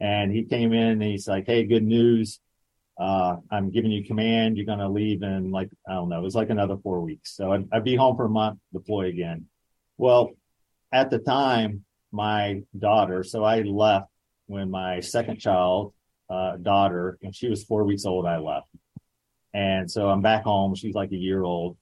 And 0.00 0.30
he 0.32 0.44
came 0.44 0.72
in, 0.72 0.88
and 0.88 1.02
he's 1.02 1.28
like, 1.28 1.46
"Hey, 1.46 1.64
good 1.64 1.84
news! 1.84 2.40
Uh, 2.98 3.36
I'm 3.50 3.70
giving 3.70 3.90
you 3.90 4.04
command. 4.04 4.56
You're 4.56 4.66
going 4.66 4.78
to 4.78 4.88
leave 4.88 5.22
in 5.22 5.50
like 5.50 5.70
I 5.88 5.94
don't 5.94 6.08
know, 6.08 6.18
it 6.18 6.22
was 6.22 6.34
like 6.34 6.50
another 6.50 6.76
four 6.78 7.00
weeks. 7.00 7.36
So 7.36 7.52
I'd, 7.52 7.68
I'd 7.72 7.84
be 7.84 7.96
home 7.96 8.16
for 8.16 8.26
a 8.26 8.30
month, 8.30 8.58
deploy 8.72 9.06
again." 9.06 9.46
Well, 9.98 10.30
at 10.92 11.10
the 11.10 11.18
time, 11.18 11.84
my 12.12 12.62
daughter, 12.78 13.22
so 13.22 13.44
I 13.44 13.62
left 13.62 14.10
when 14.46 14.70
my 14.70 15.00
second 15.00 15.38
child, 15.38 15.92
uh, 16.30 16.56
daughter, 16.56 17.18
when 17.20 17.32
she 17.32 17.48
was 17.48 17.64
four 17.64 17.84
weeks 17.84 18.04
old, 18.04 18.26
I 18.26 18.38
left. 18.38 18.68
And 19.52 19.90
so 19.90 20.08
I'm 20.08 20.22
back 20.22 20.44
home. 20.44 20.74
She's 20.74 20.94
like 20.94 21.12
a 21.12 21.16
year 21.16 21.42
old. 21.42 21.76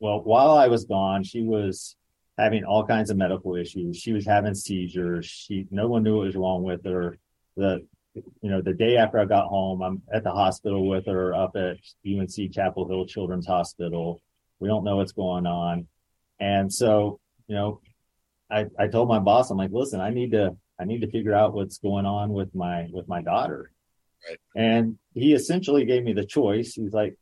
Well, 0.00 0.20
while 0.22 0.52
I 0.52 0.68
was 0.68 0.84
gone, 0.84 1.22
she 1.24 1.42
was 1.42 1.96
having 2.40 2.64
all 2.64 2.86
kinds 2.86 3.10
of 3.10 3.16
medical 3.16 3.56
issues. 3.56 3.96
She 3.96 4.12
was 4.12 4.26
having 4.26 4.54
seizures. 4.54 5.26
She, 5.26 5.66
no 5.70 5.88
one 5.88 6.02
knew 6.02 6.16
what 6.16 6.26
was 6.26 6.36
wrong 6.36 6.62
with 6.62 6.84
her. 6.84 7.18
The, 7.56 7.86
you 8.14 8.50
know, 8.50 8.60
the 8.60 8.72
day 8.72 8.96
after 8.96 9.18
I 9.18 9.24
got 9.24 9.48
home, 9.48 9.82
I'm 9.82 10.02
at 10.12 10.24
the 10.24 10.32
hospital 10.32 10.88
with 10.88 11.06
her 11.06 11.34
up 11.34 11.54
at 11.56 11.76
UNC 12.06 12.52
Chapel 12.52 12.88
Hill 12.88 13.06
Children's 13.06 13.46
Hospital. 13.46 14.20
We 14.58 14.68
don't 14.68 14.84
know 14.84 14.96
what's 14.96 15.12
going 15.12 15.46
on. 15.46 15.86
And 16.40 16.72
so, 16.72 17.20
you 17.46 17.54
know, 17.54 17.80
I, 18.50 18.66
I 18.78 18.88
told 18.88 19.08
my 19.08 19.18
boss, 19.18 19.50
I'm 19.50 19.58
like, 19.58 19.70
listen, 19.72 20.00
I 20.00 20.10
need 20.10 20.32
to, 20.32 20.56
I 20.78 20.84
need 20.84 21.02
to 21.02 21.10
figure 21.10 21.34
out 21.34 21.52
what's 21.52 21.78
going 21.78 22.06
on 22.06 22.32
with 22.32 22.54
my 22.54 22.88
with 22.90 23.06
my 23.06 23.22
daughter. 23.22 23.70
Right. 24.26 24.38
And 24.56 24.98
he 25.14 25.34
essentially 25.34 25.84
gave 25.84 26.02
me 26.02 26.14
the 26.14 26.24
choice. 26.24 26.74
He's 26.74 26.92
like, 26.92 27.16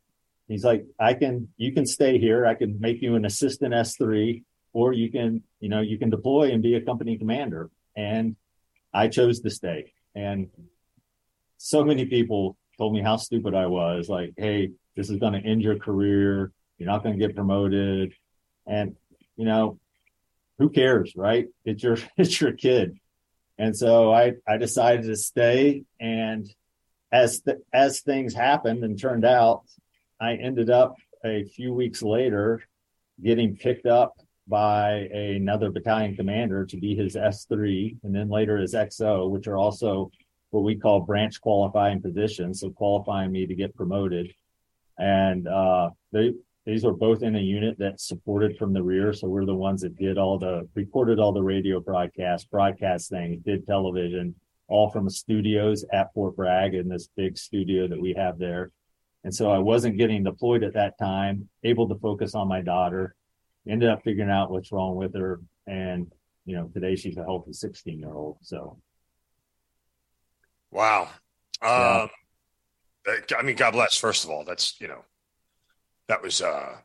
he's 0.47 0.65
like, 0.65 0.87
I 0.99 1.15
can 1.15 1.49
you 1.57 1.73
can 1.73 1.85
stay 1.85 2.19
here. 2.19 2.47
I 2.47 2.55
can 2.55 2.81
make 2.81 3.03
you 3.03 3.17
an 3.17 3.25
assistant 3.25 3.75
S 3.75 3.97
three, 3.97 4.45
or 4.73 4.93
you 4.93 5.11
can, 5.11 5.43
you 5.61 5.69
know, 5.69 5.81
you 5.81 5.99
can 5.99 6.11
deploy 6.11 6.53
and 6.53 6.63
be 6.63 6.75
a 6.75 6.81
company 6.81 7.17
commander. 7.19 7.71
And 7.97 8.37
I 8.93 9.09
chose 9.09 9.41
to 9.41 9.51
stay. 9.51 9.93
And 10.15 10.49
so 11.57 11.85
many 11.85 12.07
people 12.07 12.57
told 12.77 12.93
me 12.93 13.03
how 13.03 13.17
stupid 13.17 13.55
I 13.55 13.67
was. 13.67 14.09
Like, 14.09 14.35
hey, 14.37 14.71
this 14.97 15.11
is 15.11 15.19
going 15.19 15.33
to 15.35 15.47
end 15.47 15.63
your 15.63 15.79
career. 15.79 16.53
You're 16.79 16.89
not 16.89 17.03
going 17.03 17.19
to 17.19 17.27
get 17.27 17.35
promoted. 17.35 18.15
And 18.67 18.97
you 19.37 19.45
know, 19.45 19.79
who 20.59 20.69
cares, 20.69 21.13
right? 21.17 21.47
It's 21.65 21.83
your 21.83 21.97
it's 22.17 22.41
your 22.41 22.53
kid. 22.53 22.99
And 23.59 23.77
so 23.77 24.13
I, 24.13 24.35
I 24.47 24.57
decided 24.57 25.07
to 25.07 25.17
stay. 25.17 25.85
And 25.99 26.49
as, 27.11 27.41
th- 27.41 27.59
as 27.73 28.01
things 28.01 28.33
happened 28.33 28.85
and 28.85 28.99
turned 28.99 29.25
out, 29.25 29.65
I 30.21 30.35
ended 30.35 30.71
up 30.71 30.95
a 31.25 31.45
few 31.45 31.75
weeks 31.75 32.01
later 32.03 32.63
getting 33.23 33.57
picked 33.57 33.87
up 33.87 34.17
by 34.49 35.09
another 35.13 35.71
battalion 35.71 36.17
commander 36.17 36.65
to 36.67 36.77
be 36.77 36.95
his 36.95 37.15
S3 37.15 37.97
and 38.03 38.15
then 38.15 38.29
later 38.29 38.57
his 38.57 38.75
XO, 38.75 39.31
which 39.31 39.47
are 39.47 39.57
also 39.57 40.11
what 40.51 40.65
we 40.65 40.77
call 40.77 41.01
branch 41.01 41.41
qualifying 41.41 42.01
positions. 42.01 42.61
So 42.61 42.71
qualifying 42.71 43.31
me 43.31 43.47
to 43.47 43.55
get 43.55 43.77
promoted. 43.77 44.33
And, 44.99 45.47
uh, 45.47 45.91
they, 46.13 46.33
these 46.69 46.85
were 46.85 46.93
both 46.93 47.23
in 47.23 47.35
a 47.35 47.41
unit 47.41 47.79
that 47.79 47.99
supported 47.99 48.59
from 48.59 48.75
the 48.75 48.83
rear. 48.83 49.15
So 49.15 49.27
we're 49.27 49.47
the 49.47 49.55
ones 49.55 49.81
that 49.81 49.97
did 49.97 50.19
all 50.19 50.39
the 50.39 50.69
recorded 50.75 51.19
all 51.19 51.33
the 51.33 51.43
radio 51.43 51.81
broadcasts, 51.81 52.47
broadcast 52.47 53.09
things, 53.09 53.43
did 53.43 53.67
television, 53.67 54.35
all 54.69 54.91
from 54.91 55.09
studios 55.09 55.87
at 55.95 56.13
Fort 56.13 56.37
Bragg 56.37 56.75
in 56.75 56.87
this 56.87 57.09
big 57.17 57.39
studio 57.39 57.89
that 57.89 57.99
we 57.99 58.13
have 58.19 58.39
there. 58.39 58.71
And 59.25 59.35
so 59.35 59.51
I 59.51 59.57
wasn't 59.59 59.97
getting 59.97 60.23
deployed 60.23 60.63
at 60.63 60.75
that 60.75 60.99
time, 60.99 61.49
able 61.65 61.89
to 61.89 61.95
focus 61.95 62.35
on 62.35 62.49
my 62.49 62.61
daughter, 62.61 63.15
ended 63.69 63.89
up 63.89 64.03
figuring 64.03 64.31
out 64.31 64.51
what's 64.51 64.73
wrong 64.73 64.97
with 64.97 65.15
her. 65.15 65.41
And, 65.67 66.11
you 66.45 66.57
know, 66.57 66.69
today 66.73 66.97
she's 66.97 67.17
a 67.17 67.25
healthy 67.25 67.53
16 67.53 67.99
year 67.99 68.13
old. 68.13 68.39
So. 68.43 68.79
Wow. 70.71 71.09
Um, 71.63 72.09
I 73.37 73.43
mean, 73.43 73.57
God 73.57 73.73
bless, 73.73 73.97
first 73.97 74.25
of 74.25 74.31
all, 74.31 74.45
that's, 74.45 74.81
you 74.81 74.89
know, 74.89 75.05
that 76.09 76.23
was 76.23 76.43
uh 76.43 76.77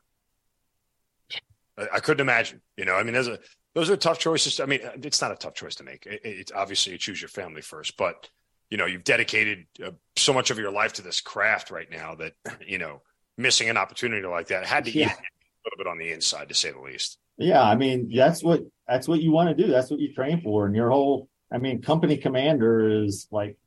I 1.92 2.00
couldn't 2.00 2.22
imagine. 2.22 2.62
You 2.78 2.86
know, 2.86 2.96
I 2.96 3.04
mean, 3.04 3.14
there's 3.14 3.28
a 3.28 3.40
those 3.74 3.90
are 3.90 3.98
tough 3.98 4.20
choices. 4.20 4.60
I 4.60 4.66
mean, 4.66 4.82
it's 5.02 5.22
not 5.22 5.32
a 5.32 5.36
tough 5.36 5.56
choice 5.56 5.76
to 5.76 5.84
make. 5.84 6.06
It, 6.06 6.22
it's 6.24 6.52
obviously 6.52 6.92
you 6.92 7.00
choose 7.00 7.22
your 7.22 7.30
family 7.30 7.62
first, 7.62 7.98
but 7.98 8.30
you 8.70 8.78
know, 8.78 8.86
you've 8.86 9.04
dedicated 9.04 9.66
uh, 9.84 9.92
so 10.16 10.34
much 10.34 10.52
of 10.52 10.60
your 10.60 10.72
life 10.72 10.94
to 10.94 11.02
this 11.02 11.22
craft 11.22 11.72
right 11.72 11.90
now 11.90 12.16
that 12.16 12.34
you 12.68 12.78
know, 12.78 13.02
missing 13.38 13.70
an 13.70 13.78
opportunity 13.78 14.26
like 14.28 14.48
that 14.48 14.66
had 14.66 14.86
to 14.86 14.92
yeah. 14.92 15.08
eat 15.08 15.18
little 15.66 15.78
bit 15.78 15.88
on 15.88 15.98
the 15.98 16.12
inside, 16.12 16.50
to 16.50 16.56
say 16.56 16.72
the 16.72 16.80
least. 16.80 17.18
Yeah, 17.38 17.62
I 17.62 17.76
mean, 17.76 18.12
that's 18.14 18.44
what 18.44 18.62
that's 18.88 19.08
what 19.08 19.22
you 19.22 19.32
want 19.32 19.56
to 19.56 19.64
do. 19.64 19.72
That's 19.72 19.90
what 19.90 20.00
you 20.00 20.14
train 20.14 20.42
for, 20.42 20.66
and 20.66 20.76
your 20.76 20.90
whole. 20.90 21.30
I 21.52 21.58
mean, 21.58 21.82
company 21.82 22.18
commander 22.18 23.04
is 23.04 23.28
like, 23.32 23.58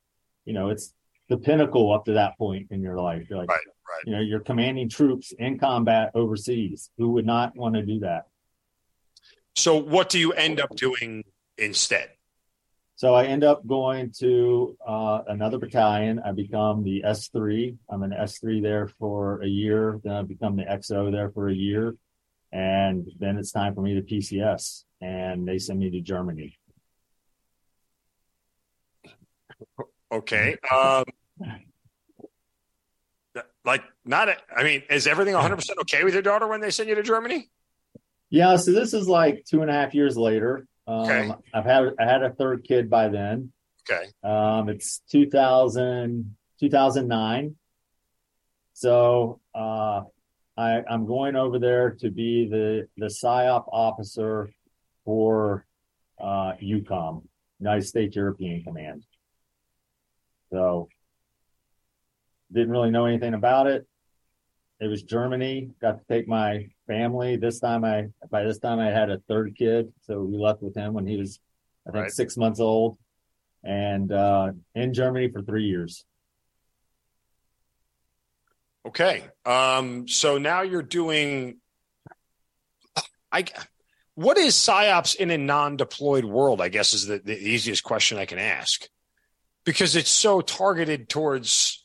you 0.45 0.53
know, 0.53 0.71
it's 0.71 0.93
the 1.29 1.39
pinnacle 1.39 1.93
up 1.93 2.05
to 2.07 2.15
that 2.15 2.37
point 2.37 2.69
in 2.71 2.83
your 2.83 2.97
life. 2.97 3.27
You're 3.29 3.39
like, 3.39 3.49
right, 3.49 3.61
right. 3.89 4.03
You 4.07 4.13
know, 4.13 4.21
you're 4.21 4.41
commanding 4.41 4.89
troops 4.89 5.33
in 5.39 5.59
combat 5.59 6.11
overseas. 6.15 6.91
Who 6.99 7.11
would 7.13 7.27
not 7.27 7.57
want 7.57 7.75
to 7.77 7.83
do 7.83 8.01
that? 8.01 8.27
So, 9.55 9.77
what 9.77 10.09
do 10.11 10.19
you 10.19 10.33
end 10.33 10.61
up 10.61 10.75
doing 10.77 11.25
instead? 11.57 12.11
So, 12.97 13.15
I 13.15 13.27
end 13.27 13.45
up 13.45 13.67
going 13.67 14.13
to 14.19 14.77
uh, 14.87 15.21
another 15.29 15.59
battalion. 15.59 16.21
I 16.25 16.33
become 16.33 16.83
the 16.83 17.03
S3. 17.07 17.77
I'm 17.91 18.03
an 18.03 18.11
S3 18.11 18.63
there 18.63 18.89
for 18.99 19.43
a 19.43 19.47
year. 19.47 20.01
Then 20.03 20.13
I 20.13 20.23
become 20.23 20.57
the 20.57 20.65
XO 20.65 21.13
there 21.13 21.31
for 21.31 21.49
a 21.49 21.55
year. 21.55 21.95
And 22.53 23.07
then 23.19 23.37
it's 23.37 23.53
time 23.53 23.75
for 23.75 23.83
me 23.83 23.95
to 23.95 24.03
PCS, 24.03 24.85
and 25.01 25.47
they 25.47 25.59
send 25.59 25.79
me 25.79 25.91
to 25.91 26.01
Germany. 26.01 26.59
Okay. 30.11 30.57
Um, 30.73 31.05
like, 33.65 33.83
not, 34.05 34.29
a, 34.29 34.37
I 34.55 34.63
mean, 34.63 34.83
is 34.89 35.07
everything 35.07 35.35
100% 35.35 35.61
okay 35.83 36.05
with 36.05 36.15
your 36.15 36.23
daughter 36.23 36.47
when 36.47 36.61
they 36.61 36.71
send 36.71 36.89
you 36.89 36.95
to 36.95 37.03
Germany? 37.03 37.51
Yeah. 38.31 38.57
So 38.57 38.73
this 38.73 38.95
is 38.95 39.09
like 39.09 39.45
two 39.45 39.63
and 39.63 39.71
a 39.71 39.75
half 39.75 39.95
years 39.95 40.17
later. 40.17 40.67
Um, 40.87 41.01
okay. 41.01 41.31
I've 41.53 41.65
had, 41.65 41.95
I 41.99 42.05
had 42.05 42.23
a 42.23 42.31
third 42.31 42.65
kid 42.65 42.89
by 42.89 43.09
then. 43.09 43.53
Okay. 43.91 44.07
Um, 44.23 44.69
it's 44.69 45.03
2000, 45.11 46.37
2009. 46.61 47.57
So, 48.73 49.41
uh, 49.55 50.03
I, 50.59 50.83
I'm 50.89 51.07
going 51.07 51.37
over 51.37 51.59
there 51.59 51.91
to 52.01 52.11
be 52.11 52.49
the, 52.49 52.89
the 52.97 53.07
PSYOP 53.07 53.65
officer 53.73 54.51
for, 55.05 55.67
uh, 56.19 56.53
EUCOM, 56.63 57.23
United 57.61 57.87
States 57.87 58.17
European 58.17 58.63
Command. 58.63 59.05
So 60.51 60.89
didn't 62.53 62.71
really 62.71 62.91
know 62.91 63.07
anything 63.07 63.35
about 63.35 63.67
it. 63.67 63.87
It 64.81 64.89
was 64.89 65.03
Germany. 65.03 65.71
Got 65.81 65.99
to 65.99 66.05
take 66.15 66.29
my 66.29 66.69
family. 66.87 67.37
This 67.37 67.61
time 67.61 67.85
I 67.85 68.09
by 68.31 68.45
this 68.45 68.59
time 68.59 68.79
I 68.79 68.91
had 68.91 69.11
a 69.11 69.19
third 69.29 69.57
kid, 69.57 69.93
so 70.03 70.23
we 70.23 70.37
left 70.37 70.63
with 70.63 70.75
him 70.75 70.93
when 70.93 71.07
he 71.07 71.17
was 71.17 71.41
I 71.87 71.93
think 71.93 72.03
right. 72.03 72.13
six 72.13 72.37
months 72.37 72.61
old, 72.61 72.99
and 73.65 74.13
uh, 74.13 74.53
in 74.75 74.93
Germany 74.93 75.29
for 75.29 75.43
three 75.43 75.65
years. 75.65 76.05
Okay, 78.87 79.25
um, 79.45 80.07
so 80.09 80.39
now 80.39 80.63
you're 80.63 80.83
doing. 80.83 81.59
I 83.33 83.45
what 84.15 84.39
is 84.39 84.55
psyops 84.55 85.17
in 85.17 85.31
a 85.31 85.39
non-deployed 85.39 86.25
world? 86.25 86.61
I 86.61 86.69
guess 86.69 86.93
is 86.93 87.07
the, 87.07 87.19
the 87.19 87.37
easiest 87.37 87.83
question 87.83 88.19
I 88.19 88.27
can 88.27 88.39
ask 88.39 88.89
because 89.65 89.97
it's 89.97 90.11
so 90.11 90.41
targeted 90.41 91.09
towards 91.09 91.85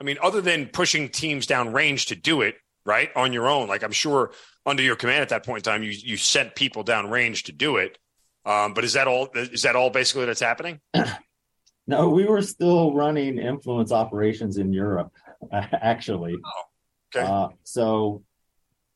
I 0.00 0.04
mean, 0.04 0.16
other 0.22 0.40
than 0.40 0.66
pushing 0.66 1.08
teams 1.08 1.46
down 1.46 1.72
range 1.72 2.06
to 2.06 2.16
do 2.16 2.40
it, 2.40 2.56
right, 2.86 3.10
on 3.14 3.32
your 3.32 3.48
own, 3.48 3.68
like 3.68 3.82
I'm 3.82 3.92
sure 3.92 4.32
under 4.64 4.82
your 4.82 4.96
command 4.96 5.22
at 5.22 5.28
that 5.28 5.44
point 5.44 5.66
in 5.66 5.72
time, 5.72 5.82
you, 5.82 5.90
you 5.90 6.16
sent 6.16 6.54
people 6.54 6.82
down 6.82 7.10
range 7.10 7.44
to 7.44 7.52
do 7.52 7.76
it. 7.76 7.98
Um, 8.46 8.72
but 8.72 8.84
is 8.84 8.94
that 8.94 9.06
all? 9.06 9.28
Is 9.34 9.62
that 9.62 9.76
all 9.76 9.90
basically 9.90 10.24
that's 10.24 10.40
happening? 10.40 10.80
no, 11.86 12.08
we 12.08 12.24
were 12.24 12.40
still 12.40 12.94
running 12.94 13.38
influence 13.38 13.92
operations 13.92 14.56
in 14.56 14.72
Europe, 14.72 15.12
actually. 15.52 16.36
Oh, 16.42 16.62
okay. 17.14 17.26
Uh, 17.26 17.48
so 17.64 18.22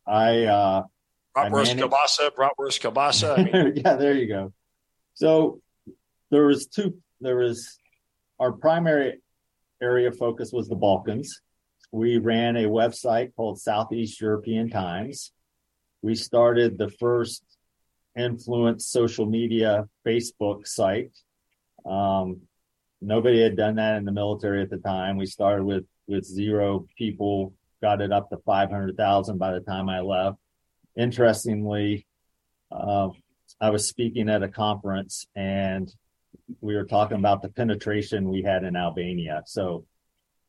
I 0.07 0.45
uh, 0.45 0.83
bratwurst 1.37 1.79
kielbasa, 1.79 2.31
bratwurst 2.31 2.81
kielbasa. 2.81 3.39
I 3.39 3.65
mean... 3.65 3.77
yeah, 3.85 3.97
there 3.97 4.15
you 4.15 4.29
go. 4.29 4.55
So 5.13 5.61
there 6.31 6.47
was 6.47 6.67
two. 6.67 6.97
There 7.21 7.37
was 7.37 7.79
our 8.41 8.53
primary 8.53 9.21
area 9.85 10.09
of 10.09 10.17
focus 10.17 10.51
was 10.53 10.69
the 10.69 10.83
Balkans. 10.87 11.41
We 11.93 12.19
ran 12.19 12.57
a 12.57 12.65
website 12.65 13.35
called 13.37 13.61
Southeast 13.61 14.21
European 14.21 14.69
Times. 14.71 15.33
We 16.03 16.15
started 16.15 16.77
the 16.77 16.91
first 17.05 17.45
influence 18.17 18.87
social 18.87 19.27
media 19.27 19.89
Facebook 20.07 20.67
site. 20.67 21.13
Um, 21.87 22.43
nobody 23.01 23.43
had 23.43 23.57
done 23.57 23.77
that 23.77 23.97
in 23.99 24.05
the 24.05 24.13
military 24.23 24.63
at 24.63 24.71
the 24.71 24.79
time. 24.79 25.17
We 25.17 25.27
started 25.27 25.65
with 25.65 25.87
with 26.07 26.25
zero 26.25 26.87
people, 26.99 27.55
got 27.81 28.01
it 28.01 28.13
up 28.13 28.29
to 28.31 28.39
five 28.45 28.71
hundred 28.71 28.97
thousand 28.97 29.39
by 29.39 29.53
the 29.53 29.61
time 29.61 29.89
I 29.89 30.01
left. 30.01 30.39
Interestingly, 30.97 32.07
uh, 32.71 33.09
I 33.61 33.71
was 33.71 33.89
speaking 33.89 34.29
at 34.29 34.43
a 34.43 34.49
conference 34.49 35.27
and 35.35 35.93
we 36.61 36.75
were 36.75 36.85
talking 36.85 37.19
about 37.19 37.43
the 37.43 37.49
penetration 37.49 38.29
we 38.29 38.43
had 38.43 38.65
in 38.65 38.77
Albania. 38.77 39.43
So 39.47 39.85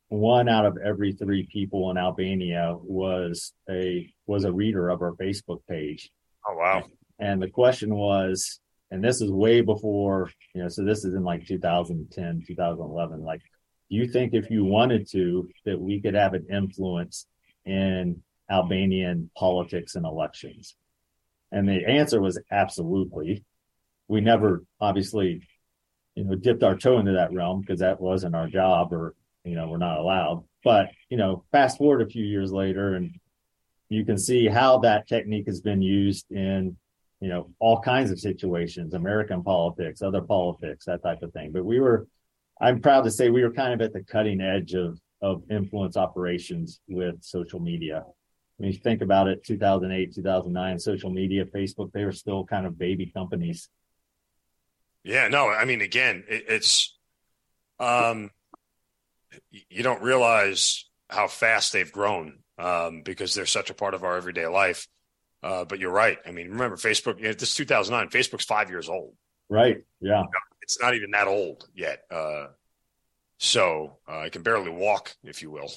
one 0.08 0.48
out 0.48 0.66
of 0.66 0.76
every 0.84 1.12
three 1.12 1.48
people 1.50 1.90
in 1.90 1.96
Albania 1.96 2.76
was 2.78 3.52
a 3.68 4.08
was 4.26 4.44
a 4.44 4.52
reader 4.52 4.88
of 4.88 5.02
our 5.02 5.12
Facebook 5.12 5.60
page. 5.68 6.10
Oh 6.46 6.56
wow. 6.56 6.84
And 7.18 7.42
the 7.42 7.48
question 7.48 7.94
was, 7.94 8.60
and 8.90 9.02
this 9.02 9.20
is 9.20 9.30
way 9.30 9.62
before, 9.62 10.30
you 10.54 10.62
know, 10.62 10.68
so 10.68 10.84
this 10.84 11.04
is 11.04 11.14
in 11.14 11.24
like 11.24 11.46
2010, 11.46 12.44
2011. 12.46 13.22
Like, 13.22 13.40
do 13.90 13.96
you 13.96 14.06
think 14.06 14.34
if 14.34 14.50
you 14.50 14.64
wanted 14.64 15.08
to, 15.12 15.48
that 15.64 15.80
we 15.80 16.00
could 16.00 16.14
have 16.14 16.34
an 16.34 16.46
influence 16.50 17.26
in 17.64 18.22
Albanian 18.50 19.30
politics 19.36 19.94
and 19.94 20.04
elections? 20.04 20.76
And 21.50 21.68
the 21.68 21.86
answer 21.86 22.20
was 22.20 22.40
absolutely. 22.50 23.44
We 24.08 24.20
never 24.20 24.64
obviously, 24.80 25.42
you 26.16 26.24
know, 26.24 26.34
dipped 26.34 26.64
our 26.64 26.76
toe 26.76 26.98
into 26.98 27.12
that 27.12 27.32
realm 27.32 27.60
because 27.60 27.80
that 27.80 28.00
wasn't 28.00 28.34
our 28.34 28.48
job 28.48 28.92
or, 28.92 29.14
you 29.44 29.54
know, 29.54 29.68
we're 29.68 29.78
not 29.78 29.98
allowed. 29.98 30.42
But, 30.64 30.90
you 31.08 31.16
know, 31.16 31.44
fast 31.52 31.78
forward 31.78 32.02
a 32.02 32.10
few 32.10 32.24
years 32.24 32.50
later 32.50 32.96
and 32.96 33.12
you 33.88 34.04
can 34.04 34.18
see 34.18 34.48
how 34.48 34.78
that 34.78 35.06
technique 35.06 35.46
has 35.46 35.60
been 35.60 35.80
used 35.80 36.32
in 36.32 36.76
you 37.20 37.28
know, 37.28 37.50
all 37.58 37.80
kinds 37.80 38.10
of 38.10 38.20
situations, 38.20 38.94
American 38.94 39.42
politics, 39.42 40.02
other 40.02 40.20
politics, 40.20 40.84
that 40.84 41.02
type 41.02 41.22
of 41.22 41.32
thing. 41.32 41.50
But 41.52 41.64
we 41.64 41.80
were, 41.80 42.06
I'm 42.60 42.80
proud 42.80 43.04
to 43.04 43.10
say 43.10 43.30
we 43.30 43.42
were 43.42 43.52
kind 43.52 43.72
of 43.72 43.80
at 43.80 43.92
the 43.92 44.02
cutting 44.02 44.40
edge 44.40 44.74
of, 44.74 44.98
of 45.22 45.42
influence 45.50 45.96
operations 45.96 46.80
with 46.88 47.22
social 47.22 47.60
media. 47.60 48.04
When 48.58 48.70
you 48.70 48.78
think 48.78 49.02
about 49.02 49.28
it, 49.28 49.44
2008, 49.44 50.14
2009, 50.14 50.78
social 50.78 51.10
media, 51.10 51.44
Facebook, 51.46 51.92
they 51.92 52.04
were 52.04 52.12
still 52.12 52.44
kind 52.44 52.66
of 52.66 52.78
baby 52.78 53.06
companies. 53.06 53.68
Yeah, 55.06 55.28
no, 55.28 55.48
I 55.48 55.64
mean, 55.66 55.82
again, 55.82 56.24
it, 56.28 56.46
it's, 56.48 56.96
um, 57.78 58.30
you 59.50 59.84
don't 59.84 60.02
realize 60.02 60.84
how 61.08 61.28
fast 61.28 61.72
they've 61.72 61.92
grown 61.92 62.40
um, 62.58 63.02
because 63.02 63.32
they're 63.32 63.46
such 63.46 63.70
a 63.70 63.74
part 63.74 63.94
of 63.94 64.02
our 64.02 64.16
everyday 64.16 64.48
life. 64.48 64.88
Uh, 65.44 65.64
but 65.64 65.78
you're 65.78 65.92
right. 65.92 66.18
I 66.26 66.32
mean, 66.32 66.50
remember 66.50 66.76
Facebook? 66.76 67.18
You 67.18 67.26
know, 67.26 67.32
this 67.34 67.54
2009. 67.54 68.08
Facebook's 68.08 68.44
five 68.44 68.68
years 68.68 68.88
old. 68.88 69.14
Right. 69.48 69.84
Yeah. 70.00 70.24
It's 70.62 70.80
not 70.80 70.96
even 70.96 71.12
that 71.12 71.28
old 71.28 71.68
yet. 71.72 72.00
Uh, 72.10 72.46
so 73.38 73.98
uh, 74.08 74.18
I 74.18 74.28
can 74.30 74.42
barely 74.42 74.70
walk, 74.70 75.14
if 75.22 75.40
you 75.40 75.52
will. 75.52 75.70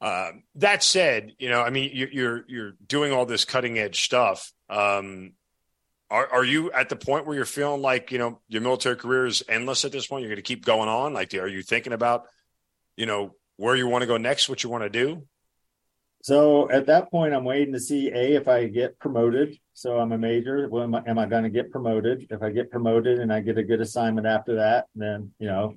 uh, 0.00 0.32
that 0.56 0.82
said, 0.82 1.34
you 1.38 1.50
know, 1.50 1.62
I 1.62 1.70
mean, 1.70 1.90
you, 1.94 2.08
you're 2.10 2.44
you're 2.48 2.72
doing 2.84 3.12
all 3.12 3.26
this 3.26 3.44
cutting 3.44 3.78
edge 3.78 4.00
stuff. 4.04 4.50
Um, 4.68 5.34
are 6.10 6.28
are 6.32 6.44
you 6.44 6.70
at 6.72 6.88
the 6.88 6.96
point 6.96 7.26
where 7.26 7.36
you're 7.36 7.44
feeling 7.44 7.82
like 7.82 8.12
you 8.12 8.18
know 8.18 8.40
your 8.48 8.62
military 8.62 8.96
career 8.96 9.26
is 9.26 9.42
endless 9.48 9.84
at 9.84 9.92
this 9.92 10.06
point? 10.06 10.22
You're 10.22 10.30
going 10.30 10.36
to 10.36 10.42
keep 10.42 10.64
going 10.64 10.88
on. 10.88 11.12
Like, 11.12 11.34
are 11.34 11.46
you 11.46 11.62
thinking 11.62 11.92
about, 11.92 12.24
you 12.96 13.06
know, 13.06 13.34
where 13.56 13.74
you 13.74 13.88
want 13.88 14.02
to 14.02 14.06
go 14.06 14.16
next? 14.16 14.48
What 14.48 14.62
you 14.62 14.70
want 14.70 14.84
to 14.84 14.90
do? 14.90 15.26
So 16.22 16.70
at 16.70 16.86
that 16.86 17.10
point, 17.10 17.34
I'm 17.34 17.44
waiting 17.44 17.72
to 17.74 17.80
see 17.80 18.08
a 18.08 18.36
if 18.36 18.48
I 18.48 18.66
get 18.66 18.98
promoted. 18.98 19.58
So 19.74 19.98
I'm 19.98 20.12
a 20.12 20.18
major. 20.18 20.68
Well, 20.68 20.84
am 20.84 20.94
I, 20.94 21.02
am 21.06 21.18
I 21.18 21.26
going 21.26 21.44
to 21.44 21.50
get 21.50 21.70
promoted? 21.70 22.26
If 22.30 22.42
I 22.42 22.50
get 22.50 22.70
promoted 22.70 23.18
and 23.18 23.32
I 23.32 23.40
get 23.40 23.58
a 23.58 23.62
good 23.62 23.80
assignment 23.80 24.26
after 24.26 24.56
that, 24.56 24.86
then 24.94 25.32
you 25.38 25.48
know, 25.48 25.74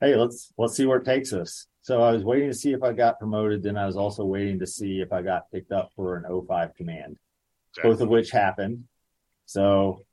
hey, 0.00 0.14
let's 0.16 0.52
let's 0.58 0.76
see 0.76 0.86
where 0.86 0.98
it 0.98 1.04
takes 1.04 1.32
us. 1.32 1.66
So 1.82 2.02
I 2.02 2.12
was 2.12 2.24
waiting 2.24 2.48
to 2.48 2.54
see 2.54 2.72
if 2.72 2.82
I 2.82 2.92
got 2.92 3.18
promoted. 3.18 3.62
Then 3.62 3.76
I 3.76 3.86
was 3.86 3.96
also 3.96 4.24
waiting 4.24 4.58
to 4.60 4.66
see 4.66 5.00
if 5.00 5.12
I 5.12 5.22
got 5.22 5.50
picked 5.50 5.72
up 5.72 5.90
for 5.96 6.16
an 6.16 6.24
O5 6.30 6.74
command, 6.76 7.18
okay. 7.78 7.88
both 7.88 8.00
of 8.00 8.08
which 8.08 8.30
happened. 8.30 8.84
So, 9.46 10.04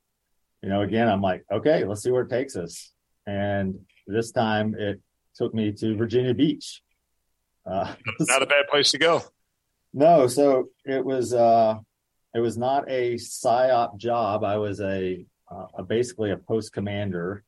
you 0.62 0.68
know, 0.68 0.82
again, 0.82 1.08
I'm 1.08 1.22
like, 1.22 1.44
okay, 1.50 1.84
let's 1.84 2.02
see 2.02 2.10
where 2.10 2.22
it 2.22 2.30
takes 2.30 2.56
us. 2.56 2.92
And 3.26 3.80
this 4.06 4.32
time 4.32 4.74
it 4.76 5.00
took 5.34 5.54
me 5.54 5.72
to 5.72 5.96
Virginia 5.96 6.34
Beach. 6.34 6.82
Uh, 7.64 7.94
Not 8.20 8.42
a 8.42 8.46
bad 8.46 8.66
place 8.70 8.90
to 8.90 8.98
go. 8.98 9.22
No, 9.94 10.26
so 10.26 10.68
it 10.84 11.04
was 11.04 11.34
uh 11.34 11.78
it 12.34 12.40
was 12.40 12.56
not 12.56 12.90
a 12.90 13.14
psyop 13.14 13.96
job. 13.96 14.42
I 14.42 14.56
was 14.56 14.80
a, 14.80 15.24
uh, 15.50 15.66
a 15.76 15.82
basically 15.82 16.30
a 16.30 16.36
post 16.36 16.72
commander 16.72 17.44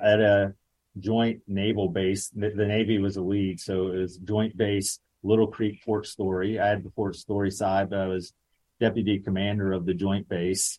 at 0.00 0.20
a 0.20 0.54
joint 0.98 1.40
naval 1.48 1.88
base. 1.88 2.28
The, 2.28 2.50
the, 2.50 2.66
Navy 2.66 2.98
was 2.98 3.16
a 3.16 3.22
lead, 3.22 3.58
so 3.58 3.88
it 3.88 3.98
was 3.98 4.16
joint 4.18 4.56
base 4.56 5.00
Little 5.24 5.48
Creek 5.48 5.82
Fort 5.84 6.06
Story. 6.06 6.60
I 6.60 6.68
had 6.68 6.84
the 6.84 6.90
Fort 6.90 7.16
Story 7.16 7.50
side, 7.50 7.90
but 7.90 7.98
I 7.98 8.06
was 8.06 8.32
deputy 8.80 9.18
commander 9.18 9.72
of 9.72 9.84
the 9.84 9.94
joint 9.94 10.28
base. 10.28 10.78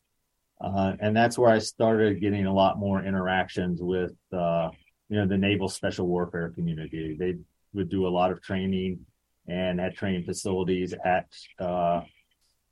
Uh, 0.61 0.93
and 0.99 1.15
that's 1.15 1.37
where 1.37 1.49
I 1.49 1.59
started 1.59 2.21
getting 2.21 2.45
a 2.45 2.53
lot 2.53 2.79
more 2.79 3.03
interactions 3.03 3.81
with, 3.81 4.13
uh, 4.31 4.69
you 5.09 5.17
know, 5.17 5.27
the 5.27 5.37
naval 5.37 5.69
special 5.69 6.07
warfare 6.07 6.49
community. 6.49 7.15
They 7.17 7.35
would 7.73 7.89
do 7.89 8.07
a 8.07 8.09
lot 8.09 8.31
of 8.31 8.41
training 8.41 9.05
and 9.47 9.79
had 9.79 9.95
training 9.95 10.23
facilities 10.23 10.93
at 11.03 11.27
uh, 11.59 12.01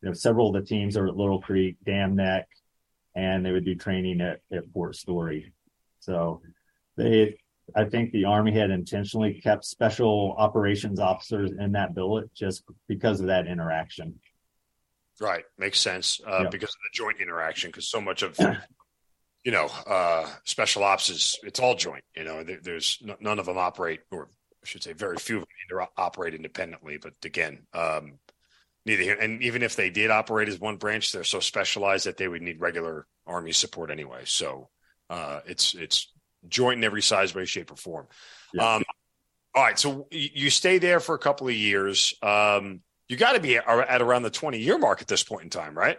you 0.02 0.10
know 0.10 0.14
several 0.14 0.48
of 0.48 0.54
the 0.54 0.68
teams 0.68 0.98
are 0.98 1.08
at 1.08 1.16
Little 1.16 1.42
Creek, 1.42 1.78
Dam 1.86 2.16
Neck, 2.16 2.48
and 3.16 3.46
they 3.46 3.52
would 3.52 3.66
do 3.66 3.76
training 3.76 4.22
at, 4.22 4.40
at 4.52 4.70
Fort 4.74 4.96
Story. 4.96 5.54
So 6.00 6.42
they, 6.98 7.38
I 7.76 7.86
think 7.86 8.12
the 8.12 8.26
Army 8.26 8.52
had 8.58 8.72
intentionally 8.72 9.40
kept 9.42 9.66
special 9.66 10.36
operations 10.38 11.00
officers 11.00 11.52
in 11.58 11.74
that 11.74 11.94
billet 11.94 12.34
just 12.34 12.64
because 12.88 13.20
of 13.20 13.28
that 13.28 13.48
interaction. 13.48 14.20
Right, 15.24 15.46
makes 15.58 15.80
sense 15.80 16.20
uh, 16.28 16.42
yep. 16.44 16.52
because 16.52 16.70
of 16.70 16.76
the 16.84 16.90
joint 16.94 17.22
interaction. 17.22 17.70
Because 17.70 17.90
so 17.90 18.02
much 18.02 18.24
of 18.24 18.38
you 19.46 19.52
know 19.52 19.70
uh, 19.88 20.28
special 20.44 20.84
ops 20.84 21.10
is 21.10 21.40
it's 21.44 21.60
all 21.60 21.76
joint. 21.76 22.04
You 22.16 22.26
know, 22.26 22.44
there, 22.44 22.60
there's 22.62 23.02
none 23.22 23.40
of 23.40 23.46
them 23.46 23.58
operate 23.58 24.02
or 24.12 24.28
I 24.64 24.68
should 24.68 24.84
say 24.84 24.94
very 24.94 25.18
few 25.18 25.38
of 25.38 25.46
them 25.70 25.88
operate 25.98 26.34
independently. 26.34 26.98
But 26.98 27.14
again, 27.24 27.66
um, 27.74 28.20
neither 28.86 29.04
here. 29.04 29.18
And 29.20 29.42
even 29.42 29.62
if 29.62 29.76
they 29.76 29.90
did 29.90 30.12
operate 30.12 30.50
as 30.50 30.60
one 30.60 30.78
branch, 30.78 31.12
they're 31.12 31.24
so 31.24 31.40
specialized 31.40 32.06
that 32.06 32.18
they 32.18 32.28
would 32.28 32.42
need 32.42 32.60
regular 32.60 33.06
army 33.26 33.52
support 33.52 33.92
anyway. 33.92 34.24
So 34.26 34.70
uh, 35.10 35.42
it's 35.46 35.74
it's 35.74 36.12
joint 36.48 36.80
in 36.80 36.84
every 36.84 37.02
size, 37.02 37.34
way, 37.34 37.46
shape, 37.46 37.72
or 37.72 37.76
form. 37.76 38.08
Yeah. 38.54 38.76
Um, 38.76 38.84
all 39.56 39.64
right, 39.64 39.78
so 39.78 40.08
you 40.10 40.50
stay 40.50 40.80
there 40.80 41.00
for 41.00 41.14
a 41.14 41.20
couple 41.20 41.48
of 41.48 41.54
years. 41.54 42.16
Um, 42.24 42.82
you 43.14 43.20
got 43.20 43.34
to 43.34 43.40
be 43.40 43.58
at 43.58 44.02
around 44.02 44.24
the 44.24 44.30
twenty 44.30 44.60
year 44.60 44.78
mark 44.78 45.02
at 45.02 45.08
this 45.08 45.24
point 45.24 45.44
in 45.44 45.50
time, 45.50 45.78
right? 45.78 45.98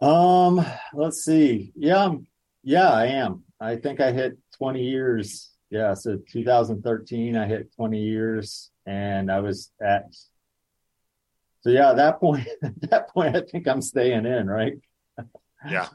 Um, 0.00 0.64
let's 0.92 1.24
see. 1.24 1.72
Yeah, 1.76 2.14
yeah, 2.62 2.90
I 2.90 3.06
am. 3.06 3.44
I 3.60 3.76
think 3.76 4.00
I 4.00 4.12
hit 4.12 4.38
twenty 4.56 4.84
years 4.84 5.50
yeah, 5.74 5.94
so 5.94 6.18
2013, 6.30 7.36
I 7.36 7.48
hit 7.48 7.74
20 7.74 7.98
years, 7.98 8.70
and 8.86 9.28
I 9.28 9.40
was 9.40 9.72
at. 9.82 10.04
So 11.62 11.70
yeah, 11.70 11.90
at 11.90 11.96
that 11.96 12.20
point, 12.20 12.46
at 12.62 12.90
that 12.90 13.08
point, 13.08 13.34
I 13.34 13.40
think 13.40 13.66
I'm 13.66 13.82
staying 13.82 14.24
in, 14.24 14.46
right? 14.46 14.74
yeah, 15.68 15.88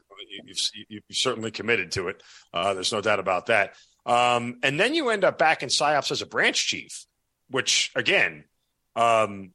you've, 0.43 0.57
you've 0.89 1.03
certainly 1.11 1.49
committed 1.49 1.93
to 1.93 2.09
it. 2.09 2.21
Uh, 2.53 2.73
there's 2.73 2.91
no 2.91 2.99
doubt 2.99 3.19
about 3.19 3.45
that. 3.45 3.75
Um, 4.05 4.57
and 4.63 4.77
then 4.77 4.93
you 4.93 5.11
end 5.11 5.23
up 5.23 5.37
back 5.37 5.63
in 5.63 5.69
psyops 5.69 6.11
as 6.11 6.21
a 6.21 6.25
branch 6.25 6.67
chief, 6.67 7.05
which 7.49 7.91
again, 7.95 8.43
um, 8.97 9.53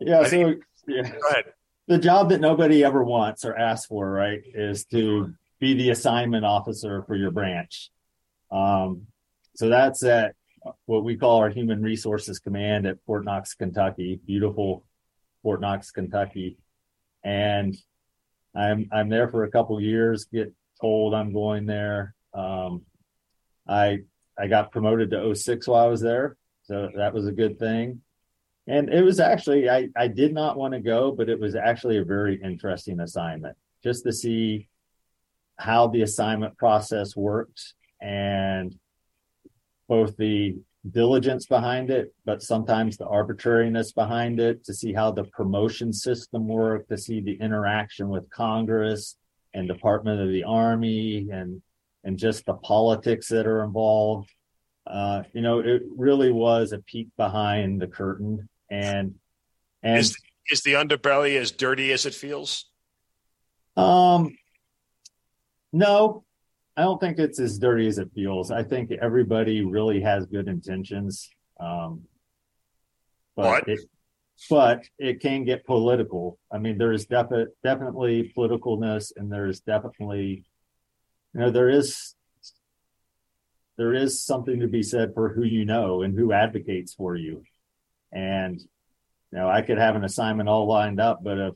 yeah. 0.00 0.20
I 0.20 0.24
so 0.24 0.30
think, 0.30 0.62
yeah. 0.86 1.02
Go 1.02 1.28
ahead. 1.30 1.44
The 1.86 1.98
job 1.98 2.30
that 2.30 2.40
nobody 2.40 2.84
ever 2.84 3.02
wants 3.02 3.44
or 3.44 3.56
asks 3.56 3.86
for, 3.86 4.10
right, 4.10 4.40
is 4.54 4.84
to 4.86 5.34
be 5.58 5.74
the 5.74 5.90
assignment 5.90 6.44
officer 6.44 7.02
for 7.06 7.16
your 7.16 7.30
branch. 7.30 7.90
Um, 8.50 9.06
so 9.56 9.68
that's 9.68 10.04
at 10.04 10.34
what 10.86 11.04
we 11.04 11.16
call 11.16 11.38
our 11.38 11.48
human 11.48 11.82
resources 11.82 12.38
command 12.38 12.86
at 12.86 12.98
Fort 13.06 13.24
Knox, 13.24 13.54
Kentucky, 13.54 14.20
beautiful 14.24 14.84
Fort 15.42 15.60
Knox, 15.60 15.90
Kentucky. 15.90 16.58
And 17.24 17.76
I'm, 18.54 18.88
I'm 18.92 19.08
there 19.08 19.28
for 19.28 19.44
a 19.44 19.50
couple 19.50 19.80
years, 19.80 20.26
get 20.26 20.52
told 20.80 21.14
I'm 21.14 21.32
going 21.32 21.66
there. 21.66 22.14
Um, 22.34 22.82
I 23.66 24.00
I 24.38 24.46
got 24.46 24.70
promoted 24.70 25.10
to 25.10 25.34
06 25.34 25.66
while 25.66 25.84
I 25.84 25.88
was 25.88 26.00
there, 26.00 26.36
so 26.62 26.90
that 26.96 27.12
was 27.12 27.26
a 27.26 27.32
good 27.32 27.58
thing. 27.58 28.00
And 28.68 28.92
it 28.92 29.02
was 29.02 29.18
actually 29.18 29.70
I 29.70 29.88
I 29.96 30.08
did 30.08 30.34
not 30.34 30.56
want 30.56 30.74
to 30.74 30.80
go, 30.80 31.10
but 31.10 31.28
it 31.28 31.40
was 31.40 31.56
actually 31.56 31.98
a 31.98 32.04
very 32.04 32.40
interesting 32.42 33.00
assignment 33.00 33.56
just 33.82 34.04
to 34.04 34.12
see 34.12 34.68
how 35.56 35.88
the 35.88 36.02
assignment 36.02 36.56
process 36.58 37.16
works 37.16 37.74
and 38.00 38.76
both 39.88 40.16
the 40.16 40.56
diligence 40.90 41.46
behind 41.46 41.90
it, 41.90 42.14
but 42.24 42.42
sometimes 42.42 42.96
the 42.96 43.06
arbitrariness 43.06 43.92
behind 43.92 44.38
it 44.38 44.64
to 44.64 44.74
see 44.74 44.92
how 44.92 45.10
the 45.10 45.24
promotion 45.24 45.92
system 45.92 46.46
worked, 46.46 46.88
to 46.90 46.98
see 46.98 47.20
the 47.20 47.38
interaction 47.40 48.08
with 48.08 48.28
Congress 48.30 49.16
and 49.54 49.66
Department 49.66 50.20
of 50.20 50.28
the 50.28 50.44
Army 50.44 51.28
and 51.30 51.62
and 52.04 52.18
just 52.18 52.44
the 52.46 52.54
politics 52.54 53.28
that 53.28 53.46
are 53.46 53.64
involved. 53.64 54.30
Uh, 54.86 55.22
you 55.32 55.42
know, 55.42 55.58
it 55.58 55.82
really 55.96 56.30
was 56.30 56.72
a 56.72 56.78
peek 56.78 57.08
behind 57.16 57.80
the 57.80 57.86
curtain 57.86 58.48
and 58.70 59.14
and 59.82 59.98
is, 59.98 60.16
is 60.50 60.62
the 60.62 60.74
underbelly 60.74 61.36
as 61.36 61.50
dirty 61.52 61.92
as 61.92 62.06
it 62.06 62.14
feels? 62.14 62.66
Um 63.76 64.36
no, 65.72 66.24
I 66.76 66.82
don't 66.82 67.00
think 67.00 67.18
it's 67.18 67.40
as 67.40 67.58
dirty 67.58 67.86
as 67.86 67.98
it 67.98 68.10
feels. 68.14 68.50
I 68.50 68.62
think 68.62 68.90
everybody 68.92 69.64
really 69.64 70.00
has 70.00 70.26
good 70.26 70.48
intentions. 70.48 71.28
Um, 71.60 72.02
but 73.36 73.44
What? 73.46 73.68
it, 73.68 73.80
but 74.48 74.82
it 74.98 75.20
can 75.20 75.44
get 75.44 75.66
political. 75.66 76.38
I 76.50 76.58
mean, 76.58 76.78
there 76.78 76.92
is 76.92 77.06
defi- 77.06 77.46
definitely 77.62 78.32
politicalness, 78.36 79.12
and 79.16 79.30
there 79.30 79.46
is 79.46 79.60
definitely, 79.60 80.44
you 81.34 81.40
know, 81.40 81.50
there 81.50 81.68
is 81.68 82.14
there 83.76 83.94
is 83.94 84.24
something 84.24 84.60
to 84.60 84.68
be 84.68 84.82
said 84.82 85.14
for 85.14 85.28
who 85.28 85.44
you 85.44 85.64
know 85.64 86.02
and 86.02 86.18
who 86.18 86.32
advocates 86.32 86.94
for 86.94 87.14
you. 87.14 87.44
And 88.12 88.60
you 88.60 89.38
know, 89.38 89.48
I 89.48 89.62
could 89.62 89.78
have 89.78 89.96
an 89.96 90.04
assignment 90.04 90.48
all 90.48 90.66
lined 90.66 91.00
up, 91.00 91.20
but 91.22 91.38
if 91.38 91.54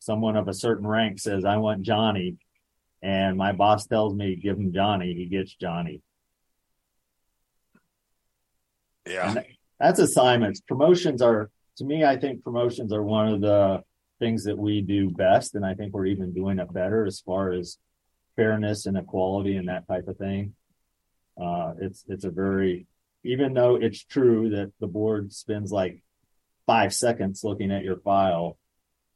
someone 0.00 0.36
of 0.36 0.48
a 0.48 0.54
certain 0.54 0.86
rank 0.86 1.20
says, 1.20 1.44
"I 1.44 1.56
want 1.58 1.82
Johnny," 1.82 2.36
and 3.02 3.36
my 3.36 3.52
boss 3.52 3.86
tells 3.86 4.14
me 4.14 4.36
give 4.36 4.58
him 4.58 4.72
Johnny, 4.72 5.14
he 5.14 5.26
gets 5.26 5.54
Johnny. 5.54 6.02
Yeah. 9.06 9.30
And 9.30 9.44
that's 9.80 9.98
assignments. 9.98 10.60
Promotions 10.60 11.22
are, 11.22 11.50
to 11.78 11.84
me, 11.84 12.04
I 12.04 12.16
think 12.16 12.44
promotions 12.44 12.92
are 12.92 13.02
one 13.02 13.28
of 13.28 13.40
the 13.40 13.82
things 14.20 14.44
that 14.44 14.56
we 14.56 14.80
do 14.80 15.10
best. 15.10 15.56
And 15.56 15.66
I 15.66 15.74
think 15.74 15.92
we're 15.92 16.06
even 16.06 16.32
doing 16.32 16.60
it 16.60 16.72
better 16.72 17.04
as 17.04 17.20
far 17.20 17.52
as 17.52 17.78
fairness 18.36 18.86
and 18.86 18.96
equality 18.96 19.56
and 19.56 19.68
that 19.68 19.88
type 19.88 20.06
of 20.06 20.16
thing. 20.18 20.54
Uh, 21.40 21.72
it's, 21.80 22.04
it's 22.08 22.24
a 22.24 22.30
very, 22.30 22.86
even 23.24 23.54
though 23.54 23.76
it's 23.76 24.04
true 24.04 24.50
that 24.50 24.72
the 24.80 24.86
board 24.86 25.32
spends 25.32 25.70
like 25.70 26.02
five 26.66 26.92
seconds 26.92 27.42
looking 27.44 27.70
at 27.70 27.84
your 27.84 27.96
file, 27.98 28.58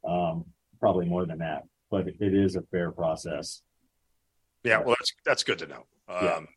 um, 0.07 0.45
probably 0.79 1.05
more 1.05 1.25
than 1.25 1.39
that, 1.39 1.63
but 1.89 2.07
it 2.07 2.33
is 2.33 2.55
a 2.55 2.61
fair 2.61 2.91
process. 2.91 3.61
Yeah, 4.63 4.79
well, 4.79 4.95
that's 4.99 5.13
that's 5.25 5.43
good 5.43 5.59
to 5.59 5.67
know. 5.67 5.85
Yeah. 6.09 6.35
Um, 6.35 6.47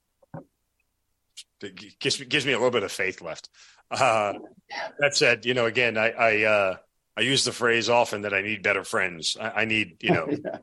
it 1.63 1.99
gives 1.99 2.19
me 2.19 2.27
gives 2.27 2.47
me 2.47 2.53
a 2.53 2.57
little 2.57 2.71
bit 2.71 2.83
of 2.83 2.93
faith 2.93 3.21
left. 3.21 3.49
Uh, 3.91 4.35
that 4.99 5.17
said, 5.17 5.45
you 5.45 5.55
know, 5.55 5.67
again, 5.67 5.99
I 5.99 6.11
I, 6.11 6.43
uh, 6.45 6.77
I 7.17 7.21
use 7.23 7.45
the 7.45 7.53
phrase 7.53 7.89
often 7.89 8.23
that 8.23 8.35
I 8.35 8.43
need 8.43 8.63
better 8.63 8.85
friends. 8.85 9.37
I, 9.41 9.51
I 9.51 9.65
need 9.65 9.97
you 10.03 10.13
know 10.13 10.29
Yeah. 10.45 10.59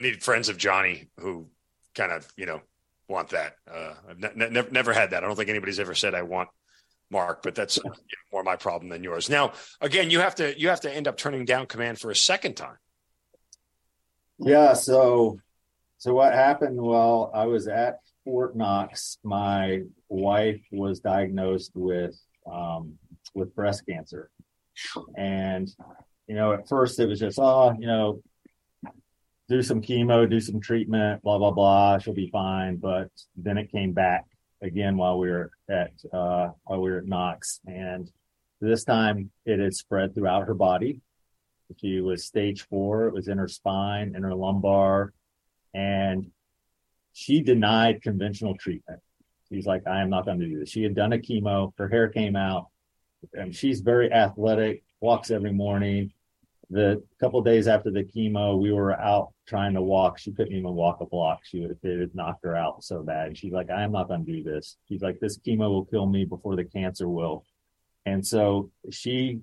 I 0.00 0.02
need 0.02 0.22
friends 0.22 0.48
of 0.48 0.56
Johnny 0.56 1.08
who 1.18 1.48
kind 1.94 2.12
of 2.12 2.26
you 2.36 2.46
know 2.46 2.62
want 3.10 3.30
that. 3.30 3.56
Uh, 3.70 3.92
I've 4.08 4.18
ne- 4.18 4.48
ne- 4.48 4.70
never 4.70 4.92
had 4.92 5.10
that. 5.10 5.22
I 5.22 5.26
don't 5.26 5.36
think 5.36 5.50
anybody's 5.50 5.80
ever 5.80 5.94
said 5.94 6.14
I 6.14 6.22
want 6.22 6.48
Mark, 7.10 7.42
but 7.42 7.54
that's 7.54 7.78
more 8.32 8.42
my 8.42 8.56
problem 8.56 8.88
than 8.88 9.02
yours. 9.02 9.28
Now, 9.28 9.52
again, 9.80 10.10
you 10.10 10.20
have 10.20 10.36
to 10.36 10.58
you 10.58 10.68
have 10.68 10.80
to 10.82 10.94
end 10.94 11.08
up 11.08 11.16
turning 11.16 11.44
down 11.44 11.66
command 11.66 11.98
for 11.98 12.10
a 12.10 12.16
second 12.16 12.54
time. 12.54 12.76
Yeah, 14.38 14.72
so 14.72 15.38
so 15.98 16.14
what 16.14 16.32
happened 16.32 16.80
Well, 16.80 17.30
I 17.34 17.44
was 17.46 17.68
at 17.68 17.98
Fort 18.24 18.56
Knox, 18.56 19.18
my 19.22 19.82
wife 20.08 20.62
was 20.70 21.00
diagnosed 21.00 21.72
with 21.74 22.18
um 22.50 22.94
with 23.34 23.54
breast 23.54 23.84
cancer. 23.86 24.30
And 25.16 25.68
you 26.26 26.36
know, 26.36 26.52
at 26.52 26.68
first 26.68 27.00
it 27.00 27.06
was 27.06 27.18
just, 27.18 27.38
oh, 27.40 27.74
you 27.78 27.88
know, 27.88 28.22
do 29.50 29.62
some 29.62 29.82
chemo, 29.82 30.30
do 30.30 30.40
some 30.40 30.60
treatment, 30.60 31.22
blah 31.22 31.36
blah 31.36 31.50
blah, 31.50 31.98
she'll 31.98 32.14
be 32.14 32.30
fine. 32.30 32.76
But 32.76 33.08
then 33.36 33.58
it 33.58 33.70
came 33.70 33.92
back 33.92 34.24
again 34.62 34.96
while 34.96 35.18
we 35.18 35.28
were 35.28 35.50
at 35.68 35.92
uh 36.12 36.48
while 36.64 36.80
we 36.80 36.90
were 36.90 36.98
at 36.98 37.06
Knox 37.06 37.60
and 37.66 38.10
this 38.60 38.84
time 38.84 39.30
it 39.46 39.58
had 39.58 39.74
spread 39.74 40.14
throughout 40.14 40.46
her 40.46 40.54
body. 40.54 41.00
She 41.78 42.00
was 42.00 42.26
stage 42.26 42.66
four. 42.68 43.06
It 43.06 43.14
was 43.14 43.28
in 43.28 43.38
her 43.38 43.48
spine, 43.48 44.14
in 44.16 44.22
her 44.22 44.34
lumbar, 44.34 45.12
and 45.72 46.30
she 47.12 47.42
denied 47.42 48.02
conventional 48.02 48.56
treatment. 48.56 49.00
She's 49.48 49.66
like, 49.66 49.86
I 49.86 50.00
am 50.00 50.10
not 50.10 50.26
going 50.26 50.40
to 50.40 50.46
do 50.46 50.58
this. 50.58 50.68
She 50.68 50.82
had 50.82 50.94
done 50.94 51.12
a 51.12 51.18
chemo. 51.18 51.72
Her 51.78 51.88
hair 51.88 52.08
came 52.08 52.36
out, 52.36 52.66
and 53.32 53.54
she's 53.54 53.80
very 53.80 54.12
athletic. 54.12 54.82
Walks 55.00 55.30
every 55.30 55.52
morning. 55.52 56.12
The 56.72 57.02
couple 57.18 57.42
days 57.42 57.66
after 57.66 57.90
the 57.90 58.04
chemo, 58.04 58.58
we 58.58 58.72
were 58.72 58.92
out 58.92 59.32
trying 59.46 59.74
to 59.74 59.82
walk. 59.82 60.18
She 60.18 60.30
couldn't 60.30 60.52
even 60.54 60.72
walk 60.72 61.00
a 61.00 61.06
block. 61.06 61.40
She 61.44 61.60
would 61.60 61.76
it 61.82 62.00
had 62.00 62.14
knocked 62.14 62.44
her 62.44 62.54
out 62.54 62.84
so 62.84 63.02
bad. 63.02 63.36
She's 63.36 63.52
like, 63.52 63.70
I 63.70 63.82
am 63.82 63.90
not 63.90 64.06
going 64.06 64.24
to 64.24 64.32
do 64.32 64.44
this. 64.44 64.76
She's 64.88 65.02
like, 65.02 65.18
this 65.18 65.38
chemo 65.38 65.68
will 65.68 65.84
kill 65.84 66.06
me 66.06 66.24
before 66.24 66.54
the 66.54 66.64
cancer 66.64 67.08
will. 67.08 67.44
And 68.06 68.24
so 68.24 68.70
she 68.90 69.40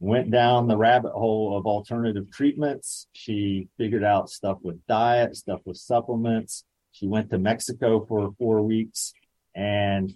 went 0.00 0.30
down 0.30 0.68
the 0.68 0.76
rabbit 0.76 1.12
hole 1.12 1.56
of 1.56 1.66
alternative 1.66 2.30
treatments. 2.30 3.06
She 3.12 3.68
figured 3.78 4.04
out 4.04 4.30
stuff 4.30 4.58
with 4.62 4.86
diet, 4.86 5.36
stuff 5.36 5.60
with 5.64 5.78
supplements. 5.78 6.64
She 6.92 7.06
went 7.06 7.30
to 7.30 7.38
Mexico 7.38 8.04
for 8.06 8.32
four 8.38 8.62
weeks. 8.62 9.12
And 9.54 10.12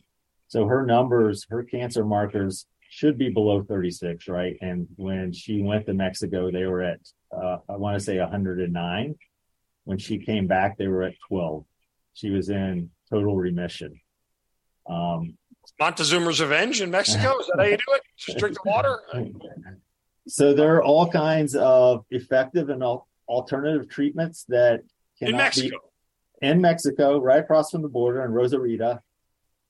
so 0.49 0.67
her 0.67 0.85
numbers, 0.85 1.47
her 1.51 1.63
cancer 1.63 2.05
markers 2.05 2.67
should 2.95 3.19
be 3.19 3.29
below 3.29 3.65
36, 3.65 4.29
right? 4.29 4.57
And 4.61 4.87
when 4.95 5.33
she 5.33 5.61
went 5.61 5.85
to 5.87 5.95
Mexico, 5.95 6.53
they 6.53 6.65
were 6.67 6.83
at, 6.83 7.01
uh, 7.37 7.59
I 7.69 7.77
want 7.77 7.99
to 7.99 8.05
say 8.05 8.21
109. 8.21 9.17
When 9.83 9.99
she 9.99 10.19
came 10.19 10.47
back, 10.47 10.79
they 10.79 10.87
were 10.87 11.03
at 11.03 11.15
12. 11.27 11.65
She 12.13 12.31
was 12.31 12.51
in 12.51 12.91
total 13.11 13.35
remission. 13.35 14.01
Um, 14.89 15.37
Montezuma's 15.81 16.41
Revenge 16.41 16.83
in 16.83 16.93
Mexico. 16.93 17.37
Is 17.41 17.49
that 17.49 17.57
how 17.59 17.65
you 17.65 17.77
do 17.77 17.95
it? 17.95 18.03
Just 18.17 18.39
drink 18.39 18.57
the 18.63 18.71
water. 18.71 19.01
So 20.27 20.55
there 20.55 20.75
are 20.77 20.83
all 20.83 21.07
kinds 21.11 21.55
of 21.55 22.07
effective 22.11 22.71
and 22.71 22.83
al- 22.83 23.07
alternative 23.29 23.91
treatments 23.91 24.47
that 24.49 24.81
in 25.21 25.37
Mexico. 25.37 25.77
be 26.41 26.49
in 26.49 26.63
Mexico, 26.63 27.21
right 27.21 27.41
across 27.41 27.71
from 27.71 27.83
the 27.83 27.91
border 27.91 28.25
in 28.25 28.31
Rosarita, 28.31 29.01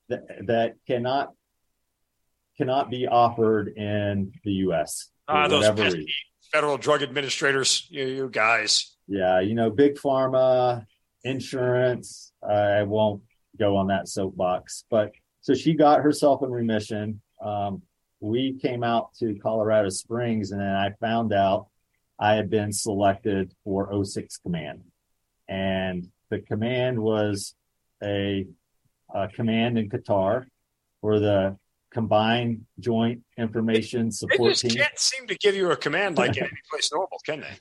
that 0.07 0.47
that 0.47 0.75
cannot 0.87 1.33
cannot 2.57 2.89
be 2.89 3.07
offered 3.07 3.69
in 3.69 4.31
the 4.43 4.51
U.S. 4.51 5.09
Ah, 5.27 5.47
those 5.47 5.69
pesky 5.71 6.07
federal 6.51 6.77
drug 6.77 7.01
administrators, 7.01 7.87
you, 7.89 8.05
you 8.05 8.29
guys. 8.29 8.95
Yeah, 9.07 9.41
you 9.41 9.55
know, 9.55 9.69
big 9.69 9.95
pharma, 9.95 10.85
insurance. 11.23 12.31
I 12.47 12.83
won't 12.83 13.23
go 13.59 13.77
on 13.77 13.87
that 13.87 14.07
soapbox, 14.07 14.85
but 14.89 15.11
so 15.41 15.53
she 15.53 15.73
got 15.73 16.01
herself 16.01 16.43
in 16.43 16.49
remission. 16.49 17.21
Um, 17.43 17.81
we 18.19 18.53
came 18.53 18.83
out 18.83 19.13
to 19.19 19.35
Colorado 19.35 19.89
Springs, 19.89 20.51
and 20.51 20.61
then 20.61 20.69
I 20.69 20.91
found 21.01 21.33
out 21.33 21.67
I 22.19 22.35
had 22.35 22.49
been 22.49 22.71
selected 22.71 23.53
for 23.63 24.03
06 24.03 24.37
Command, 24.37 24.81
and 25.47 26.07
the 26.29 26.39
command 26.39 26.99
was 26.99 27.53
a, 28.01 28.47
a 29.13 29.27
command 29.27 29.77
in 29.77 29.89
Qatar 29.89 30.45
for 31.01 31.19
the 31.19 31.57
Combined 31.95 32.65
Joint 32.77 33.21
Information 33.37 34.11
support 34.11 34.37
They 34.39 34.49
just 34.49 34.61
Team. 34.63 34.71
can't 34.71 34.99
seem 34.99 35.27
to 35.27 35.35
give 35.35 35.55
you 35.55 35.71
a 35.71 35.77
command 35.77 36.17
like 36.23 36.35
in 36.35 36.43
any 36.43 36.51
place 36.69 36.91
normal, 36.91 37.17
can 37.25 37.39
they? 37.39 37.57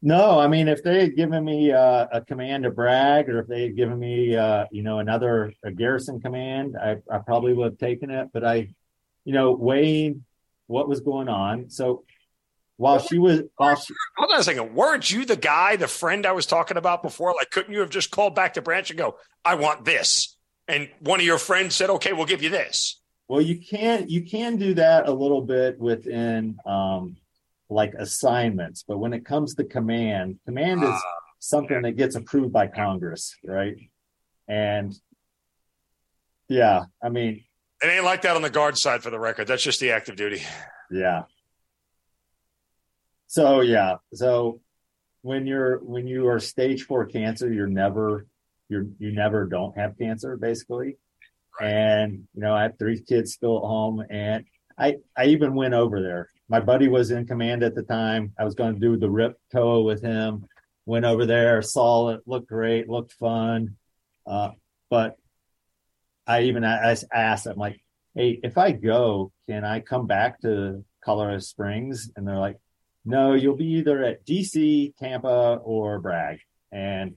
No, 0.00 0.38
I 0.38 0.46
mean, 0.46 0.68
if 0.68 0.84
they 0.84 1.00
had 1.00 1.16
given 1.16 1.44
me 1.44 1.72
uh, 1.72 2.06
a 2.12 2.20
command 2.20 2.62
to 2.62 2.70
Bragg, 2.70 3.28
or 3.28 3.40
if 3.40 3.48
they 3.48 3.62
had 3.62 3.74
given 3.74 3.98
me, 3.98 4.36
uh, 4.36 4.66
you 4.70 4.84
know, 4.84 5.00
another 5.00 5.52
a 5.64 5.72
garrison 5.72 6.20
command, 6.20 6.76
I, 6.80 6.98
I 7.10 7.18
probably 7.18 7.52
would 7.52 7.64
have 7.64 7.78
taken 7.78 8.10
it. 8.10 8.28
But 8.32 8.44
I, 8.44 8.68
you 9.24 9.32
know, 9.32 9.50
weighing 9.50 10.24
what 10.68 10.88
was 10.88 11.00
going 11.00 11.28
on. 11.28 11.68
So 11.70 12.04
while 12.76 13.00
she 13.00 13.18
was, 13.18 13.42
while 13.56 13.74
she, 13.74 13.92
Hold 14.18 14.30
on 14.30 14.38
a 14.38 14.44
second. 14.44 14.72
Weren't 14.76 15.10
you 15.10 15.24
the 15.24 15.36
guy, 15.36 15.74
the 15.74 15.88
friend 15.88 16.26
I 16.26 16.32
was 16.32 16.46
talking 16.46 16.76
about 16.76 17.02
before? 17.02 17.34
Like, 17.34 17.50
couldn't 17.50 17.72
you 17.72 17.80
have 17.80 17.90
just 17.90 18.12
called 18.12 18.36
back 18.36 18.54
to 18.54 18.62
branch 18.62 18.90
and 18.90 18.98
go, 18.98 19.16
I 19.44 19.56
want 19.56 19.84
this? 19.84 20.36
And 20.68 20.88
one 21.00 21.18
of 21.18 21.26
your 21.26 21.38
friends 21.38 21.74
said, 21.74 21.90
okay, 21.90 22.12
we'll 22.12 22.26
give 22.26 22.42
you 22.42 22.50
this. 22.50 23.00
Well, 23.34 23.42
you 23.42 23.58
can 23.58 24.08
you 24.08 24.22
can 24.22 24.54
do 24.58 24.74
that 24.74 25.08
a 25.08 25.12
little 25.12 25.42
bit 25.42 25.76
within 25.80 26.56
um, 26.64 27.16
like 27.68 27.92
assignments, 27.94 28.84
but 28.86 28.98
when 28.98 29.12
it 29.12 29.24
comes 29.24 29.56
to 29.56 29.64
command, 29.64 30.38
command 30.44 30.84
is 30.84 30.90
Ah. 30.90 31.02
something 31.40 31.82
that 31.82 31.96
gets 31.96 32.14
approved 32.14 32.52
by 32.52 32.68
Congress, 32.68 33.34
right? 33.44 33.74
And 34.46 34.94
yeah, 36.48 36.84
I 37.02 37.08
mean, 37.08 37.42
it 37.82 37.86
ain't 37.88 38.04
like 38.04 38.22
that 38.22 38.36
on 38.36 38.42
the 38.42 38.50
guard 38.50 38.78
side 38.78 39.02
for 39.02 39.10
the 39.10 39.18
record. 39.18 39.48
That's 39.48 39.64
just 39.64 39.80
the 39.80 39.90
active 39.90 40.14
duty. 40.14 40.40
Yeah. 40.88 41.22
So 43.26 43.62
yeah, 43.62 43.96
so 44.12 44.60
when 45.22 45.44
you're 45.44 45.78
when 45.78 46.06
you 46.06 46.28
are 46.28 46.38
stage 46.38 46.84
four 46.84 47.04
cancer, 47.06 47.52
you're 47.52 47.66
never 47.66 48.28
you're 48.68 48.86
you 49.00 49.10
never 49.10 49.44
don't 49.44 49.76
have 49.76 49.98
cancer 49.98 50.36
basically. 50.36 50.98
And 51.60 52.26
you 52.34 52.40
know, 52.40 52.54
I 52.54 52.62
have 52.62 52.78
three 52.78 53.00
kids 53.02 53.32
still 53.32 53.58
at 53.58 53.62
home, 53.62 54.04
and 54.10 54.44
I 54.78 54.96
I 55.16 55.26
even 55.26 55.54
went 55.54 55.74
over 55.74 56.02
there. 56.02 56.28
My 56.48 56.60
buddy 56.60 56.88
was 56.88 57.10
in 57.10 57.26
command 57.26 57.62
at 57.62 57.74
the 57.74 57.82
time. 57.82 58.32
I 58.38 58.44
was 58.44 58.54
going 58.54 58.74
to 58.74 58.80
do 58.80 58.96
the 58.96 59.10
rip 59.10 59.38
toa 59.52 59.82
with 59.82 60.02
him. 60.02 60.46
Went 60.86 61.06
over 61.06 61.24
there, 61.24 61.62
saw 61.62 62.10
it, 62.10 62.20
looked 62.26 62.48
great, 62.48 62.88
looked 62.88 63.12
fun. 63.12 63.76
Uh, 64.26 64.50
but 64.90 65.16
I 66.26 66.42
even 66.42 66.64
I 66.64 66.96
asked, 67.12 67.46
I'm 67.46 67.56
like, 67.56 67.80
hey, 68.14 68.40
if 68.42 68.58
I 68.58 68.72
go, 68.72 69.32
can 69.48 69.64
I 69.64 69.80
come 69.80 70.06
back 70.06 70.40
to 70.42 70.84
Colorado 71.04 71.38
Springs? 71.38 72.10
And 72.16 72.26
they're 72.26 72.38
like, 72.38 72.58
no, 73.04 73.34
you'll 73.34 73.56
be 73.56 73.74
either 73.74 74.02
at 74.02 74.26
DC, 74.26 74.96
Tampa, 74.96 75.60
or 75.62 76.00
Bragg. 76.00 76.38
And, 76.72 77.16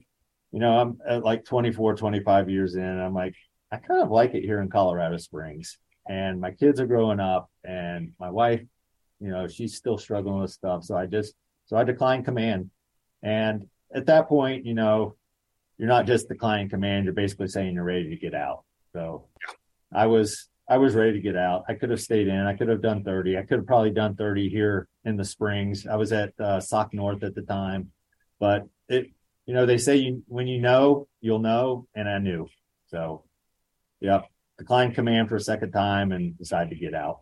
you 0.52 0.60
know, 0.60 0.78
I'm 0.78 0.98
at 1.08 1.24
like 1.24 1.44
24, 1.44 1.96
25 1.96 2.50
years 2.50 2.74
in. 2.74 2.84
I'm 2.84 3.14
like, 3.14 3.34
I 3.70 3.76
kind 3.76 4.02
of 4.02 4.10
like 4.10 4.34
it 4.34 4.44
here 4.44 4.60
in 4.60 4.70
Colorado 4.70 5.16
Springs. 5.16 5.78
And 6.08 6.40
my 6.40 6.52
kids 6.52 6.80
are 6.80 6.86
growing 6.86 7.20
up, 7.20 7.50
and 7.64 8.12
my 8.18 8.30
wife, 8.30 8.62
you 9.20 9.28
know, 9.28 9.46
she's 9.46 9.74
still 9.76 9.98
struggling 9.98 10.40
with 10.40 10.50
stuff. 10.50 10.84
So 10.84 10.96
I 10.96 11.04
just, 11.04 11.34
so 11.66 11.76
I 11.76 11.84
declined 11.84 12.24
command. 12.24 12.70
And 13.22 13.66
at 13.94 14.06
that 14.06 14.28
point, 14.28 14.64
you 14.64 14.74
know, 14.74 15.16
you're 15.76 15.88
not 15.88 16.06
just 16.06 16.28
declining 16.28 16.70
command, 16.70 17.04
you're 17.04 17.14
basically 17.14 17.48
saying 17.48 17.74
you're 17.74 17.84
ready 17.84 18.08
to 18.10 18.16
get 18.16 18.34
out. 18.34 18.64
So 18.92 19.26
I 19.92 20.06
was 20.06 20.48
I 20.68 20.76
was 20.76 20.94
ready 20.94 21.12
to 21.12 21.20
get 21.20 21.36
out. 21.36 21.64
I 21.68 21.74
could 21.74 21.88
have 21.90 22.00
stayed 22.00 22.28
in. 22.28 22.40
I 22.40 22.54
could 22.54 22.68
have 22.68 22.82
done 22.82 23.02
30. 23.02 23.38
I 23.38 23.42
could 23.42 23.58
have 23.58 23.66
probably 23.66 23.90
done 23.90 24.16
30 24.16 24.50
here 24.50 24.86
in 25.04 25.16
the 25.16 25.24
Springs. 25.24 25.86
I 25.86 25.96
was 25.96 26.12
at 26.12 26.34
uh, 26.38 26.60
SOCNORTH 26.60 27.22
at 27.22 27.34
the 27.34 27.40
time, 27.42 27.92
but 28.38 28.66
it, 28.88 29.10
you 29.46 29.54
know, 29.54 29.64
they 29.64 29.78
say 29.78 29.96
you, 29.96 30.22
when 30.26 30.46
you 30.46 30.60
know, 30.60 31.08
you'll 31.22 31.38
know. 31.38 31.86
And 31.94 32.06
I 32.06 32.18
knew. 32.18 32.48
So, 32.88 33.24
yep, 34.00 34.26
Decline 34.58 34.92
command 34.92 35.28
for 35.28 35.36
a 35.36 35.40
second 35.40 35.70
time 35.70 36.10
and 36.12 36.36
decide 36.36 36.70
to 36.70 36.76
get 36.76 36.94
out. 36.94 37.20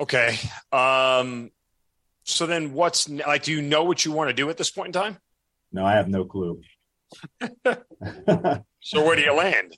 Okay. 0.00 0.38
Um, 0.72 1.50
so 2.24 2.46
then 2.46 2.72
what's 2.72 3.08
like, 3.08 3.44
do 3.44 3.52
you 3.52 3.60
know 3.60 3.84
what 3.84 4.04
you 4.04 4.12
want 4.12 4.30
to 4.30 4.34
do 4.34 4.48
at 4.48 4.56
this 4.56 4.70
point 4.70 4.88
in 4.88 4.92
time? 5.02 5.18
No, 5.70 5.84
I 5.84 5.92
have 5.92 6.08
no 6.08 6.24
clue. 6.24 6.60
so 8.80 9.04
where 9.04 9.16
do 9.16 9.22
you 9.22 9.34
land? 9.34 9.76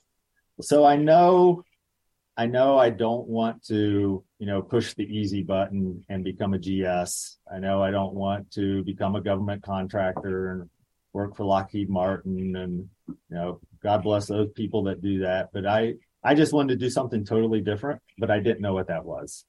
So 0.61 0.85
I 0.85 0.95
know 0.95 1.63
I 2.39 2.45
know 2.45 2.77
I 2.77 2.91
don't 2.91 3.27
want 3.27 3.63
to, 3.65 4.23
you 4.37 4.45
know, 4.45 4.61
push 4.61 4.93
the 4.93 5.03
easy 5.03 5.41
button 5.41 6.05
and 6.07 6.23
become 6.23 6.53
a 6.53 6.59
GS. 6.59 7.39
I 7.51 7.57
know 7.57 7.81
I 7.81 7.89
don't 7.89 8.13
want 8.13 8.51
to 8.51 8.83
become 8.83 9.15
a 9.15 9.21
government 9.21 9.63
contractor 9.63 10.51
and 10.51 10.69
work 11.13 11.35
for 11.35 11.45
Lockheed 11.45 11.89
Martin 11.89 12.55
and 12.55 12.89
you 13.07 13.15
know, 13.29 13.59
God 13.87 14.03
bless 14.03 14.25
those 14.25 14.51
people 14.51 14.83
that 14.83 15.01
do 15.01 15.19
that. 15.19 15.51
But 15.53 15.65
I 15.65 15.93
I 16.21 16.35
just 16.35 16.51
wanted 16.51 16.77
to 16.77 16.85
do 16.85 16.89
something 16.89 17.23
totally 17.23 17.61
different, 17.61 18.01
but 18.17 18.29
I 18.29 18.41
didn't 18.41 18.59
know 18.59 18.73
what 18.73 18.89
that 18.89 19.05
was. 19.05 19.45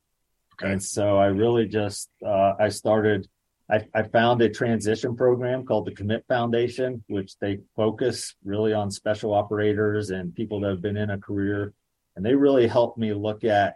Okay. 0.54 0.70
And 0.70 0.80
so 0.80 1.16
I 1.16 1.26
really 1.26 1.66
just 1.66 2.08
uh, 2.24 2.52
I 2.56 2.68
started 2.68 3.26
I, 3.68 3.80
I 3.92 4.04
found 4.04 4.40
a 4.40 4.48
transition 4.48 5.16
program 5.16 5.66
called 5.66 5.86
the 5.86 5.94
Commit 5.94 6.24
Foundation, 6.28 7.02
which 7.08 7.36
they 7.40 7.58
focus 7.74 8.36
really 8.44 8.72
on 8.72 8.92
special 8.92 9.34
operators 9.34 10.10
and 10.10 10.32
people 10.32 10.60
that 10.60 10.70
have 10.70 10.82
been 10.82 10.96
in 10.96 11.10
a 11.10 11.18
career. 11.18 11.74
And 12.14 12.24
they 12.24 12.36
really 12.36 12.68
helped 12.68 12.96
me 12.96 13.12
look 13.14 13.42
at 13.42 13.74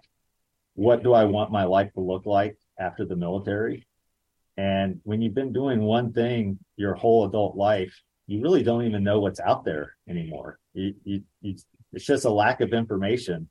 what 0.75 1.03
do 1.03 1.13
I 1.13 1.25
want 1.25 1.51
my 1.51 1.65
life 1.65 1.93
to 1.95 2.01
look 2.01 2.25
like 2.25 2.57
after 2.79 3.05
the 3.05 3.17
military. 3.17 3.85
And 4.57 5.01
when 5.03 5.23
you've 5.23 5.35
been 5.35 5.53
doing 5.53 5.83
one 5.83 6.13
thing 6.13 6.61
your 6.77 6.95
whole 6.95 7.27
adult 7.27 7.57
life, 7.57 8.01
you 8.27 8.41
really 8.43 8.63
don't 8.63 8.85
even 8.85 9.05
know 9.05 9.21
what's 9.21 9.41
out 9.41 9.65
there 9.65 9.97
anymore. 10.09 10.59
It's 10.75 11.25
just 11.99 12.25
a 12.25 12.31
lack 12.31 12.61
of 12.61 12.73
information. 12.73 13.49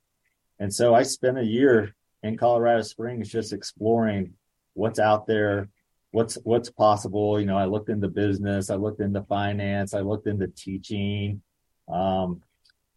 And 0.58 0.72
so 0.72 0.94
I 0.94 1.02
spent 1.02 1.38
a 1.38 1.44
year 1.44 1.94
in 2.22 2.36
Colorado 2.36 2.82
Springs 2.82 3.28
just 3.28 3.52
exploring 3.52 4.34
what's 4.74 4.98
out 4.98 5.26
there, 5.26 5.68
what's 6.12 6.36
what's 6.44 6.70
possible. 6.70 7.40
You 7.40 7.46
know, 7.46 7.58
I 7.58 7.66
looked 7.66 7.88
into 7.88 8.08
business, 8.08 8.70
I 8.70 8.76
looked 8.76 9.00
into 9.00 9.22
finance, 9.22 9.94
I 9.94 10.00
looked 10.00 10.26
into 10.26 10.46
teaching, 10.48 11.42
um, 11.88 12.42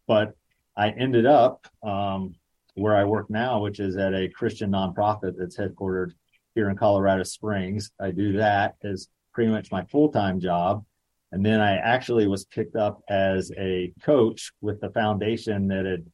but 0.06 0.34
I 0.76 0.90
ended 0.90 1.26
up 1.26 1.66
um, 1.82 2.36
where 2.74 2.94
I 2.94 3.04
work 3.04 3.30
now, 3.30 3.60
which 3.60 3.80
is 3.80 3.96
at 3.96 4.14
a 4.14 4.28
Christian 4.28 4.70
nonprofit 4.70 5.34
that's 5.38 5.56
headquartered 5.56 6.12
here 6.54 6.70
in 6.70 6.76
Colorado 6.76 7.22
Springs. 7.22 7.90
I 8.00 8.10
do 8.10 8.34
that 8.34 8.76
as 8.84 9.08
pretty 9.32 9.50
much 9.50 9.72
my 9.72 9.84
full 9.84 10.10
time 10.10 10.40
job. 10.40 10.84
And 11.32 11.44
then 11.44 11.60
I 11.60 11.76
actually 11.76 12.26
was 12.26 12.44
picked 12.44 12.76
up 12.76 13.02
as 13.08 13.50
a 13.58 13.92
coach 14.02 14.52
with 14.60 14.80
the 14.80 14.90
foundation 14.90 15.68
that 15.68 15.84
had 15.84 16.06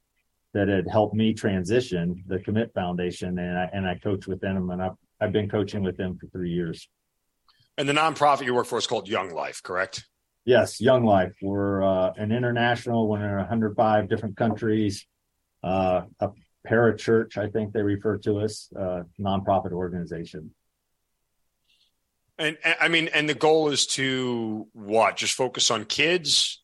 that 0.55 0.69
had 0.69 0.87
helped 0.87 1.15
me 1.15 1.33
transition, 1.33 2.23
the 2.27 2.39
Commit 2.39 2.73
Foundation, 2.75 3.39
and 3.39 3.59
I 3.59 3.71
and 3.73 3.87
I 3.87 3.97
coach 3.97 4.27
with 4.27 4.41
them, 4.41 4.71
and 4.71 4.83
I've 4.83 4.97
I've 5.21 5.33
been 5.33 5.49
coaching 5.49 5.83
with 5.83 5.97
them 5.97 6.19
for 6.19 6.27
three 6.29 6.51
years. 6.51 6.89
And 7.79 7.89
the 7.89 7.93
nonprofit 7.93 8.45
you 8.45 8.55
work 8.55 8.67
for 8.67 8.79
is 8.79 8.87
called 8.87 9.09
Young 9.09 9.31
Life, 9.31 9.63
correct? 9.63 10.05
Yes, 10.45 10.81
Young 10.81 11.05
Life. 11.05 11.33
We're 11.41 11.83
uh, 11.83 12.13
an 12.17 12.33
international. 12.33 13.09
We're 13.09 13.25
in 13.25 13.37
105 13.37 14.09
different 14.09 14.37
countries. 14.37 15.07
Uh, 15.63 16.03
a 16.21 16.31
parachurch, 16.67 17.37
I 17.39 17.49
think 17.49 17.73
they 17.73 17.83
refer 17.83 18.19
to 18.19 18.39
us, 18.39 18.69
uh, 18.77 19.03
nonprofit 19.21 19.73
organization. 19.73 20.51
And 22.39 22.57
I 22.81 22.89
mean, 22.89 23.09
and 23.15 23.29
the 23.29 23.35
goal 23.35 23.69
is 23.69 23.87
to 23.89 24.67
what? 24.73 25.17
Just 25.17 25.35
focus 25.35 25.71
on 25.71 25.85
kids. 25.85 26.63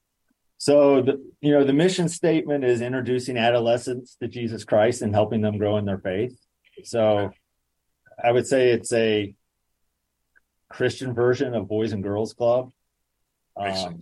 So 0.59 1.03
the 1.03 1.25
you 1.41 1.53
know 1.53 1.65
the 1.65 1.73
mission 1.73 2.09
statement 2.09 2.65
is 2.65 2.81
introducing 2.81 3.37
adolescents 3.37 4.17
to 4.21 4.29
Jesus 4.29 4.65
Christ 4.65 5.03
and 5.03 5.15
helping 5.15 5.41
them 5.41 5.59
grow 5.59 5.77
in 5.77 5.85
their 5.85 5.99
faith. 5.99 6.37
So 6.85 7.31
I 8.23 8.33
would 8.33 8.47
say 8.47 8.71
it's 8.71 8.93
a 8.93 9.35
Christian 10.69 11.15
version 11.15 11.55
of 11.55 11.69
Boys 11.69 11.93
and 11.93 12.03
Girls 12.03 12.35
Club. 12.35 12.73
Um, 13.57 14.01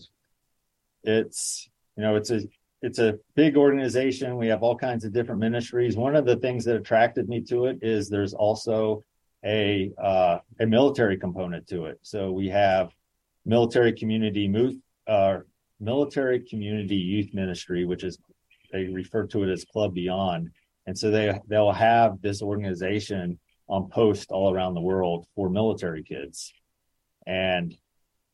it's 1.03 1.69
you 1.97 2.03
know 2.03 2.17
it's 2.17 2.31
a 2.31 2.41
it's 2.83 2.99
a 2.99 3.19
big 3.35 3.57
organization. 3.57 4.37
We 4.37 4.49
have 4.49 4.63
all 4.63 4.77
kinds 4.77 5.05
of 5.05 5.13
different 5.13 5.41
ministries. 5.41 5.97
One 5.97 6.17
of 6.17 6.25
the 6.25 6.37
things 6.37 6.65
that 6.65 6.77
attracted 6.77 7.29
me 7.29 7.43
to 7.43 7.67
it 7.67 7.79
is 7.83 8.09
there's 8.09 8.35
also 8.35 9.05
a 9.47 9.93
uh, 10.03 10.39
a 10.61 10.67
military 10.67 11.17
component 11.17 11.67
to 11.69 11.85
it. 11.85 11.99
So 12.03 12.33
we 12.33 12.49
have 12.49 12.91
military 13.45 13.93
community 13.93 14.43
youth, 14.43 14.77
uh, 15.07 15.39
military 15.81 16.41
community 16.41 16.97
youth 16.97 17.33
ministry, 17.33 17.85
which 17.85 18.03
is 18.05 18.19
they 18.73 18.85
refer 18.85 19.27
to 19.29 19.45
it 19.45 19.53
as 19.53 19.65
Club 19.65 19.95
Beyond, 19.95 20.51
and 20.87 20.99
so 20.99 21.11
they 21.11 21.39
they'll 21.49 21.73
have 21.73 22.21
this 22.21 22.43
organization 22.43 23.39
on 23.69 23.89
post 23.89 24.31
all 24.31 24.53
around 24.53 24.75
the 24.75 24.81
world 24.81 25.27
for 25.35 25.49
military 25.49 26.03
kids. 26.03 26.53
And 27.27 27.77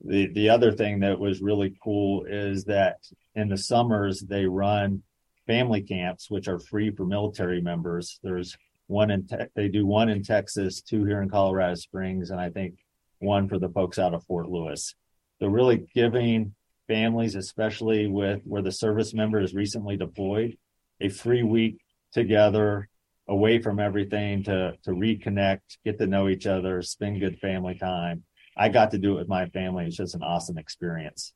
the 0.04 0.28
the 0.28 0.48
other 0.48 0.72
thing 0.72 1.00
that 1.00 1.20
was 1.20 1.42
really 1.42 1.76
cool 1.84 2.24
is 2.24 2.64
that 2.64 2.96
in 3.34 3.48
the 3.48 3.58
summers 3.58 4.20
they 4.20 4.46
run 4.46 5.02
family 5.46 5.82
camps 5.82 6.30
which 6.30 6.48
are 6.48 6.58
free 6.58 6.90
for 6.90 7.04
military 7.04 7.60
members. 7.60 8.18
There's 8.22 8.56
one 8.92 9.10
in 9.10 9.26
te- 9.26 9.46
they 9.56 9.68
do 9.68 9.86
one 9.86 10.08
in 10.08 10.22
Texas, 10.22 10.80
two 10.82 11.04
here 11.04 11.22
in 11.22 11.28
Colorado 11.28 11.74
Springs, 11.74 12.30
and 12.30 12.40
I 12.40 12.50
think 12.50 12.74
one 13.18 13.48
for 13.48 13.58
the 13.58 13.68
folks 13.68 13.98
out 13.98 14.14
of 14.14 14.24
Fort 14.24 14.48
Lewis. 14.48 14.94
So 15.40 15.48
really 15.48 15.86
giving 15.94 16.54
families, 16.86 17.34
especially 17.34 18.06
with 18.06 18.42
where 18.44 18.62
the 18.62 18.70
service 18.70 19.14
member 19.14 19.40
is 19.40 19.54
recently 19.54 19.96
deployed, 19.96 20.56
a 21.00 21.08
free 21.08 21.42
week 21.42 21.78
together 22.12 22.88
away 23.28 23.60
from 23.60 23.80
everything 23.80 24.44
to 24.44 24.74
to 24.84 24.90
reconnect, 24.90 25.60
get 25.84 25.98
to 25.98 26.06
know 26.06 26.28
each 26.28 26.46
other, 26.46 26.82
spend 26.82 27.20
good 27.20 27.38
family 27.38 27.76
time. 27.76 28.24
I 28.56 28.68
got 28.68 28.90
to 28.90 28.98
do 28.98 29.12
it 29.12 29.18
with 29.20 29.28
my 29.28 29.46
family. 29.46 29.86
It's 29.86 29.96
just 29.96 30.14
an 30.14 30.22
awesome 30.22 30.58
experience. 30.58 31.32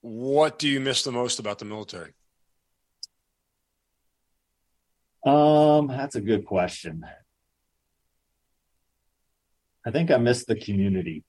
What 0.00 0.58
do 0.58 0.68
you 0.68 0.80
miss 0.80 1.02
the 1.02 1.12
most 1.12 1.38
about 1.38 1.58
the 1.58 1.64
military? 1.64 2.12
Um, 5.24 5.88
that's 5.88 6.16
a 6.16 6.20
good 6.20 6.44
question. 6.44 7.04
I 9.86 9.90
think 9.90 10.10
I 10.10 10.18
miss 10.18 10.44
the 10.44 10.56
community. 10.56 11.24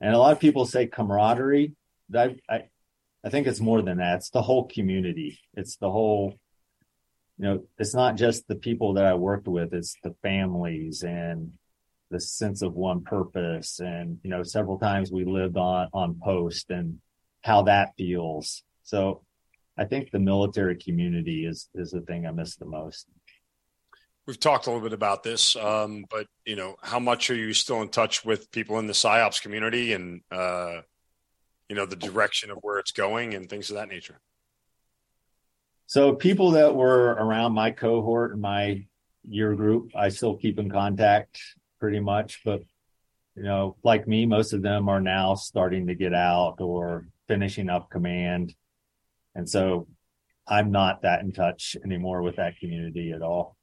And 0.00 0.14
a 0.14 0.18
lot 0.18 0.32
of 0.32 0.40
people 0.40 0.66
say 0.66 0.86
camaraderie. 0.86 1.74
I, 2.14 2.36
I 2.48 2.64
I 3.24 3.30
think 3.30 3.46
it's 3.46 3.60
more 3.60 3.82
than 3.82 3.98
that. 3.98 4.16
It's 4.16 4.30
the 4.30 4.42
whole 4.42 4.68
community. 4.68 5.40
It's 5.54 5.76
the 5.76 5.90
whole, 5.90 6.38
you 7.38 7.44
know, 7.44 7.64
it's 7.78 7.94
not 7.94 8.16
just 8.16 8.46
the 8.46 8.54
people 8.54 8.94
that 8.94 9.04
I 9.04 9.14
worked 9.14 9.48
with. 9.48 9.72
It's 9.72 9.96
the 10.04 10.14
families 10.22 11.02
and, 11.02 11.52
the 12.10 12.20
sense 12.20 12.62
of 12.62 12.74
one 12.74 13.02
purpose 13.02 13.80
and 13.80 14.18
you 14.22 14.30
know 14.30 14.42
several 14.42 14.78
times 14.78 15.10
we 15.10 15.24
lived 15.24 15.56
on 15.56 15.88
on 15.92 16.20
post 16.22 16.70
and 16.70 17.00
how 17.42 17.62
that 17.62 17.94
feels 17.96 18.62
so 18.82 19.22
i 19.78 19.84
think 19.84 20.10
the 20.10 20.18
military 20.18 20.76
community 20.76 21.46
is 21.46 21.68
is 21.74 21.90
the 21.90 22.00
thing 22.02 22.26
i 22.26 22.30
miss 22.30 22.56
the 22.56 22.64
most 22.64 23.06
we've 24.26 24.40
talked 24.40 24.66
a 24.66 24.70
little 24.70 24.82
bit 24.82 24.92
about 24.92 25.22
this 25.22 25.56
um, 25.56 26.04
but 26.10 26.26
you 26.44 26.56
know 26.56 26.76
how 26.82 26.98
much 26.98 27.30
are 27.30 27.34
you 27.34 27.52
still 27.52 27.82
in 27.82 27.88
touch 27.88 28.24
with 28.24 28.50
people 28.50 28.78
in 28.78 28.86
the 28.86 28.92
psyops 28.92 29.40
community 29.40 29.92
and 29.92 30.20
uh, 30.30 30.80
you 31.68 31.76
know 31.76 31.86
the 31.86 31.96
direction 31.96 32.50
of 32.50 32.58
where 32.62 32.78
it's 32.78 32.92
going 32.92 33.34
and 33.34 33.48
things 33.48 33.70
of 33.70 33.76
that 33.76 33.88
nature 33.88 34.20
so 35.86 36.14
people 36.14 36.52
that 36.52 36.74
were 36.74 37.10
around 37.12 37.52
my 37.52 37.70
cohort 37.70 38.32
and 38.32 38.40
my 38.40 38.84
year 39.28 39.54
group 39.54 39.90
i 39.96 40.08
still 40.08 40.36
keep 40.36 40.58
in 40.58 40.70
contact 40.70 41.40
pretty 41.78 42.00
much. 42.00 42.40
But 42.44 42.62
you 43.34 43.42
know, 43.42 43.76
like 43.82 44.08
me, 44.08 44.26
most 44.26 44.52
of 44.52 44.62
them 44.62 44.88
are 44.88 45.00
now 45.00 45.34
starting 45.34 45.86
to 45.86 45.94
get 45.94 46.14
out 46.14 46.56
or 46.60 47.06
finishing 47.28 47.68
up 47.68 47.90
command, 47.90 48.54
and 49.36 49.48
so 49.48 49.86
I'm 50.48 50.70
not 50.70 51.02
that 51.02 51.20
in 51.20 51.32
touch 51.32 51.76
anymore 51.84 52.22
with 52.22 52.36
that 52.36 52.58
community 52.58 53.12
at 53.12 53.22
all. 53.22 53.56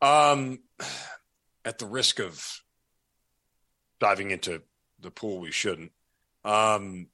Um, 0.00 0.60
at 1.64 1.78
the 1.78 1.86
risk 1.86 2.20
of 2.20 2.44
diving 4.00 4.30
into 4.30 4.62
the 5.00 5.10
pool, 5.10 5.40
we 5.40 5.50
shouldn't. 5.50 5.92
Um, 6.44 7.08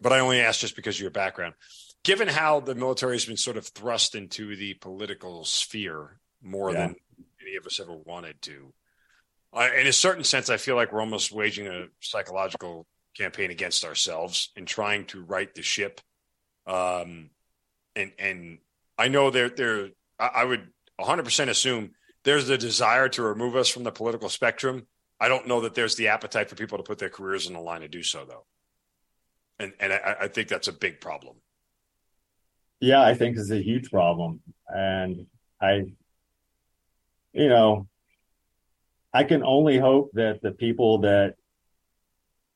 but 0.00 0.12
I 0.12 0.20
only 0.20 0.40
ask 0.40 0.60
just 0.60 0.76
because 0.76 0.96
of 0.96 1.02
your 1.02 1.10
background. 1.10 1.54
Given 2.02 2.28
how 2.28 2.60
the 2.60 2.74
military 2.74 3.14
has 3.14 3.26
been 3.26 3.36
sort 3.36 3.56
of 3.56 3.66
thrust 3.66 4.14
into 4.14 4.56
the 4.56 4.74
political 4.74 5.44
sphere 5.44 6.18
more 6.42 6.72
yeah. 6.72 6.78
than 6.86 6.96
any 7.42 7.56
of 7.56 7.66
us 7.66 7.80
ever 7.80 7.94
wanted 7.94 8.40
to. 8.42 8.72
in 9.78 9.86
a 9.86 9.92
certain 9.92 10.24
sense, 10.24 10.48
I 10.48 10.56
feel 10.56 10.76
like 10.76 10.92
we're 10.92 11.00
almost 11.00 11.32
waging 11.32 11.66
a 11.66 11.86
psychological 12.00 12.86
campaign 13.20 13.50
against 13.50 13.84
ourselves 13.84 14.50
and 14.56 14.66
trying 14.66 15.04
to 15.06 15.22
right 15.22 15.52
the 15.54 15.62
ship. 15.62 16.00
Um, 16.66 17.30
and 17.94 18.12
and 18.18 18.58
I 18.98 19.08
know 19.08 19.30
there 19.30 19.50
there 19.50 19.90
I 20.18 20.44
would 20.44 20.68
100% 21.00 21.48
assume 21.48 21.92
there's 22.24 22.46
the 22.46 22.58
desire 22.58 23.08
to 23.10 23.22
remove 23.22 23.56
us 23.56 23.68
from 23.68 23.84
the 23.84 23.92
political 23.92 24.28
spectrum. 24.28 24.86
I 25.18 25.28
don't 25.28 25.48
know 25.48 25.62
that 25.62 25.74
there's 25.74 25.96
the 25.96 26.08
appetite 26.08 26.48
for 26.48 26.56
people 26.56 26.78
to 26.78 26.84
put 26.84 26.98
their 26.98 27.08
careers 27.08 27.46
in 27.46 27.54
the 27.54 27.60
line 27.60 27.80
to 27.80 27.88
do 27.88 28.02
so, 28.02 28.24
though. 28.24 28.44
And 29.58 29.72
and 29.80 29.92
I, 29.92 30.16
I 30.22 30.28
think 30.28 30.48
that's 30.48 30.68
a 30.68 30.72
big 30.72 31.00
problem. 31.00 31.36
Yeah, 32.80 33.02
I 33.02 33.14
think 33.14 33.36
it's 33.36 33.50
a 33.50 33.62
huge 33.62 33.90
problem, 33.90 34.40
and 34.68 35.26
I 35.60 35.92
you 37.32 37.48
know, 37.48 37.86
I 39.12 39.24
can 39.24 39.42
only 39.42 39.78
hope 39.78 40.10
that 40.14 40.40
the 40.42 40.52
people 40.52 40.98
that, 40.98 41.34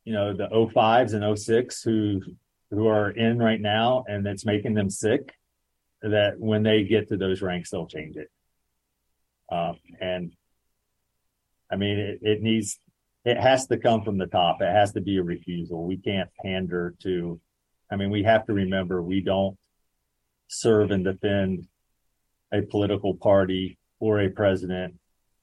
you 0.05 0.12
know, 0.12 0.34
the 0.34 0.48
05s 0.48 1.14
and 1.14 1.38
06 1.38 1.82
who 1.82 2.20
who 2.70 2.88
are 2.88 3.11
in 3.11 3.38
right 3.38 3.61
now 3.61 4.05
and 4.09 4.24
that's 4.24 4.44
making 4.44 4.74
them 4.74 4.90
sick, 4.90 5.34
that 6.02 6.38
when 6.38 6.62
they 6.62 6.84
get 6.84 7.09
to 7.09 7.16
those 7.16 7.40
ranks, 7.40 7.70
they'll 7.70 7.86
change 7.86 8.16
it. 8.16 8.30
Um, 9.50 9.78
and 10.00 10.32
I 11.70 11.76
mean, 11.76 11.98
it, 11.98 12.18
it 12.22 12.42
needs, 12.42 12.78
it 13.24 13.38
has 13.38 13.66
to 13.68 13.78
come 13.78 14.02
from 14.02 14.18
the 14.18 14.26
top. 14.26 14.61
It 14.61 14.72
has 14.72 14.92
to 14.92 15.00
be 15.00 15.18
a 15.18 15.22
refusal. 15.22 15.86
We 15.86 15.96
can't 15.96 16.30
pander 16.42 16.94
to, 17.02 17.40
I 17.90 17.96
mean, 17.96 18.11
we 18.11 18.24
have 18.24 18.44
to 18.46 18.52
remember 18.52 19.02
we 19.02 19.20
don't 19.20 19.57
serve 20.48 20.90
and 20.90 21.05
defend 21.05 21.66
a 22.52 22.62
political 22.62 23.14
party 23.14 23.78
or 24.00 24.20
a 24.20 24.28
president. 24.28 24.94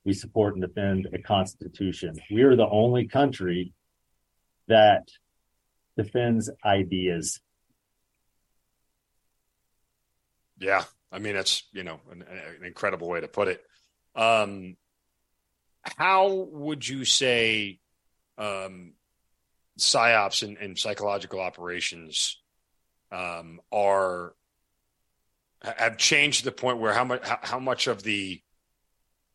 We 0.03 0.13
support 0.13 0.55
and 0.55 0.61
defend 0.61 1.07
a 1.13 1.19
constitution. 1.19 2.15
We 2.29 2.43
are 2.43 2.55
the 2.55 2.69
only 2.69 3.07
country 3.07 3.73
that 4.67 5.07
defends 5.97 6.49
ideas. 6.65 7.39
Yeah, 10.59 10.83
I 11.11 11.19
mean 11.19 11.33
that's 11.33 11.67
you 11.73 11.83
know 11.83 11.99
an, 12.11 12.21
an 12.21 12.65
incredible 12.65 13.09
way 13.09 13.21
to 13.21 13.27
put 13.27 13.47
it. 13.47 13.61
Um, 14.15 14.77
how 15.83 16.47
would 16.51 16.87
you 16.87 17.05
say 17.05 17.79
um, 18.37 18.93
psyops 19.79 20.43
and, 20.43 20.57
and 20.57 20.77
psychological 20.77 21.39
operations 21.39 22.39
um, 23.11 23.59
are 23.71 24.33
have 25.63 25.97
changed 25.97 26.39
to 26.39 26.45
the 26.45 26.51
point 26.51 26.79
where 26.79 26.93
how 26.93 27.03
much 27.03 27.27
how, 27.27 27.39
how 27.41 27.59
much 27.59 27.87
of 27.87 28.03
the 28.03 28.41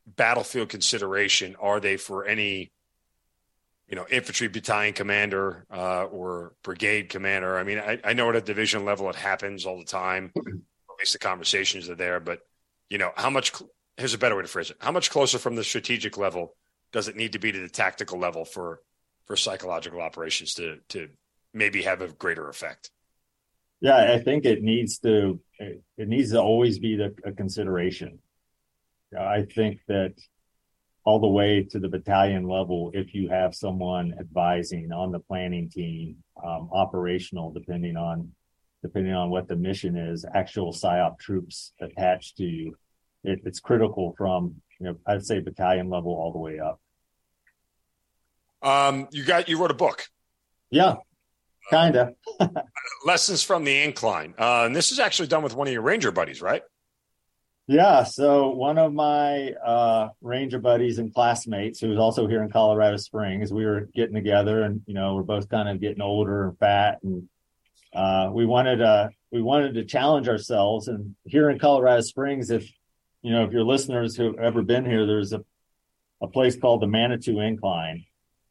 battlefield 0.07 0.69
consideration 0.69 1.57
are 1.61 1.81
they 1.81 1.97
for 1.97 2.25
any 2.25 2.73
you 3.89 3.97
know 3.97 4.07
infantry 4.11 4.49
battalion 4.49 4.93
commander 4.93 5.65
uh, 5.71 6.05
or 6.05 6.55
brigade 6.63 7.09
commander. 7.09 7.59
I 7.59 7.65
mean 7.65 7.79
I, 7.79 8.01
I, 8.05 8.13
know 8.13 8.29
at 8.31 8.37
a 8.37 8.41
division 8.41 8.85
level 8.85 9.09
it 9.11 9.17
happens 9.17 9.67
all 9.67 9.79
the 9.79 9.85
time. 9.85 10.33
At 10.37 10.45
least 10.99 11.13
the 11.13 11.19
conversations 11.19 11.89
are 11.89 11.95
there 11.95 12.21
but 12.21 12.41
you 12.91 12.99
know 12.99 13.11
how 13.17 13.31
much 13.31 13.53
here's 13.97 14.15
a 14.15 14.19
better 14.19 14.37
way 14.37 14.43
to 14.43 14.49
phrase 14.49 14.71
it. 14.71 14.77
How 14.81 14.93
much 14.93 15.11
closer 15.11 15.39
from 15.39 15.57
the 15.57 15.65
strategic 15.65 16.17
level 16.19 16.55
does 16.93 17.09
it 17.09 17.17
need 17.17 17.33
to 17.33 17.39
be 17.39 17.53
to 17.53 17.61
the 17.61 17.69
tactical 17.69 18.19
level 18.19 18.45
for 18.45 18.81
for 19.27 19.37
psychological 19.37 20.01
operations 20.01 20.55
to 20.55 20.79
to 20.89 21.09
maybe 21.53 21.83
have 21.83 22.03
a 22.03 22.09
greater 22.09 22.49
effect? 22.49 22.91
Yeah 23.81 24.15
i 24.15 24.19
think 24.19 24.47
it 24.47 24.63
needs 24.63 24.99
to 25.01 25.39
it 25.59 26.09
needs 26.09 26.33
to 26.33 26.41
always 26.41 26.79
be 26.79 26.97
the, 26.97 27.15
a 27.25 27.33
consideration. 27.33 28.19
I 29.19 29.43
think 29.43 29.81
that 29.89 30.15
all 31.07 31.21
the 31.21 31.29
way 31.29 31.63
to 31.63 31.79
the 31.79 31.89
battalion 31.89 32.49
level, 32.49 32.91
if 32.93 33.15
you 33.15 33.29
have 33.29 33.55
someone 33.55 34.13
advising 34.19 34.91
on 34.91 35.13
the 35.13 35.21
planning 35.21 35.71
team, 35.71 36.17
um, 36.45 36.69
operational, 36.73 37.53
depending 37.53 37.97
on 37.97 38.33
depending 38.83 39.15
on 39.15 39.31
what 39.31 39.49
the 39.49 39.57
mission 39.57 39.97
is, 39.97 40.25
actual 40.35 40.73
psyop 40.73 41.19
troops 41.19 41.73
attached 41.81 42.37
to 42.37 42.45
you, 42.45 42.77
it, 43.25 43.41
it's 43.45 43.61
critical 43.61 44.15
from 44.19 44.57
you 44.81 44.87
know 44.87 44.97
I'd 45.07 45.25
say 45.25 45.39
battalion 45.39 45.89
level 45.89 46.11
all 46.11 46.33
the 46.33 46.39
way 46.39 46.59
up. 46.59 46.81
Um, 48.61 49.07
you 49.13 49.25
got 49.25 49.49
you 49.49 49.59
wrote 49.59 49.71
a 49.71 49.75
book. 49.75 50.07
Yeah, 50.71 50.97
kind 51.71 51.95
of. 51.95 52.15
Lessons 53.07 53.45
from 53.45 53.63
the 53.63 53.81
incline, 53.85 54.35
uh, 54.39 54.65
and 54.67 54.75
this 54.75 54.91
is 54.91 54.99
actually 54.99 55.29
done 55.29 55.45
with 55.45 55.55
one 55.55 55.69
of 55.69 55.73
your 55.73 55.83
ranger 55.83 56.11
buddies, 56.11 56.43
right? 56.43 56.63
Yeah. 57.69 58.05
So 58.05 58.51
one 58.51 58.79
of 58.79 58.93
my 58.93 59.51
uh, 59.53 60.11
ranger 60.21 60.61
buddies 60.61 60.99
and 60.99 61.13
classmates, 61.13 61.81
who 61.81 61.89
was 61.89 61.99
also 61.99 62.29
here 62.29 62.43
in 62.43 62.51
Colorado 62.51 62.97
Springs, 62.97 63.53
we 63.53 63.65
were 63.65 63.89
getting 63.95 64.15
together, 64.15 64.63
and 64.63 64.83
you 64.87 64.95
know, 64.95 65.15
we're 65.15 65.23
both 65.23 65.49
kind 65.49 65.69
of 65.69 65.81
getting 65.81 66.01
older 66.01 66.49
and 66.49 66.59
fat, 66.59 66.99
and 67.03 67.29
uh, 67.93 68.31
we 68.33 68.47
wanted 68.47 68.77
to 68.77 69.11
we 69.33 69.43
wanted 69.43 69.75
to 69.75 69.85
challenge 69.85 70.29
ourselves. 70.29 70.87
And 70.87 71.17
here 71.25 71.51
in 71.51 71.59
Colorado 71.59 72.03
Springs, 72.03 72.51
if 72.51 72.71
you 73.23 73.33
know, 73.33 73.45
if 73.45 73.53
your 73.53 73.65
listeners 73.65 74.15
who've 74.15 74.39
ever 74.39 74.63
been 74.63 74.85
here, 74.85 75.05
there's 75.05 75.33
a 75.33 75.45
a 76.23 76.29
place 76.29 76.57
called 76.57 76.83
the 76.83 76.87
Manitou 76.87 77.41
Incline, 77.41 78.05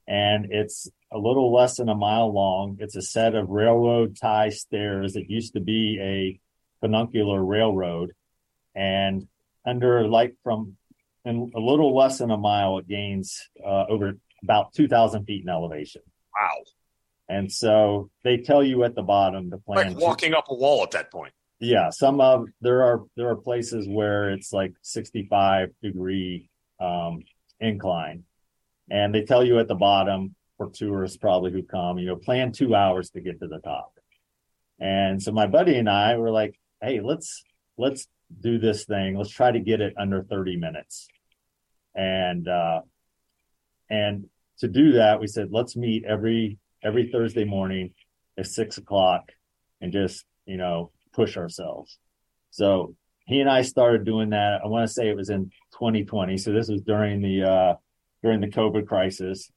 and 0.08 0.48
it's 0.52 0.90
a 1.10 1.18
little 1.18 1.54
less 1.54 1.78
than 1.78 1.88
a 1.88 1.96
mile 1.96 2.34
long. 2.34 2.78
It's 2.82 2.98
a 2.98 3.02
set 3.02 3.34
of 3.34 3.50
railroad 3.50 4.18
tie 4.22 4.50
stairs. 4.50 5.16
It 5.16 5.30
used 5.30 5.54
to 5.54 5.62
be 5.62 6.00
a 6.02 6.40
funicular 6.82 7.44
railroad 7.44 8.12
and 8.76 9.28
under 9.66 10.08
like 10.08 10.36
from 10.44 10.78
in 11.24 11.52
a 11.56 11.60
little 11.60 11.96
less 11.96 12.20
than 12.20 12.32
a 12.32 12.38
mile, 12.38 12.78
it 12.78 12.88
gains 12.88 13.42
uh, 13.66 13.86
over 13.90 14.14
about 14.44 14.74
2,000 14.74 15.26
feet 15.26 15.44
in 15.44 15.50
elevation. 15.50 16.02
Wow. 16.40 16.64
And 17.28 17.52
so 17.52 18.12
they 18.24 18.38
tell 18.38 18.64
you 18.64 18.84
at 18.84 18.94
the 18.94 19.02
bottom 19.02 19.50
the 19.50 19.58
plan. 19.58 19.94
Like 19.94 19.98
walking 19.98 20.32
to, 20.32 20.38
up 20.38 20.46
a 20.50 20.54
wall 20.54 20.84
at 20.84 20.92
that 20.92 21.12
point. 21.12 21.34
Yeah. 21.60 21.90
Some 21.90 22.22
of 22.22 22.48
there 22.62 22.84
are 22.84 23.04
there 23.16 23.30
are 23.30 23.36
places 23.36 23.88
where 23.90 24.30
it's 24.30 24.54
like 24.54 24.74
65 24.84 25.70
degree 25.82 26.50
um, 26.80 27.24
incline. 27.60 28.24
And 28.92 29.16
they 29.16 29.24
tell 29.24 29.44
you 29.44 29.58
at 29.58 29.68
the 29.68 29.76
bottom 29.76 30.36
for 30.58 30.70
tourists 30.70 31.18
probably 31.18 31.52
who 31.52 31.64
come, 31.64 31.98
you 31.98 32.08
know, 32.08 32.16
plan 32.16 32.52
two 32.52 32.76
hours 32.76 33.10
to 33.12 33.22
get 33.22 33.40
to 33.40 33.48
the 33.48 33.60
top. 33.60 33.94
And 34.80 35.24
so 35.24 35.32
my 35.32 35.48
buddy 35.48 35.78
and 35.78 35.90
I 35.90 36.18
were 36.18 36.32
like, 36.32 36.60
hey, 36.82 37.00
let's 37.02 37.44
let's 37.78 38.08
do 38.42 38.58
this 38.58 38.86
thing. 38.86 39.18
Let's 39.18 39.30
try 39.30 39.52
to 39.52 39.60
get 39.60 39.82
it 39.82 39.94
under 39.98 40.24
30 40.24 40.58
minutes. 40.58 41.08
And, 41.94 42.48
uh, 42.48 42.82
and 43.90 44.26
to 44.60 44.68
do 44.68 44.94
that, 44.94 45.20
we 45.20 45.28
said, 45.28 45.50
let's 45.52 45.76
meet 45.76 46.06
every, 46.06 46.58
every 46.84 47.10
Thursday 47.12 47.46
morning 47.46 47.94
at 48.38 48.48
six 48.48 48.78
o'clock 48.78 49.32
and 49.82 49.92
just, 49.92 50.26
you 50.46 50.58
know, 50.58 50.92
push 51.14 51.38
ourselves. 51.38 51.98
So 52.52 52.96
he 53.26 53.40
and 53.40 53.50
I 53.50 53.62
started 53.62 54.06
doing 54.06 54.32
that. 54.32 54.62
I 54.64 54.68
want 54.68 54.88
to 54.88 54.94
say 54.94 55.10
it 55.10 55.16
was 55.16 55.30
in 55.30 55.52
2020. 55.74 56.38
So 56.38 56.52
this 56.52 56.68
was 56.68 56.82
during 56.82 57.22
the, 57.22 57.44
uh, 57.44 57.74
during 58.24 58.42
the 58.42 58.50
COVID 58.50 58.88
crisis. 58.88 59.52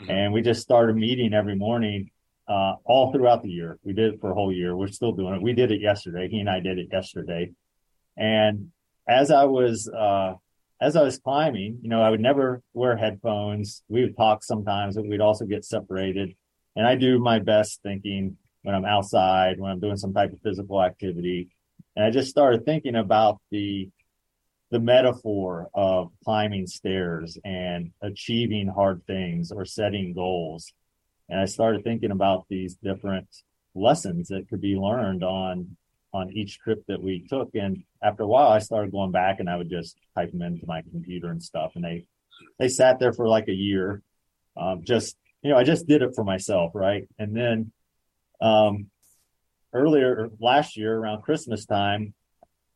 Mm-hmm. 0.00 0.10
And 0.10 0.32
we 0.32 0.42
just 0.42 0.62
started 0.62 0.96
meeting 0.96 1.34
every 1.34 1.56
morning 1.56 2.10
uh, 2.48 2.74
all 2.84 3.12
throughout 3.12 3.42
the 3.42 3.50
year. 3.50 3.78
We 3.84 3.92
did 3.92 4.14
it 4.14 4.20
for 4.20 4.30
a 4.30 4.34
whole 4.34 4.52
year. 4.52 4.76
We're 4.76 4.88
still 4.88 5.12
doing 5.12 5.34
it. 5.34 5.42
We 5.42 5.52
did 5.52 5.72
it 5.72 5.80
yesterday. 5.80 6.28
He 6.28 6.40
and 6.40 6.50
I 6.50 6.60
did 6.60 6.78
it 6.78 6.88
yesterday. 6.92 7.52
And 8.16 8.70
as 9.08 9.30
I 9.30 9.44
was, 9.44 9.88
uh, 9.88 10.34
as 10.80 10.96
I 10.96 11.02
was 11.02 11.18
climbing, 11.18 11.78
you 11.82 11.88
know, 11.88 12.02
I 12.02 12.10
would 12.10 12.20
never 12.20 12.62
wear 12.72 12.96
headphones. 12.96 13.82
We 13.88 14.02
would 14.02 14.16
talk 14.16 14.42
sometimes, 14.42 14.96
but 14.96 15.06
we'd 15.06 15.20
also 15.20 15.44
get 15.44 15.64
separated. 15.64 16.34
And 16.76 16.86
I 16.86 16.96
do 16.96 17.18
my 17.18 17.38
best 17.38 17.82
thinking 17.82 18.36
when 18.62 18.74
I'm 18.74 18.84
outside, 18.84 19.60
when 19.60 19.70
I'm 19.70 19.80
doing 19.80 19.96
some 19.96 20.12
type 20.12 20.32
of 20.32 20.40
physical 20.42 20.82
activity. 20.82 21.48
And 21.96 22.04
I 22.04 22.10
just 22.10 22.30
started 22.30 22.64
thinking 22.64 22.96
about 22.96 23.40
the 23.50 23.90
the 24.70 24.80
metaphor 24.80 25.68
of 25.72 26.10
climbing 26.24 26.66
stairs 26.66 27.38
and 27.44 27.92
achieving 28.02 28.66
hard 28.66 29.06
things 29.06 29.52
or 29.52 29.64
setting 29.64 30.12
goals. 30.12 30.72
And 31.28 31.38
I 31.38 31.44
started 31.44 31.84
thinking 31.84 32.10
about 32.10 32.46
these 32.48 32.74
different 32.74 33.28
lessons 33.76 34.28
that 34.28 34.48
could 34.48 34.60
be 34.60 34.74
learned 34.74 35.22
on 35.22 35.76
on 36.14 36.30
each 36.32 36.60
trip 36.60 36.84
that 36.86 37.02
we 37.02 37.26
took. 37.28 37.50
And 37.54 37.82
after 38.02 38.22
a 38.22 38.26
while, 38.26 38.48
I 38.48 38.60
started 38.60 38.92
going 38.92 39.10
back 39.10 39.40
and 39.40 39.50
I 39.50 39.56
would 39.56 39.68
just 39.68 39.98
type 40.16 40.30
them 40.30 40.42
into 40.42 40.64
my 40.66 40.80
computer 40.82 41.28
and 41.28 41.42
stuff. 41.42 41.72
And 41.74 41.84
they, 41.84 42.06
they 42.58 42.68
sat 42.68 43.00
there 43.00 43.12
for 43.12 43.28
like 43.28 43.48
a 43.48 43.52
year. 43.52 44.00
Um, 44.56 44.82
just, 44.84 45.16
you 45.42 45.50
know, 45.50 45.56
I 45.56 45.64
just 45.64 45.88
did 45.88 46.02
it 46.02 46.14
for 46.14 46.22
myself. 46.22 46.70
Right. 46.74 47.08
And 47.18 47.36
then, 47.36 47.72
um, 48.40 48.86
earlier 49.72 50.30
last 50.40 50.76
year 50.76 50.96
around 50.96 51.22
Christmas 51.22 51.66
time, 51.66 52.14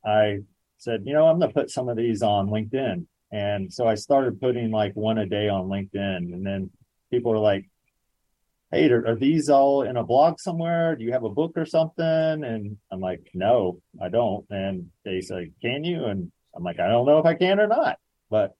I 0.04 0.40
said, 0.78 1.02
you 1.06 1.12
know, 1.12 1.28
I'm 1.28 1.38
going 1.38 1.50
to 1.50 1.54
put 1.54 1.70
some 1.70 1.88
of 1.88 1.96
these 1.96 2.22
on 2.22 2.48
LinkedIn. 2.48 3.06
And 3.30 3.72
so 3.72 3.86
I 3.86 3.94
started 3.94 4.40
putting 4.40 4.72
like 4.72 4.94
one 4.94 5.18
a 5.18 5.26
day 5.26 5.48
on 5.48 5.68
LinkedIn. 5.68 6.32
And 6.32 6.44
then 6.44 6.70
people 7.10 7.32
are 7.32 7.38
like, 7.38 7.70
hey, 8.70 8.90
are, 8.90 9.06
are, 9.06 9.16
these 9.16 9.48
all 9.48 9.82
in 9.82 9.96
a 9.96 10.04
blog 10.04 10.40
somewhere? 10.40 10.94
Do 10.96 11.04
you 11.04 11.12
have 11.12 11.24
a 11.24 11.30
book 11.30 11.52
or 11.56 11.64
something? 11.64 12.04
And 12.04 12.76
I'm 12.90 13.00
like, 13.00 13.30
no, 13.34 13.80
I 14.00 14.08
don't. 14.08 14.44
And 14.50 14.90
they 15.04 15.20
say, 15.20 15.52
can 15.62 15.84
you? 15.84 16.04
And 16.04 16.30
I'm 16.54 16.64
like, 16.64 16.78
I 16.78 16.88
don't 16.88 17.06
know 17.06 17.18
if 17.18 17.26
I 17.26 17.34
can 17.34 17.60
or 17.60 17.66
not. 17.66 17.98
But, 18.30 18.54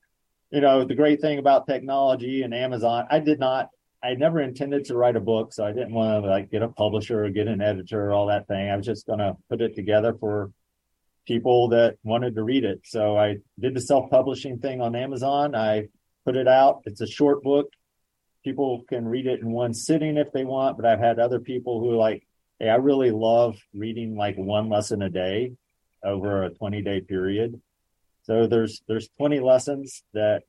you 0.51 0.61
know, 0.61 0.85
the 0.85 0.95
great 0.95 1.21
thing 1.21 1.39
about 1.39 1.67
technology 1.67 2.43
and 2.43 2.55
Amazon, 2.55 3.07
I 3.11 3.19
did 3.21 3.39
not, 3.39 3.69
I 4.03 4.15
never 4.15 4.41
intended 4.41 4.87
to 4.87 4.97
write 4.97 5.17
a 5.17 5.21
book. 5.21 5.53
So 5.53 5.65
I 5.65 5.73
didn't 5.73 5.93
want 5.93 6.25
to 6.25 6.31
like 6.31 6.51
get 6.51 6.63
a 6.63 6.69
publisher 6.69 7.25
or 7.25 7.31
get 7.31 7.49
an 7.49 7.61
editor 7.61 8.07
or 8.07 8.13
all 8.13 8.29
that 8.29 8.49
thing. 8.49 8.71
I 8.71 8.77
was 8.77 8.87
just 8.87 9.07
going 9.07 9.19
to 9.19 9.37
put 9.51 9.61
it 9.61 9.75
together 9.75 10.15
for 10.19 10.53
people 11.27 11.69
that 11.69 11.97
wanted 12.03 12.35
to 12.37 12.43
read 12.43 12.65
it. 12.65 12.81
So 12.85 13.19
I 13.19 13.37
did 13.61 13.75
the 13.75 13.81
self 13.83 14.09
publishing 14.09 14.59
thing 14.59 14.81
on 14.81 14.97
Amazon. 14.97 15.55
I 15.55 15.89
put 16.25 16.37
it 16.37 16.49
out. 16.49 16.81
It's 16.87 17.03
a 17.03 17.07
short 17.07 17.43
book 17.43 17.71
people 18.49 18.83
can 18.89 19.07
read 19.07 19.27
it 19.27 19.41
in 19.41 19.51
one 19.51 19.75
sitting 19.75 20.17
if 20.17 20.33
they 20.33 20.45
want, 20.45 20.79
but 20.79 20.87
I've 20.87 21.01
had 21.01 21.19
other 21.19 21.39
people 21.39 21.81
who 21.81 21.97
like, 21.97 22.27
hey, 22.59 22.71
I 22.71 22.77
really 22.77 23.11
love 23.11 23.59
reading 23.75 24.17
like 24.17 24.37
one 24.37 24.71
lesson 24.71 25.03
a 25.03 25.11
day 25.11 25.53
over 26.03 26.45
a 26.45 26.51
20 26.51 26.81
day 26.81 27.03
period. 27.03 27.61
So 28.23 28.47
there's 28.47 28.81
there's 28.89 29.09
20 29.19 29.41
lessons 29.41 30.03
that 30.15 30.45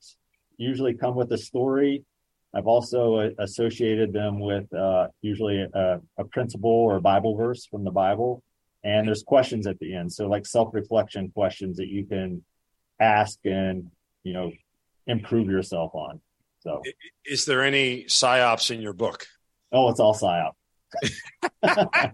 usually 0.56 0.94
come 0.94 1.16
with 1.16 1.30
a 1.34 1.38
story. 1.38 2.06
I've 2.54 2.68
also 2.68 3.32
associated 3.38 4.14
them 4.14 4.40
with 4.40 4.74
uh, 4.74 5.08
usually 5.22 5.60
a, 5.62 6.00
a 6.18 6.24
principle 6.24 6.72
or 6.72 7.02
Bible 7.02 7.36
verse 7.36 7.66
from 7.66 7.84
the 7.84 7.92
Bible, 7.92 8.44
and 8.84 9.08
there's 9.08 9.24
questions 9.24 9.68
at 9.68 9.78
the 9.80 9.94
end. 9.94 10.14
So 10.14 10.28
like 10.28 10.46
self 10.46 10.74
reflection 10.74 11.32
questions 11.32 11.78
that 11.78 11.90
you 11.90 12.06
can 12.06 12.44
ask 13.00 13.38
and 13.44 13.92
you 14.24 14.34
know 14.34 14.52
improve 15.06 15.50
yourself 15.50 15.92
on. 15.94 16.22
So, 16.62 16.82
is 17.26 17.46
there 17.46 17.64
any 17.64 18.04
psyops 18.06 18.72
in 18.72 18.82
your 18.82 18.94
book? 18.94 19.26
Oh, 19.72 19.90
it's 19.90 20.00
all 20.00 20.14
psyop. 20.14 20.52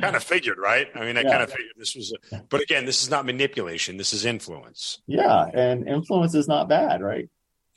kind 0.00 0.16
of 0.16 0.22
figured, 0.22 0.58
right? 0.58 0.88
I 0.94 1.00
mean, 1.00 1.16
I 1.16 1.22
yeah. 1.22 1.30
kind 1.30 1.42
of 1.42 1.50
figured 1.50 1.72
this 1.76 1.94
was, 1.94 2.12
a, 2.32 2.42
but 2.48 2.60
again, 2.60 2.84
this 2.84 3.02
is 3.02 3.10
not 3.10 3.26
manipulation. 3.26 3.96
This 3.96 4.12
is 4.12 4.24
influence. 4.24 5.02
Yeah, 5.06 5.46
and 5.52 5.88
influence 5.88 6.34
is 6.34 6.48
not 6.48 6.68
bad, 6.68 7.02
right? 7.02 7.28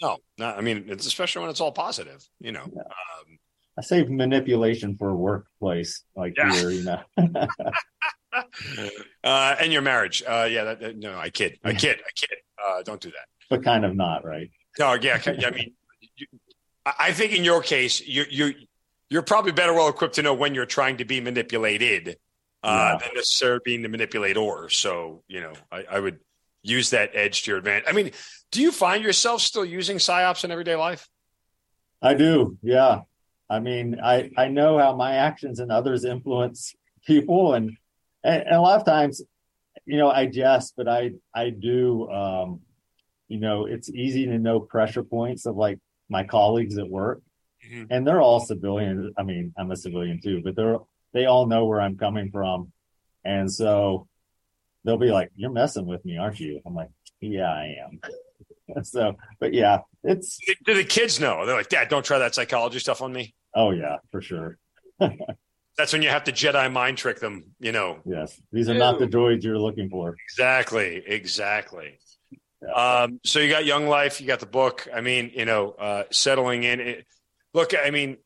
No, 0.02 0.18
not. 0.38 0.58
I 0.58 0.62
mean, 0.62 0.86
it's 0.88 1.08
especially 1.08 1.42
when 1.42 1.50
it's 1.50 1.62
all 1.62 1.72
positive. 1.72 2.24
You 2.40 2.52
know, 2.52 2.66
yeah. 2.74 2.82
um, 2.82 3.40
I 3.78 3.82
save 3.82 4.10
manipulation 4.10 4.96
for 4.98 5.16
workplace 5.16 6.04
like 6.16 6.36
yeah. 6.38 6.54
here. 6.54 6.70
You 6.70 6.84
know. 6.84 7.02
uh, 9.24 9.56
and 9.60 9.74
your 9.74 9.82
marriage, 9.82 10.24
uh, 10.28 10.48
yeah. 10.50 10.66
That, 10.66 10.80
that, 10.82 10.98
no, 10.98 11.18
I 11.18 11.30
kid, 11.30 11.60
I 11.64 11.74
kid, 11.74 11.98
I 12.00 12.12
kid. 12.16 12.38
Uh, 12.64 12.84
don't 12.84 13.02
do 13.02 13.10
that. 13.10 13.28
But 13.50 13.64
kind 13.64 13.86
of 13.86 13.96
not, 13.96 14.26
right? 14.26 14.52
No, 14.80 14.94
yeah, 14.94 15.22
I 15.26 15.52
mean, 15.52 15.74
you, 16.16 16.28
I 16.86 17.12
think 17.12 17.34
in 17.34 17.44
your 17.44 17.62
case, 17.62 18.06
you 18.06 18.26
you 18.30 18.54
you're 19.10 19.24
probably 19.24 19.52
better 19.52 19.74
well 19.74 19.88
equipped 19.88 20.16
to 20.16 20.22
know 20.22 20.34
when 20.34 20.54
you're 20.54 20.66
trying 20.66 20.98
to 20.98 21.06
be 21.06 21.20
manipulated 21.20 22.18
uh, 22.64 22.92
yeah. 22.94 22.98
than 23.06 23.16
necessarily 23.16 23.62
being 23.64 23.82
the 23.82 23.90
manipulator. 23.90 24.70
So 24.70 25.24
you 25.28 25.42
know, 25.42 25.54
I, 25.72 25.86
I, 25.90 26.00
would 26.00 26.20
use 26.62 26.92
that 26.92 27.12
edge 27.14 27.44
to 27.44 27.52
your 27.52 27.58
advantage. 27.58 27.86
I 27.88 27.94
mean, 27.94 28.12
do 28.52 28.62
you 28.62 28.72
find 28.72 29.04
yourself 29.04 29.42
still 29.42 29.66
using 29.66 29.98
psyops 29.98 30.44
in 30.44 30.52
everyday 30.52 30.76
life? 30.76 31.08
I 32.02 32.14
do. 32.14 32.58
Yeah. 32.62 33.02
I 33.50 33.60
mean, 33.60 34.00
I 34.04 34.32
I 34.38 34.50
know 34.50 34.78
how 34.78 34.96
my 34.96 35.16
actions 35.16 35.60
and 35.60 35.72
others 35.72 36.04
influence 36.04 36.76
people, 37.06 37.54
and 37.54 37.72
and, 38.24 38.44
and 38.44 38.56
a 38.56 38.62
lot 38.62 38.80
of 38.80 38.86
times, 38.86 39.22
you 39.86 39.98
know, 39.98 40.10
I 40.10 40.26
jest, 40.26 40.74
but 40.76 40.88
I 40.88 41.12
I 41.34 41.50
do. 41.50 42.10
Um, 42.10 42.62
you 43.28 43.40
know, 43.40 43.66
it's 43.66 43.90
easy 43.90 44.26
to 44.26 44.38
know 44.38 44.60
pressure 44.60 45.04
points 45.04 45.46
of 45.46 45.56
like 45.56 45.80
my 46.10 46.24
colleagues 46.24 46.78
at 46.78 46.90
work. 46.90 47.22
Mm-hmm. 47.68 47.86
And 47.90 48.08
they're 48.08 48.22
all 48.22 48.40
civilian. 48.40 49.14
I 49.18 49.24
mean, 49.24 49.54
I'm 49.58 49.72
a 49.72 49.76
civilian 49.76 50.22
too, 50.22 50.42
but 50.44 50.56
they're 50.56 50.78
they 51.14 51.26
all 51.26 51.48
know 51.48 51.66
where 51.66 51.82
I'm 51.82 51.98
coming 51.98 52.32
from. 52.32 52.72
And 53.26 53.52
so 53.52 54.08
they'll 54.84 54.98
be 54.98 55.12
like, 55.12 55.32
You're 55.36 55.52
messing 55.52 55.86
with 55.86 56.04
me, 56.06 56.18
aren't 56.18 56.40
you? 56.40 56.62
I'm 56.66 56.76
like, 56.76 56.90
Yeah, 57.20 57.52
I 57.52 57.76
am. 57.86 58.84
so 58.84 59.16
but 59.40 59.54
yeah, 59.54 59.80
it's 60.04 60.40
do 60.66 60.74
the 60.74 60.84
kids 60.84 61.20
know? 61.20 61.46
They're 61.46 61.56
like, 61.56 61.70
Dad, 61.70 61.90
don't 61.90 62.06
try 62.06 62.20
that 62.20 62.36
psychology 62.36 62.80
stuff 62.80 63.02
on 63.02 63.12
me. 63.12 63.34
Oh 63.56 63.72
yeah, 63.72 63.98
for 64.12 64.22
sure. 64.22 64.58
That's 65.78 65.94
when 65.94 66.02
you 66.02 66.10
have 66.10 66.24
to 66.24 66.32
Jedi 66.32 66.72
mind 66.72 66.98
trick 66.98 67.20
them, 67.20 67.52
you 67.60 67.72
know. 67.72 68.00
Yes. 68.04 68.42
These 68.52 68.68
are 68.68 68.74
Ew. 68.74 68.80
not 68.80 68.98
the 68.98 69.06
droids 69.06 69.44
you're 69.44 69.60
looking 69.60 69.90
for. 69.90 70.16
Exactly. 70.32 71.04
Exactly. 71.06 72.00
Um, 72.76 73.20
so 73.24 73.40
you 73.40 73.50
got 73.50 73.66
Young 73.66 73.88
Life, 73.88 74.20
you 74.20 74.28
got 74.28 74.40
the 74.40 74.46
book. 74.46 74.88
I 74.94 75.02
mean, 75.02 75.32
you 75.34 75.46
know, 75.46 75.72
uh, 75.72 76.04
settling 76.12 76.64
in. 76.64 76.80
It, 76.80 77.06
look, 77.54 77.74
I 77.80 77.92
mean, 77.92 78.18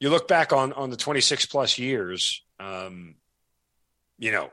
you 0.00 0.10
look 0.10 0.28
back 0.28 0.52
on 0.52 0.72
on 0.72 0.90
the 0.90 0.96
26 0.96 1.46
plus 1.46 1.78
years. 1.78 2.42
Um, 2.58 3.16
you 4.18 4.32
know, 4.32 4.50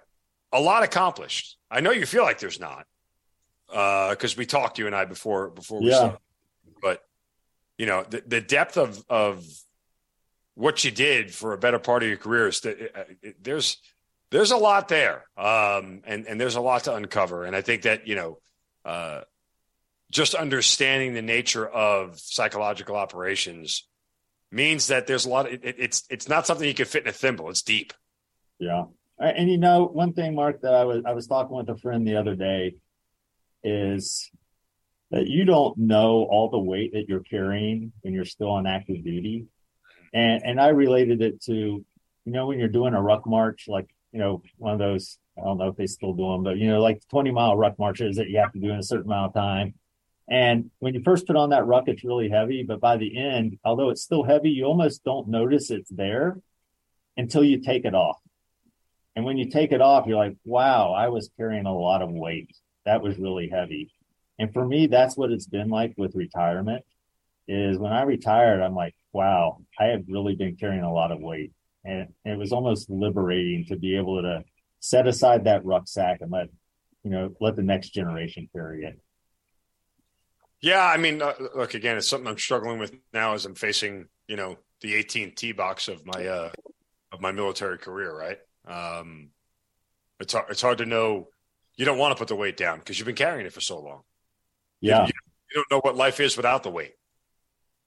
a 0.51 0.59
lot 0.59 0.83
accomplished. 0.83 1.57
I 1.71 1.81
know 1.81 1.91
you 1.91 2.05
feel 2.05 2.23
like 2.23 2.39
there's 2.39 2.59
not, 2.59 2.85
because 3.67 4.33
uh, 4.33 4.37
we 4.37 4.45
talked 4.45 4.77
you 4.77 4.85
and 4.85 4.95
I 4.95 5.05
before 5.05 5.49
before 5.49 5.79
we 5.79 5.89
yeah. 5.89 5.95
started. 5.95 6.19
But 6.81 7.01
you 7.77 7.85
know, 7.85 8.05
the, 8.07 8.23
the 8.25 8.41
depth 8.41 8.77
of 8.77 9.03
of 9.09 9.45
what 10.55 10.83
you 10.83 10.91
did 10.91 11.33
for 11.33 11.53
a 11.53 11.57
better 11.57 11.79
part 11.79 12.03
of 12.03 12.09
your 12.09 12.17
career 12.17 12.47
is 12.47 12.61
that 12.61 12.95
uh, 12.95 13.31
there's 13.41 13.77
there's 14.29 14.51
a 14.51 14.57
lot 14.57 14.87
there, 14.87 15.25
um, 15.37 16.01
and 16.05 16.27
and 16.27 16.39
there's 16.39 16.55
a 16.55 16.61
lot 16.61 16.83
to 16.83 16.95
uncover. 16.95 17.45
And 17.45 17.55
I 17.55 17.61
think 17.61 17.83
that 17.83 18.07
you 18.07 18.15
know 18.15 18.39
uh, 18.85 19.21
just 20.11 20.35
understanding 20.35 21.13
the 21.13 21.21
nature 21.21 21.67
of 21.67 22.19
psychological 22.19 22.95
operations 22.95 23.87
means 24.51 24.87
that 24.87 25.07
there's 25.07 25.25
a 25.25 25.29
lot 25.29 25.47
of, 25.47 25.53
it, 25.53 25.75
it's 25.79 26.03
it's 26.09 26.29
not 26.29 26.45
something 26.45 26.67
you 26.67 26.73
can 26.73 26.85
fit 26.85 27.03
in 27.03 27.09
a 27.09 27.11
thimble. 27.11 27.49
It's 27.49 27.63
deep. 27.63 27.93
Yeah. 28.59 28.85
And 29.19 29.49
you 29.49 29.57
know 29.57 29.85
one 29.85 30.13
thing 30.13 30.35
mark 30.35 30.61
that 30.61 30.73
i 30.73 30.83
was 30.83 31.03
i 31.05 31.13
was 31.13 31.27
talking 31.27 31.55
with 31.55 31.69
a 31.69 31.77
friend 31.77 32.05
the 32.05 32.17
other 32.17 32.35
day 32.35 32.75
is 33.63 34.29
that 35.11 35.27
you 35.27 35.45
don't 35.45 35.77
know 35.77 36.27
all 36.29 36.49
the 36.49 36.59
weight 36.59 36.93
that 36.93 37.07
you're 37.07 37.21
carrying 37.21 37.93
when 38.01 38.13
you're 38.13 38.25
still 38.25 38.49
on 38.49 38.67
active 38.67 39.03
duty. 39.03 39.45
And 40.13 40.43
and 40.43 40.61
i 40.61 40.69
related 40.69 41.21
it 41.21 41.41
to 41.43 41.53
you 41.53 41.85
know 42.31 42.47
when 42.47 42.59
you're 42.59 42.67
doing 42.67 42.93
a 42.93 43.01
ruck 43.01 43.25
march 43.25 43.65
like 43.67 43.87
you 44.11 44.19
know 44.19 44.41
one 44.57 44.73
of 44.73 44.79
those 44.79 45.17
I 45.37 45.41
don't 45.41 45.57
know 45.57 45.67
if 45.67 45.75
they 45.75 45.87
still 45.87 46.13
do 46.13 46.31
them, 46.31 46.43
but 46.43 46.57
you 46.57 46.69
know, 46.69 46.81
like 46.81 47.01
20 47.09 47.31
mile 47.31 47.57
ruck 47.57 47.79
marches 47.79 48.17
that 48.17 48.29
you 48.29 48.39
have 48.39 48.53
to 48.53 48.59
do 48.59 48.69
in 48.69 48.77
a 48.77 48.83
certain 48.83 49.05
amount 49.05 49.29
of 49.29 49.33
time. 49.33 49.73
And 50.29 50.71
when 50.79 50.93
you 50.93 51.01
first 51.03 51.27
put 51.27 51.35
on 51.35 51.49
that 51.49 51.65
ruck, 51.65 51.87
it's 51.87 52.03
really 52.03 52.29
heavy, 52.29 52.63
but 52.63 52.79
by 52.79 52.97
the 52.97 53.17
end, 53.17 53.57
although 53.65 53.89
it's 53.89 54.03
still 54.03 54.23
heavy, 54.23 54.51
you 54.51 54.65
almost 54.65 55.03
don't 55.03 55.27
notice 55.27 55.69
it's 55.69 55.89
there 55.89 56.37
until 57.17 57.43
you 57.43 57.59
take 57.59 57.85
it 57.85 57.95
off. 57.95 58.17
And 59.15 59.25
when 59.25 59.37
you 59.37 59.49
take 59.49 59.71
it 59.71 59.81
off, 59.81 60.07
you're 60.07 60.17
like, 60.17 60.37
wow, 60.43 60.93
I 60.93 61.09
was 61.09 61.29
carrying 61.37 61.65
a 61.65 61.73
lot 61.73 62.01
of 62.01 62.09
weight. 62.11 62.49
That 62.85 63.01
was 63.01 63.17
really 63.17 63.49
heavy. 63.49 63.91
And 64.39 64.51
for 64.53 64.65
me, 64.65 64.87
that's 64.87 65.15
what 65.15 65.31
it's 65.31 65.45
been 65.45 65.69
like 65.69 65.93
with 65.97 66.15
retirement 66.15 66.83
is 67.47 67.77
when 67.77 67.91
I 67.91 68.03
retired, 68.03 68.61
I'm 68.61 68.75
like, 68.75 68.95
wow, 69.11 69.59
I 69.79 69.85
have 69.85 70.05
really 70.07 70.35
been 70.35 70.55
carrying 70.55 70.83
a 70.83 70.93
lot 70.93 71.11
of 71.11 71.19
weight. 71.19 71.51
And 71.85 72.07
it 72.23 72.37
was 72.37 72.53
almost 72.53 72.89
liberating 72.89 73.65
to 73.67 73.75
be 73.75 73.97
able 73.97 74.21
to 74.21 74.43
set 74.83 75.07
aside 75.07 75.45
that 75.45 75.63
rucksack 75.63 76.19
and 76.19 76.29
let 76.29 76.49
you 77.05 77.09
know 77.09 77.33
let 77.39 77.55
the 77.55 77.63
next 77.63 77.91
generation 77.91 78.49
carry 78.53 78.83
it. 78.83 78.99
Yeah, 80.61 80.85
I 80.85 80.97
mean, 80.97 81.21
uh, 81.21 81.33
look 81.55 81.73
again. 81.73 81.95
It's 81.95 82.09
something 82.09 82.27
I'm 82.27 82.37
struggling 82.37 82.79
with 82.79 82.93
now 83.13 83.33
as 83.33 83.45
I'm 83.45 83.55
facing 83.55 84.07
you 84.27 84.35
know 84.35 84.57
the 84.81 84.93
18 84.95 85.35
T 85.35 85.53
box 85.53 85.87
of 85.87 86.05
my 86.05 86.27
uh 86.27 86.51
of 87.13 87.21
my 87.21 87.31
military 87.31 87.77
career. 87.77 88.13
Right. 88.13 88.39
Um, 88.67 89.29
it's 90.19 90.33
hard, 90.33 90.47
it's 90.49 90.61
hard 90.61 90.79
to 90.79 90.85
know. 90.85 91.29
You 91.77 91.85
don't 91.85 91.97
want 91.97 92.15
to 92.15 92.19
put 92.19 92.27
the 92.27 92.35
weight 92.35 92.57
down 92.57 92.79
because 92.79 92.99
you've 92.99 93.05
been 93.05 93.15
carrying 93.15 93.45
it 93.45 93.53
for 93.53 93.61
so 93.61 93.79
long. 93.79 94.01
Yeah. 94.81 95.05
You, 95.05 95.13
you 95.49 95.55
don't 95.55 95.71
know 95.71 95.81
what 95.81 95.95
life 95.95 96.19
is 96.19 96.35
without 96.35 96.63
the 96.63 96.69
weight. 96.69 96.91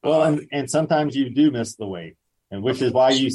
Well, 0.03 0.22
and, 0.22 0.49
and 0.51 0.70
sometimes 0.70 1.14
you 1.14 1.30
do 1.30 1.51
miss 1.51 1.76
the 1.76 1.86
weight, 1.86 2.16
and 2.51 2.62
which 2.62 2.80
is 2.80 2.92
why 2.92 3.11
you 3.11 3.30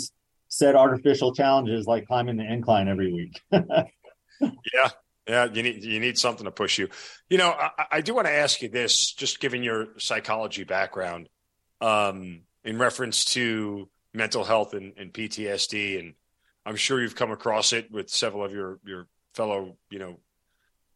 set 0.51 0.75
artificial 0.75 1.33
challenges 1.33 1.87
like 1.87 2.05
climbing 2.05 2.35
the 2.35 2.43
incline 2.43 2.89
every 2.89 3.11
week. 3.11 3.41
yeah, 3.51 4.89
yeah, 5.25 5.45
you 5.45 5.63
need 5.63 5.83
you 5.83 5.99
need 5.99 6.17
something 6.17 6.43
to 6.43 6.51
push 6.51 6.77
you. 6.77 6.89
You 7.29 7.37
know, 7.37 7.49
I, 7.49 7.85
I 7.89 8.01
do 8.01 8.13
want 8.13 8.27
to 8.27 8.33
ask 8.33 8.61
you 8.61 8.67
this, 8.67 9.13
just 9.13 9.39
given 9.39 9.63
your 9.63 9.87
psychology 9.97 10.65
background, 10.65 11.29
um, 11.79 12.41
in 12.65 12.77
reference 12.77 13.23
to 13.25 13.89
mental 14.13 14.43
health 14.43 14.73
and, 14.73 14.93
and 14.97 15.13
PTSD, 15.13 15.99
and 15.99 16.13
I'm 16.65 16.75
sure 16.75 17.01
you've 17.01 17.15
come 17.15 17.31
across 17.31 17.71
it 17.71 17.89
with 17.89 18.09
several 18.09 18.43
of 18.43 18.51
your 18.51 18.79
your 18.85 19.07
fellow, 19.33 19.77
you 19.89 19.99
know, 19.99 20.19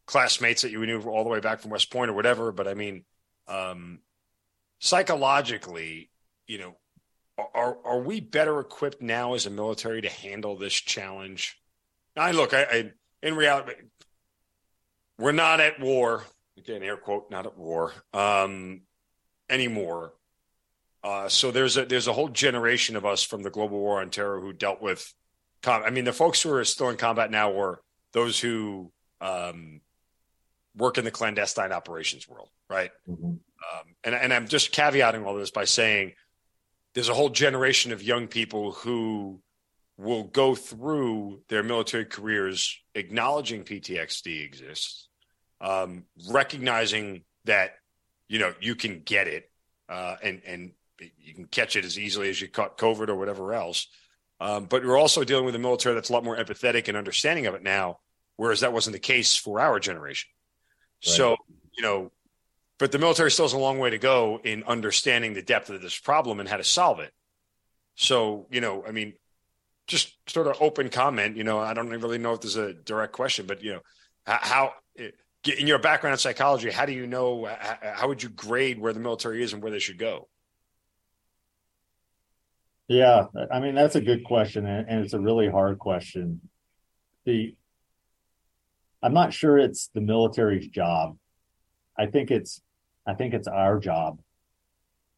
classmates 0.04 0.62
that 0.62 0.70
you 0.70 0.84
knew 0.84 1.00
all 1.00 1.24
the 1.24 1.30
way 1.30 1.40
back 1.40 1.60
from 1.60 1.70
West 1.70 1.90
Point 1.90 2.10
or 2.10 2.14
whatever. 2.14 2.52
But 2.52 2.68
I 2.68 2.74
mean, 2.74 3.06
um, 3.48 4.00
psychologically, 4.80 6.10
you 6.46 6.58
know, 6.58 6.76
are 7.38 7.78
are 7.84 8.00
we 8.00 8.20
better 8.20 8.60
equipped 8.60 9.02
now 9.02 9.34
as 9.34 9.46
a 9.46 9.50
military 9.50 10.00
to 10.02 10.08
handle 10.08 10.56
this 10.56 10.74
challenge? 10.74 11.58
I 12.16 12.32
look, 12.32 12.54
I, 12.54 12.62
I 12.62 12.92
in 13.22 13.36
reality, 13.36 13.72
we're 15.18 15.32
not 15.32 15.60
at 15.60 15.80
war 15.80 16.24
again, 16.58 16.82
air 16.82 16.96
quote, 16.96 17.30
not 17.30 17.46
at 17.46 17.56
war 17.56 17.92
um, 18.12 18.82
anymore. 19.48 20.12
Uh, 21.02 21.28
so 21.28 21.50
there's 21.50 21.76
a 21.76 21.84
there's 21.84 22.08
a 22.08 22.12
whole 22.12 22.28
generation 22.28 22.96
of 22.96 23.04
us 23.04 23.22
from 23.22 23.42
the 23.42 23.50
global 23.50 23.78
war 23.78 24.00
on 24.00 24.10
terror 24.10 24.40
who 24.40 24.52
dealt 24.52 24.82
with. 24.82 25.12
Com- 25.62 25.84
I 25.84 25.90
mean, 25.90 26.04
the 26.04 26.12
folks 26.12 26.42
who 26.42 26.52
are 26.52 26.64
still 26.64 26.88
in 26.88 26.96
combat 26.96 27.30
now 27.30 27.52
were 27.52 27.80
those 28.12 28.40
who 28.40 28.90
um, 29.20 29.80
work 30.76 30.98
in 30.98 31.04
the 31.04 31.10
clandestine 31.10 31.72
operations 31.72 32.28
world, 32.28 32.48
right? 32.68 32.90
Mm-hmm. 33.08 33.26
Um, 33.26 33.94
and 34.04 34.14
and 34.14 34.34
I'm 34.34 34.48
just 34.48 34.72
caveating 34.72 35.24
all 35.24 35.34
this 35.34 35.50
by 35.50 35.64
saying 35.64 36.12
there's 36.96 37.10
a 37.10 37.14
whole 37.14 37.28
generation 37.28 37.92
of 37.92 38.02
young 38.02 38.26
people 38.26 38.72
who 38.72 39.38
will 39.98 40.24
go 40.24 40.54
through 40.54 41.42
their 41.50 41.62
military 41.62 42.06
careers 42.06 42.80
acknowledging 42.94 43.64
PTSD 43.64 44.42
exists, 44.42 45.08
um, 45.60 46.04
recognizing 46.30 47.22
that 47.44 47.74
you 48.28 48.38
know 48.38 48.54
you 48.60 48.74
can 48.74 49.02
get 49.04 49.28
it 49.28 49.50
uh, 49.90 50.16
and 50.22 50.40
and 50.46 50.72
you 51.18 51.34
can 51.34 51.44
catch 51.44 51.76
it 51.76 51.84
as 51.84 51.98
easily 51.98 52.30
as 52.30 52.40
you 52.40 52.48
caught 52.48 52.78
COVID 52.78 53.10
or 53.10 53.16
whatever 53.16 53.52
else. 53.52 53.88
Um, 54.40 54.64
but 54.64 54.82
you're 54.82 54.96
also 54.96 55.22
dealing 55.22 55.44
with 55.44 55.54
a 55.54 55.58
military 55.58 55.94
that's 55.94 56.08
a 56.08 56.14
lot 56.14 56.24
more 56.24 56.38
empathetic 56.38 56.88
and 56.88 56.96
understanding 56.96 57.44
of 57.44 57.54
it 57.54 57.62
now, 57.62 57.98
whereas 58.36 58.60
that 58.60 58.72
wasn't 58.72 58.94
the 58.94 59.00
case 59.00 59.36
for 59.36 59.60
our 59.60 59.78
generation. 59.80 60.30
Right. 61.06 61.14
So 61.14 61.36
you 61.76 61.82
know, 61.82 62.10
but 62.78 62.92
the 62.92 62.98
military 62.98 63.30
still 63.30 63.46
has 63.46 63.52
a 63.52 63.58
long 63.58 63.78
way 63.78 63.90
to 63.90 63.98
go 63.98 64.40
in 64.44 64.64
understanding 64.64 65.34
the 65.34 65.42
depth 65.42 65.70
of 65.70 65.80
this 65.80 65.98
problem 65.98 66.40
and 66.40 66.48
how 66.48 66.56
to 66.56 66.64
solve 66.64 67.00
it. 67.00 67.12
So 67.94 68.46
you 68.50 68.60
know, 68.60 68.84
I 68.86 68.92
mean, 68.92 69.14
just 69.86 70.16
sort 70.28 70.46
of 70.46 70.60
open 70.60 70.88
comment. 70.88 71.36
You 71.36 71.44
know, 71.44 71.58
I 71.58 71.74
don't 71.74 71.88
really 71.88 72.18
know 72.18 72.34
if 72.34 72.40
there's 72.40 72.56
a 72.56 72.72
direct 72.72 73.12
question, 73.12 73.46
but 73.46 73.62
you 73.62 73.74
know, 73.74 73.80
how 74.26 74.72
eh, 74.98 75.10
in 75.58 75.66
your 75.66 75.78
background 75.78 76.12
in 76.12 76.18
psychology, 76.18 76.70
how 76.70 76.86
do 76.86 76.92
you 76.92 77.06
know? 77.06 77.48
How 77.82 78.08
would 78.08 78.22
you 78.22 78.28
grade 78.28 78.78
where 78.78 78.92
the 78.92 79.00
military 79.00 79.42
is 79.42 79.52
and 79.52 79.62
where 79.62 79.72
they 79.72 79.78
should 79.78 79.98
go? 79.98 80.28
Yeah, 82.88 83.26
I 83.50 83.60
mean 83.60 83.74
that's 83.74 83.96
a 83.96 84.00
good 84.00 84.24
question, 84.24 84.66
and 84.66 85.04
it's 85.04 85.14
a 85.14 85.20
really 85.20 85.48
hard 85.48 85.78
question. 85.78 86.40
The 87.24 87.56
I'm 89.02 89.14
not 89.14 89.32
sure 89.32 89.58
it's 89.58 89.88
the 89.94 90.00
military's 90.00 90.68
job. 90.68 91.16
I 91.98 92.06
think 92.06 92.30
it's 92.30 92.60
I 93.06 93.14
think 93.14 93.34
it's 93.34 93.48
our 93.48 93.78
job 93.78 94.18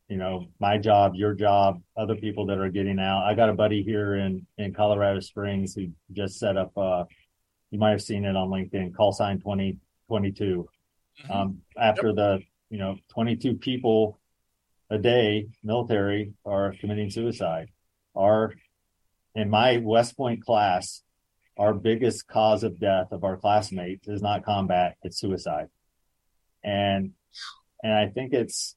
you 0.08 0.16
know, 0.16 0.46
my 0.58 0.78
job, 0.78 1.14
your 1.14 1.34
job, 1.34 1.82
other 1.96 2.16
people 2.16 2.46
that 2.46 2.58
are 2.58 2.70
getting 2.70 2.98
out. 2.98 3.24
I 3.24 3.34
got 3.34 3.50
a 3.50 3.54
buddy 3.54 3.82
here 3.82 4.16
in 4.16 4.46
in 4.56 4.72
Colorado 4.72 5.20
Springs 5.20 5.74
who 5.74 5.88
just 6.12 6.38
set 6.38 6.56
up. 6.56 6.76
Uh, 6.76 7.04
you 7.70 7.78
might 7.78 7.90
have 7.90 8.02
seen 8.02 8.24
it 8.24 8.34
on 8.34 8.48
LinkedIn. 8.48 8.94
Call 8.94 9.12
sign 9.12 9.38
twenty 9.38 9.76
twenty 10.06 10.32
two. 10.32 10.68
Mm-hmm. 11.22 11.32
Um, 11.32 11.58
after 11.78 12.08
yep. 12.08 12.16
the 12.16 12.38
you 12.70 12.78
know 12.78 12.96
twenty 13.12 13.36
two 13.36 13.54
people 13.54 14.18
a 14.90 14.96
day 14.96 15.48
military 15.62 16.32
are 16.46 16.74
committing 16.80 17.10
suicide. 17.10 17.68
Our 18.16 18.54
in 19.34 19.50
my 19.50 19.76
West 19.76 20.16
Point 20.16 20.42
class, 20.42 21.02
our 21.58 21.74
biggest 21.74 22.26
cause 22.26 22.64
of 22.64 22.80
death 22.80 23.08
of 23.12 23.24
our 23.24 23.36
classmates 23.36 24.08
is 24.08 24.22
not 24.22 24.42
combat; 24.42 24.96
it's 25.02 25.20
suicide. 25.20 25.68
And 26.64 27.12
and 27.82 27.92
I 27.92 28.08
think 28.08 28.32
it's 28.32 28.76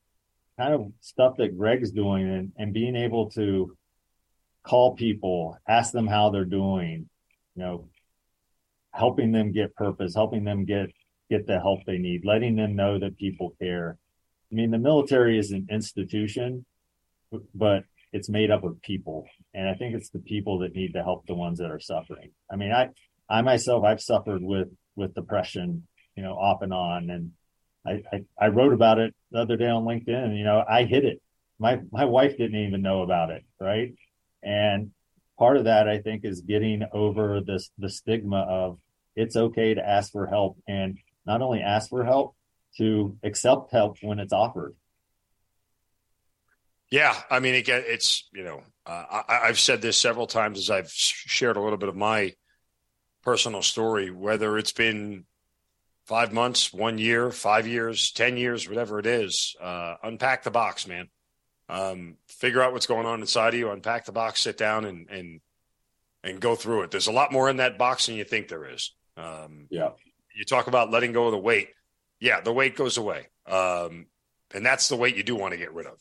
kind 0.58 0.74
of 0.74 0.92
stuff 1.02 1.38
that 1.38 1.58
Greg's 1.58 1.92
doing 1.92 2.30
and, 2.30 2.52
and 2.58 2.74
being 2.74 2.96
able 2.96 3.30
to 3.32 3.76
call 4.64 4.96
people, 4.96 5.58
ask 5.68 5.92
them 5.92 6.08
how 6.08 6.30
they're 6.30 6.46
doing, 6.46 7.10
you 7.56 7.64
know, 7.64 7.90
helping 8.92 9.32
them 9.32 9.52
get 9.52 9.76
purpose, 9.76 10.14
helping 10.14 10.44
them 10.44 10.66
get 10.66 10.92
get 11.30 11.48
the 11.48 11.60
help 11.60 11.80
they 11.86 11.98
need, 11.98 12.26
letting 12.26 12.58
them 12.58 12.76
know 12.76 13.00
that 13.00 13.18
people 13.18 13.56
care. 13.60 13.98
I 14.52 14.56
mean, 14.56 14.70
the 14.70 14.78
military 14.78 15.40
is 15.40 15.52
an 15.52 15.68
institution, 15.72 16.66
but 17.56 17.86
it's 18.12 18.30
made 18.30 18.52
up 18.52 18.66
of 18.66 18.82
people. 18.82 19.26
And 19.54 19.70
I 19.70 19.76
think 19.76 19.96
it's 19.96 20.10
the 20.10 20.20
people 20.20 20.60
that 20.60 20.76
need 20.76 20.92
to 20.92 21.04
help 21.04 21.26
the 21.26 21.34
ones 21.34 21.60
that 21.60 21.72
are 21.72 21.80
suffering. 21.80 22.32
I 22.52 22.58
mean, 22.58 22.74
I, 22.74 22.90
I 23.30 23.42
myself, 23.44 23.86
I've 23.86 24.02
suffered 24.02 24.44
with, 24.44 24.68
with 24.98 25.16
depression, 25.16 25.88
you 26.18 26.24
know, 26.24 26.34
off 26.34 26.62
and 26.62 26.74
on. 26.74 27.10
And 27.10 27.32
I, 27.86 28.04
I, 28.12 28.24
I 28.40 28.48
wrote 28.48 28.74
about 28.74 29.00
it 29.00 29.16
the 29.32 29.40
other 29.40 29.58
day 29.58 29.68
on 29.68 29.84
LinkedIn. 29.84 30.38
You 30.38 30.44
know, 30.44 30.64
I 30.68 30.84
hid 30.84 31.06
it. 31.06 31.22
My 31.60 31.80
my 31.92 32.06
wife 32.06 32.38
didn't 32.38 32.68
even 32.68 32.82
know 32.82 33.02
about 33.02 33.30
it, 33.30 33.44
right? 33.60 33.94
And 34.44 34.92
part 35.38 35.58
of 35.58 35.66
that, 35.66 35.88
I 35.88 36.00
think, 36.00 36.26
is 36.26 36.42
getting 36.42 36.84
over 36.92 37.42
this 37.42 37.72
the 37.78 37.90
stigma 37.90 38.42
of 38.42 38.80
it's 39.16 39.36
okay 39.36 39.74
to 39.74 39.88
ask 39.88 40.12
for 40.12 40.28
help, 40.28 40.58
and 40.68 40.98
not 41.26 41.42
only 41.42 41.62
ask 41.62 41.90
for 41.90 42.04
help, 42.04 42.36
to 42.78 43.18
accept 43.24 43.72
help 43.72 43.98
when 44.02 44.20
it's 44.20 44.34
offered. 44.34 44.76
Yeah, 46.90 47.16
I 47.30 47.40
mean, 47.40 47.56
it, 47.56 47.68
it's 47.70 48.28
you 48.34 48.44
know, 48.44 48.64
uh, 48.86 49.24
I, 49.28 49.40
I've 49.44 49.60
said 49.60 49.82
this 49.82 49.98
several 49.98 50.28
times 50.28 50.60
as 50.60 50.70
I've 50.70 50.92
shared 50.92 51.58
a 51.58 51.62
little 51.62 51.78
bit 51.78 51.90
of 51.90 51.96
my 51.96 52.34
personal 53.24 53.62
story, 53.62 54.12
whether 54.12 54.58
it's 54.58 54.74
been 54.74 55.26
five 56.06 56.34
months, 56.34 56.74
one 56.74 56.98
year, 56.98 57.32
five 57.32 57.68
years, 57.68 58.12
10 58.12 58.38
years, 58.38 58.68
whatever 58.68 59.00
it 59.00 59.06
is, 59.06 59.56
uh, 59.62 59.96
unpack 60.04 60.44
the 60.44 60.52
box, 60.52 60.88
man. 60.88 61.10
Um, 61.70 62.18
figure 62.28 62.62
out 62.62 62.74
what's 62.74 62.88
going 62.88 63.06
on 63.06 63.22
inside 63.22 63.54
of 63.54 63.60
you, 63.60 63.72
unpack 63.72 64.06
the 64.06 64.12
box, 64.12 64.42
sit 64.42 64.58
down 64.58 64.86
and, 64.86 65.10
and, 65.10 65.42
and 66.24 66.40
go 66.40 66.56
through 66.56 66.84
it. 66.84 66.92
There's 66.92 67.08
a 67.08 67.14
lot 67.14 67.32
more 67.32 67.50
in 67.50 67.58
that 67.58 67.78
box 67.78 68.08
than 68.08 68.16
you 68.16 68.26
think 68.26 68.50
there 68.50 68.66
is. 68.66 68.94
Um, 69.16 69.68
yeah. 69.70 69.92
You 70.36 70.44
talk 70.46 70.68
about 70.68 70.92
letting 70.92 71.14
go 71.14 71.28
of 71.28 71.32
the 71.32 71.38
weight. 71.38 71.70
Yeah, 72.20 72.42
the 72.42 72.54
weight 72.54 72.76
goes 72.76 72.98
away. 72.98 73.28
Um, 73.46 74.08
and 74.54 74.66
that's 74.66 74.90
the 74.90 74.96
weight 74.96 75.16
you 75.16 75.24
do 75.24 75.36
want 75.36 75.54
to 75.54 75.58
get 75.58 75.74
rid 75.74 75.88
of. 75.88 75.98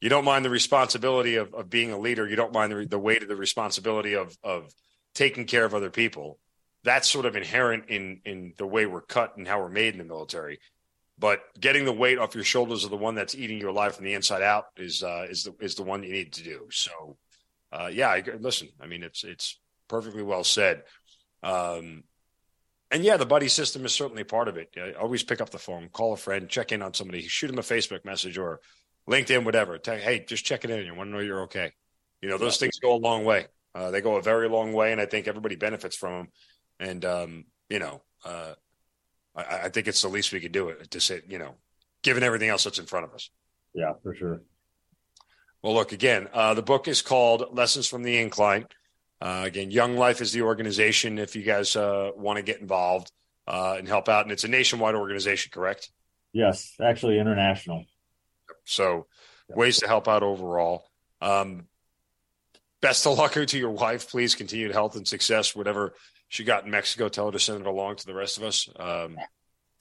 You 0.00 0.10
don't 0.10 0.24
mind 0.24 0.44
the 0.44 0.50
responsibility 0.50 1.36
of, 1.36 1.54
of 1.54 1.70
being 1.70 1.90
a 1.90 1.98
leader. 1.98 2.28
You 2.28 2.36
don't 2.36 2.52
mind 2.52 2.72
the, 2.72 2.86
the 2.86 2.98
weight 2.98 3.22
of 3.22 3.28
the 3.28 3.36
responsibility 3.36 4.14
of, 4.14 4.36
of 4.42 4.70
taking 5.14 5.46
care 5.46 5.64
of 5.64 5.74
other 5.74 5.90
people 5.90 6.38
that's 6.84 7.10
sort 7.10 7.26
of 7.26 7.34
inherent 7.34 7.86
in 7.88 8.20
in 8.24 8.54
the 8.56 8.66
way 8.66 8.86
we're 8.86 9.00
cut 9.00 9.36
and 9.36 9.48
how 9.48 9.60
we're 9.60 9.68
made 9.68 9.94
in 9.94 9.98
the 9.98 10.04
military. 10.04 10.60
But 11.18 11.40
getting 11.58 11.84
the 11.84 11.92
weight 11.92 12.18
off 12.18 12.34
your 12.34 12.44
shoulders 12.44 12.84
of 12.84 12.90
the 12.90 12.96
one 12.96 13.14
that's 13.14 13.34
eating 13.34 13.60
your 13.60 13.72
life 13.72 13.96
from 13.96 14.04
the 14.04 14.14
inside 14.14 14.42
out 14.42 14.66
is 14.76 15.02
uh, 15.02 15.26
is 15.28 15.44
the 15.44 15.54
is 15.60 15.74
the 15.74 15.82
one 15.82 16.02
you 16.02 16.12
need 16.12 16.32
to 16.34 16.42
do. 16.42 16.66
So, 16.70 17.16
uh, 17.72 17.88
yeah, 17.92 18.08
I, 18.08 18.22
listen. 18.38 18.68
I 18.80 18.86
mean, 18.86 19.02
it's 19.02 19.24
it's 19.24 19.58
perfectly 19.88 20.22
well 20.22 20.44
said. 20.44 20.82
Um, 21.42 22.04
and 22.90 23.02
yeah, 23.02 23.16
the 23.16 23.26
buddy 23.26 23.48
system 23.48 23.84
is 23.84 23.92
certainly 23.92 24.24
part 24.24 24.48
of 24.48 24.56
it. 24.56 24.74
I 24.76 24.92
always 24.92 25.22
pick 25.22 25.40
up 25.40 25.50
the 25.50 25.58
phone, 25.58 25.88
call 25.88 26.12
a 26.12 26.16
friend, 26.16 26.48
check 26.48 26.70
in 26.70 26.82
on 26.82 26.94
somebody, 26.94 27.22
shoot 27.22 27.48
them 27.48 27.58
a 27.58 27.62
Facebook 27.62 28.04
message 28.04 28.38
or 28.38 28.60
LinkedIn, 29.08 29.44
whatever. 29.44 29.78
Tell, 29.78 29.96
hey, 29.96 30.24
just 30.26 30.44
check 30.44 30.64
it 30.64 30.70
in. 30.70 30.78
And 30.78 30.86
you 30.86 30.94
want 30.94 31.08
to 31.08 31.12
know 31.12 31.20
you're 31.20 31.42
okay. 31.42 31.72
You 32.22 32.28
know, 32.28 32.38
those 32.38 32.56
things 32.56 32.78
go 32.80 32.94
a 32.94 32.96
long 32.96 33.24
way. 33.24 33.46
Uh, 33.74 33.90
they 33.90 34.00
go 34.00 34.16
a 34.16 34.22
very 34.22 34.48
long 34.48 34.72
way, 34.72 34.92
and 34.92 35.00
I 35.00 35.06
think 35.06 35.26
everybody 35.26 35.56
benefits 35.56 35.96
from 35.96 36.12
them. 36.12 36.28
And 36.80 37.04
um, 37.04 37.44
you 37.68 37.78
know, 37.78 38.02
uh, 38.24 38.54
I, 39.34 39.42
I, 39.64 39.68
think 39.68 39.88
it's 39.88 40.02
the 40.02 40.08
least 40.08 40.32
we 40.32 40.40
could 40.40 40.52
do 40.52 40.68
it 40.68 40.90
to 40.90 41.00
say, 41.00 41.20
you 41.28 41.38
know, 41.38 41.54
given 42.02 42.22
everything 42.22 42.48
else 42.48 42.64
that's 42.64 42.78
in 42.78 42.86
front 42.86 43.06
of 43.06 43.14
us. 43.14 43.30
Yeah, 43.74 43.92
for 44.02 44.14
sure. 44.14 44.42
Well, 45.62 45.74
look 45.74 45.92
again. 45.92 46.28
Uh, 46.32 46.54
the 46.54 46.62
book 46.62 46.88
is 46.88 47.02
called 47.02 47.46
"Lessons 47.52 47.86
from 47.86 48.02
the 48.02 48.18
Incline." 48.18 48.66
Uh, 49.20 49.42
again, 49.46 49.70
Young 49.70 49.96
Life 49.96 50.20
is 50.20 50.32
the 50.32 50.42
organization. 50.42 51.18
If 51.18 51.34
you 51.36 51.42
guys 51.42 51.76
uh, 51.76 52.10
want 52.14 52.36
to 52.36 52.42
get 52.42 52.60
involved 52.60 53.10
uh, 53.46 53.76
and 53.78 53.88
help 53.88 54.08
out, 54.08 54.24
and 54.24 54.32
it's 54.32 54.44
a 54.44 54.48
nationwide 54.48 54.94
organization, 54.94 55.50
correct? 55.52 55.90
Yes, 56.32 56.74
actually 56.82 57.18
international. 57.18 57.86
So, 58.64 59.06
ways 59.48 59.78
to 59.78 59.86
help 59.86 60.08
out 60.08 60.22
overall. 60.22 60.84
Um, 61.20 61.68
best 62.82 63.06
of 63.06 63.16
luck 63.16 63.32
to 63.46 63.58
your 63.58 63.70
wife. 63.70 64.10
Please 64.10 64.34
continued 64.34 64.72
health 64.72 64.96
and 64.96 65.08
success, 65.08 65.56
whatever 65.56 65.94
she 66.34 66.42
got 66.42 66.64
in 66.64 66.70
Mexico. 66.72 67.08
Tell 67.08 67.26
her 67.26 67.32
to 67.32 67.38
send 67.38 67.60
it 67.60 67.66
along 67.66 67.94
to 67.96 68.06
the 68.06 68.14
rest 68.14 68.38
of 68.38 68.42
us. 68.42 68.68
Um, 68.74 69.16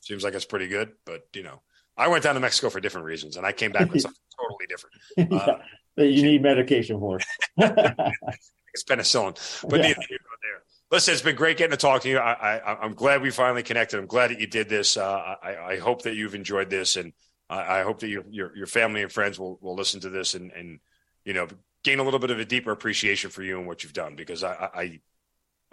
seems 0.01 0.23
like 0.23 0.35
it's 0.35 0.45
pretty 0.45 0.67
good, 0.67 0.91
but 1.03 1.25
you 1.33 1.41
know, 1.41 1.63
I 1.97 2.09
went 2.09 2.23
down 2.23 2.35
to 2.35 2.39
Mexico 2.39 2.69
for 2.69 2.79
different 2.79 3.05
reasons, 3.05 3.37
and 3.37 3.45
I 3.45 3.51
came 3.53 3.71
back 3.71 3.91
with 3.91 4.01
something 4.03 4.21
totally 4.39 4.67
different. 4.69 4.95
yeah, 5.17 5.65
that 5.95 6.07
you 6.11 6.21
need 6.21 6.43
medication 6.43 6.99
for. 6.99 7.19
it's 7.57 8.83
penicillin, 8.83 9.67
but 9.67 9.79
yeah. 9.79 9.87
neither 9.87 10.01
here 10.07 10.19
nor 10.21 10.37
there. 10.43 10.63
Listen, 10.91 11.13
it's 11.13 11.23
been 11.23 11.35
great 11.35 11.57
getting 11.57 11.71
to 11.71 11.77
talk 11.77 12.03
to 12.03 12.09
you. 12.09 12.19
I, 12.19 12.59
I, 12.59 12.85
am 12.85 12.93
glad 12.93 13.23
we 13.23 13.31
finally 13.31 13.63
connected. 13.63 13.97
I'm 13.97 14.05
glad 14.05 14.29
that 14.29 14.39
you 14.39 14.45
did 14.45 14.69
this. 14.69 14.95
Uh, 14.95 15.35
I, 15.41 15.55
I, 15.55 15.77
hope 15.79 16.03
that 16.03 16.13
you've 16.13 16.35
enjoyed 16.35 16.69
this, 16.69 16.97
and 16.97 17.13
I, 17.49 17.79
I 17.79 17.81
hope 17.81 18.01
that 18.01 18.09
you, 18.09 18.25
your 18.29 18.55
your 18.55 18.67
family 18.67 19.01
and 19.01 19.11
friends 19.11 19.39
will 19.39 19.57
will 19.59 19.75
listen 19.75 20.01
to 20.01 20.09
this 20.11 20.35
and 20.35 20.51
and 20.51 20.79
you 21.25 21.33
know 21.33 21.47
gain 21.83 21.97
a 21.97 22.03
little 22.03 22.19
bit 22.19 22.29
of 22.29 22.39
a 22.39 22.45
deeper 22.45 22.71
appreciation 22.71 23.31
for 23.31 23.41
you 23.41 23.57
and 23.57 23.65
what 23.65 23.81
you've 23.81 23.93
done 23.93 24.15
because 24.15 24.43
I 24.43 24.69
I 24.71 24.99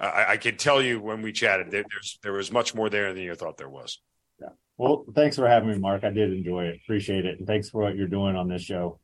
I, 0.01 0.33
I 0.33 0.37
can 0.39 0.57
tell 0.57 0.81
you 0.81 1.01
when 1.01 1.23
we 1.23 1.33
chatted 1.33 1.71
there, 1.71 1.85
there's 1.91 2.19
there 2.23 2.33
was 2.33 2.51
much 2.51 2.75
more 2.75 2.89
there 2.89 3.13
than 3.13 3.23
you 3.23 3.35
thought 3.35 3.59
there 3.59 3.69
was. 3.69 4.01
Yeah. 4.41 4.49
Well, 4.79 5.05
thanks 5.15 5.37
for 5.37 5.47
having 5.47 5.69
me, 5.69 5.79
Mark. 5.79 6.05
I 6.05 6.11
did 6.11 6.33
enjoy 6.33 6.65
it. 6.65 6.81
Appreciate 6.83 7.27
it, 7.27 7.39
and 7.39 7.47
thanks 7.47 7.69
for 7.69 7.83
what 7.83 7.97
you're 7.97 8.09
doing 8.09 8.37
on 8.37 8.49
this 8.49 8.63
show. 8.63 8.99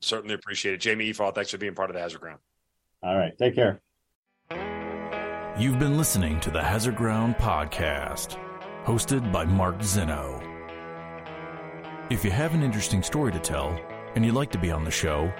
Certainly 0.00 0.34
appreciate 0.34 0.74
it, 0.74 0.80
Jamie 0.80 1.12
Efaw. 1.12 1.34
Thanks 1.34 1.50
for 1.50 1.58
being 1.58 1.74
part 1.74 1.90
of 1.90 1.94
the 1.94 2.00
Hazard 2.00 2.20
Ground. 2.20 2.38
All 3.02 3.16
right, 3.16 3.36
take 3.36 3.54
care. 3.54 3.80
You've 5.58 5.78
been 5.78 5.96
listening 5.96 6.40
to 6.40 6.50
the 6.50 6.62
Hazard 6.62 6.96
Ground 6.96 7.36
podcast, 7.36 8.38
hosted 8.84 9.32
by 9.32 9.44
Mark 9.44 9.82
Zeno. 9.82 10.40
If 12.10 12.24
you 12.24 12.30
have 12.30 12.54
an 12.54 12.62
interesting 12.62 13.02
story 13.02 13.32
to 13.32 13.38
tell 13.38 13.78
and 14.14 14.24
you'd 14.24 14.34
like 14.34 14.50
to 14.52 14.58
be 14.58 14.70
on 14.70 14.84
the 14.84 14.90
show, 14.90 15.32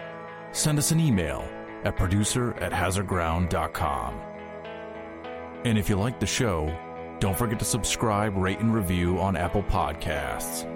send 0.53 0.77
us 0.77 0.91
an 0.91 1.01
email 1.01 1.49
at 1.85 1.97
producer 1.97 2.55
at 2.55 2.73
hazardground.com. 2.73 4.21
And 5.65 5.79
if 5.79 5.89
you 5.89 5.97
like 5.97 6.21
the 6.21 6.27
show, 6.27 6.77
don't 7.21 7.37
forget 7.37 7.59
to 7.59 7.65
subscribe, 7.65 8.37
rate, 8.37 8.61
and 8.61 8.73
review 8.73 9.19
on 9.19 9.37
Apple 9.37 9.65
Podcasts. 9.65 10.67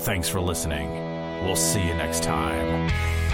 Thanks 0.00 0.28
for 0.28 0.40
listening. 0.40 0.90
We'll 1.44 1.56
see 1.56 1.84
you 1.84 1.94
next 1.94 2.22
time. 2.22 3.25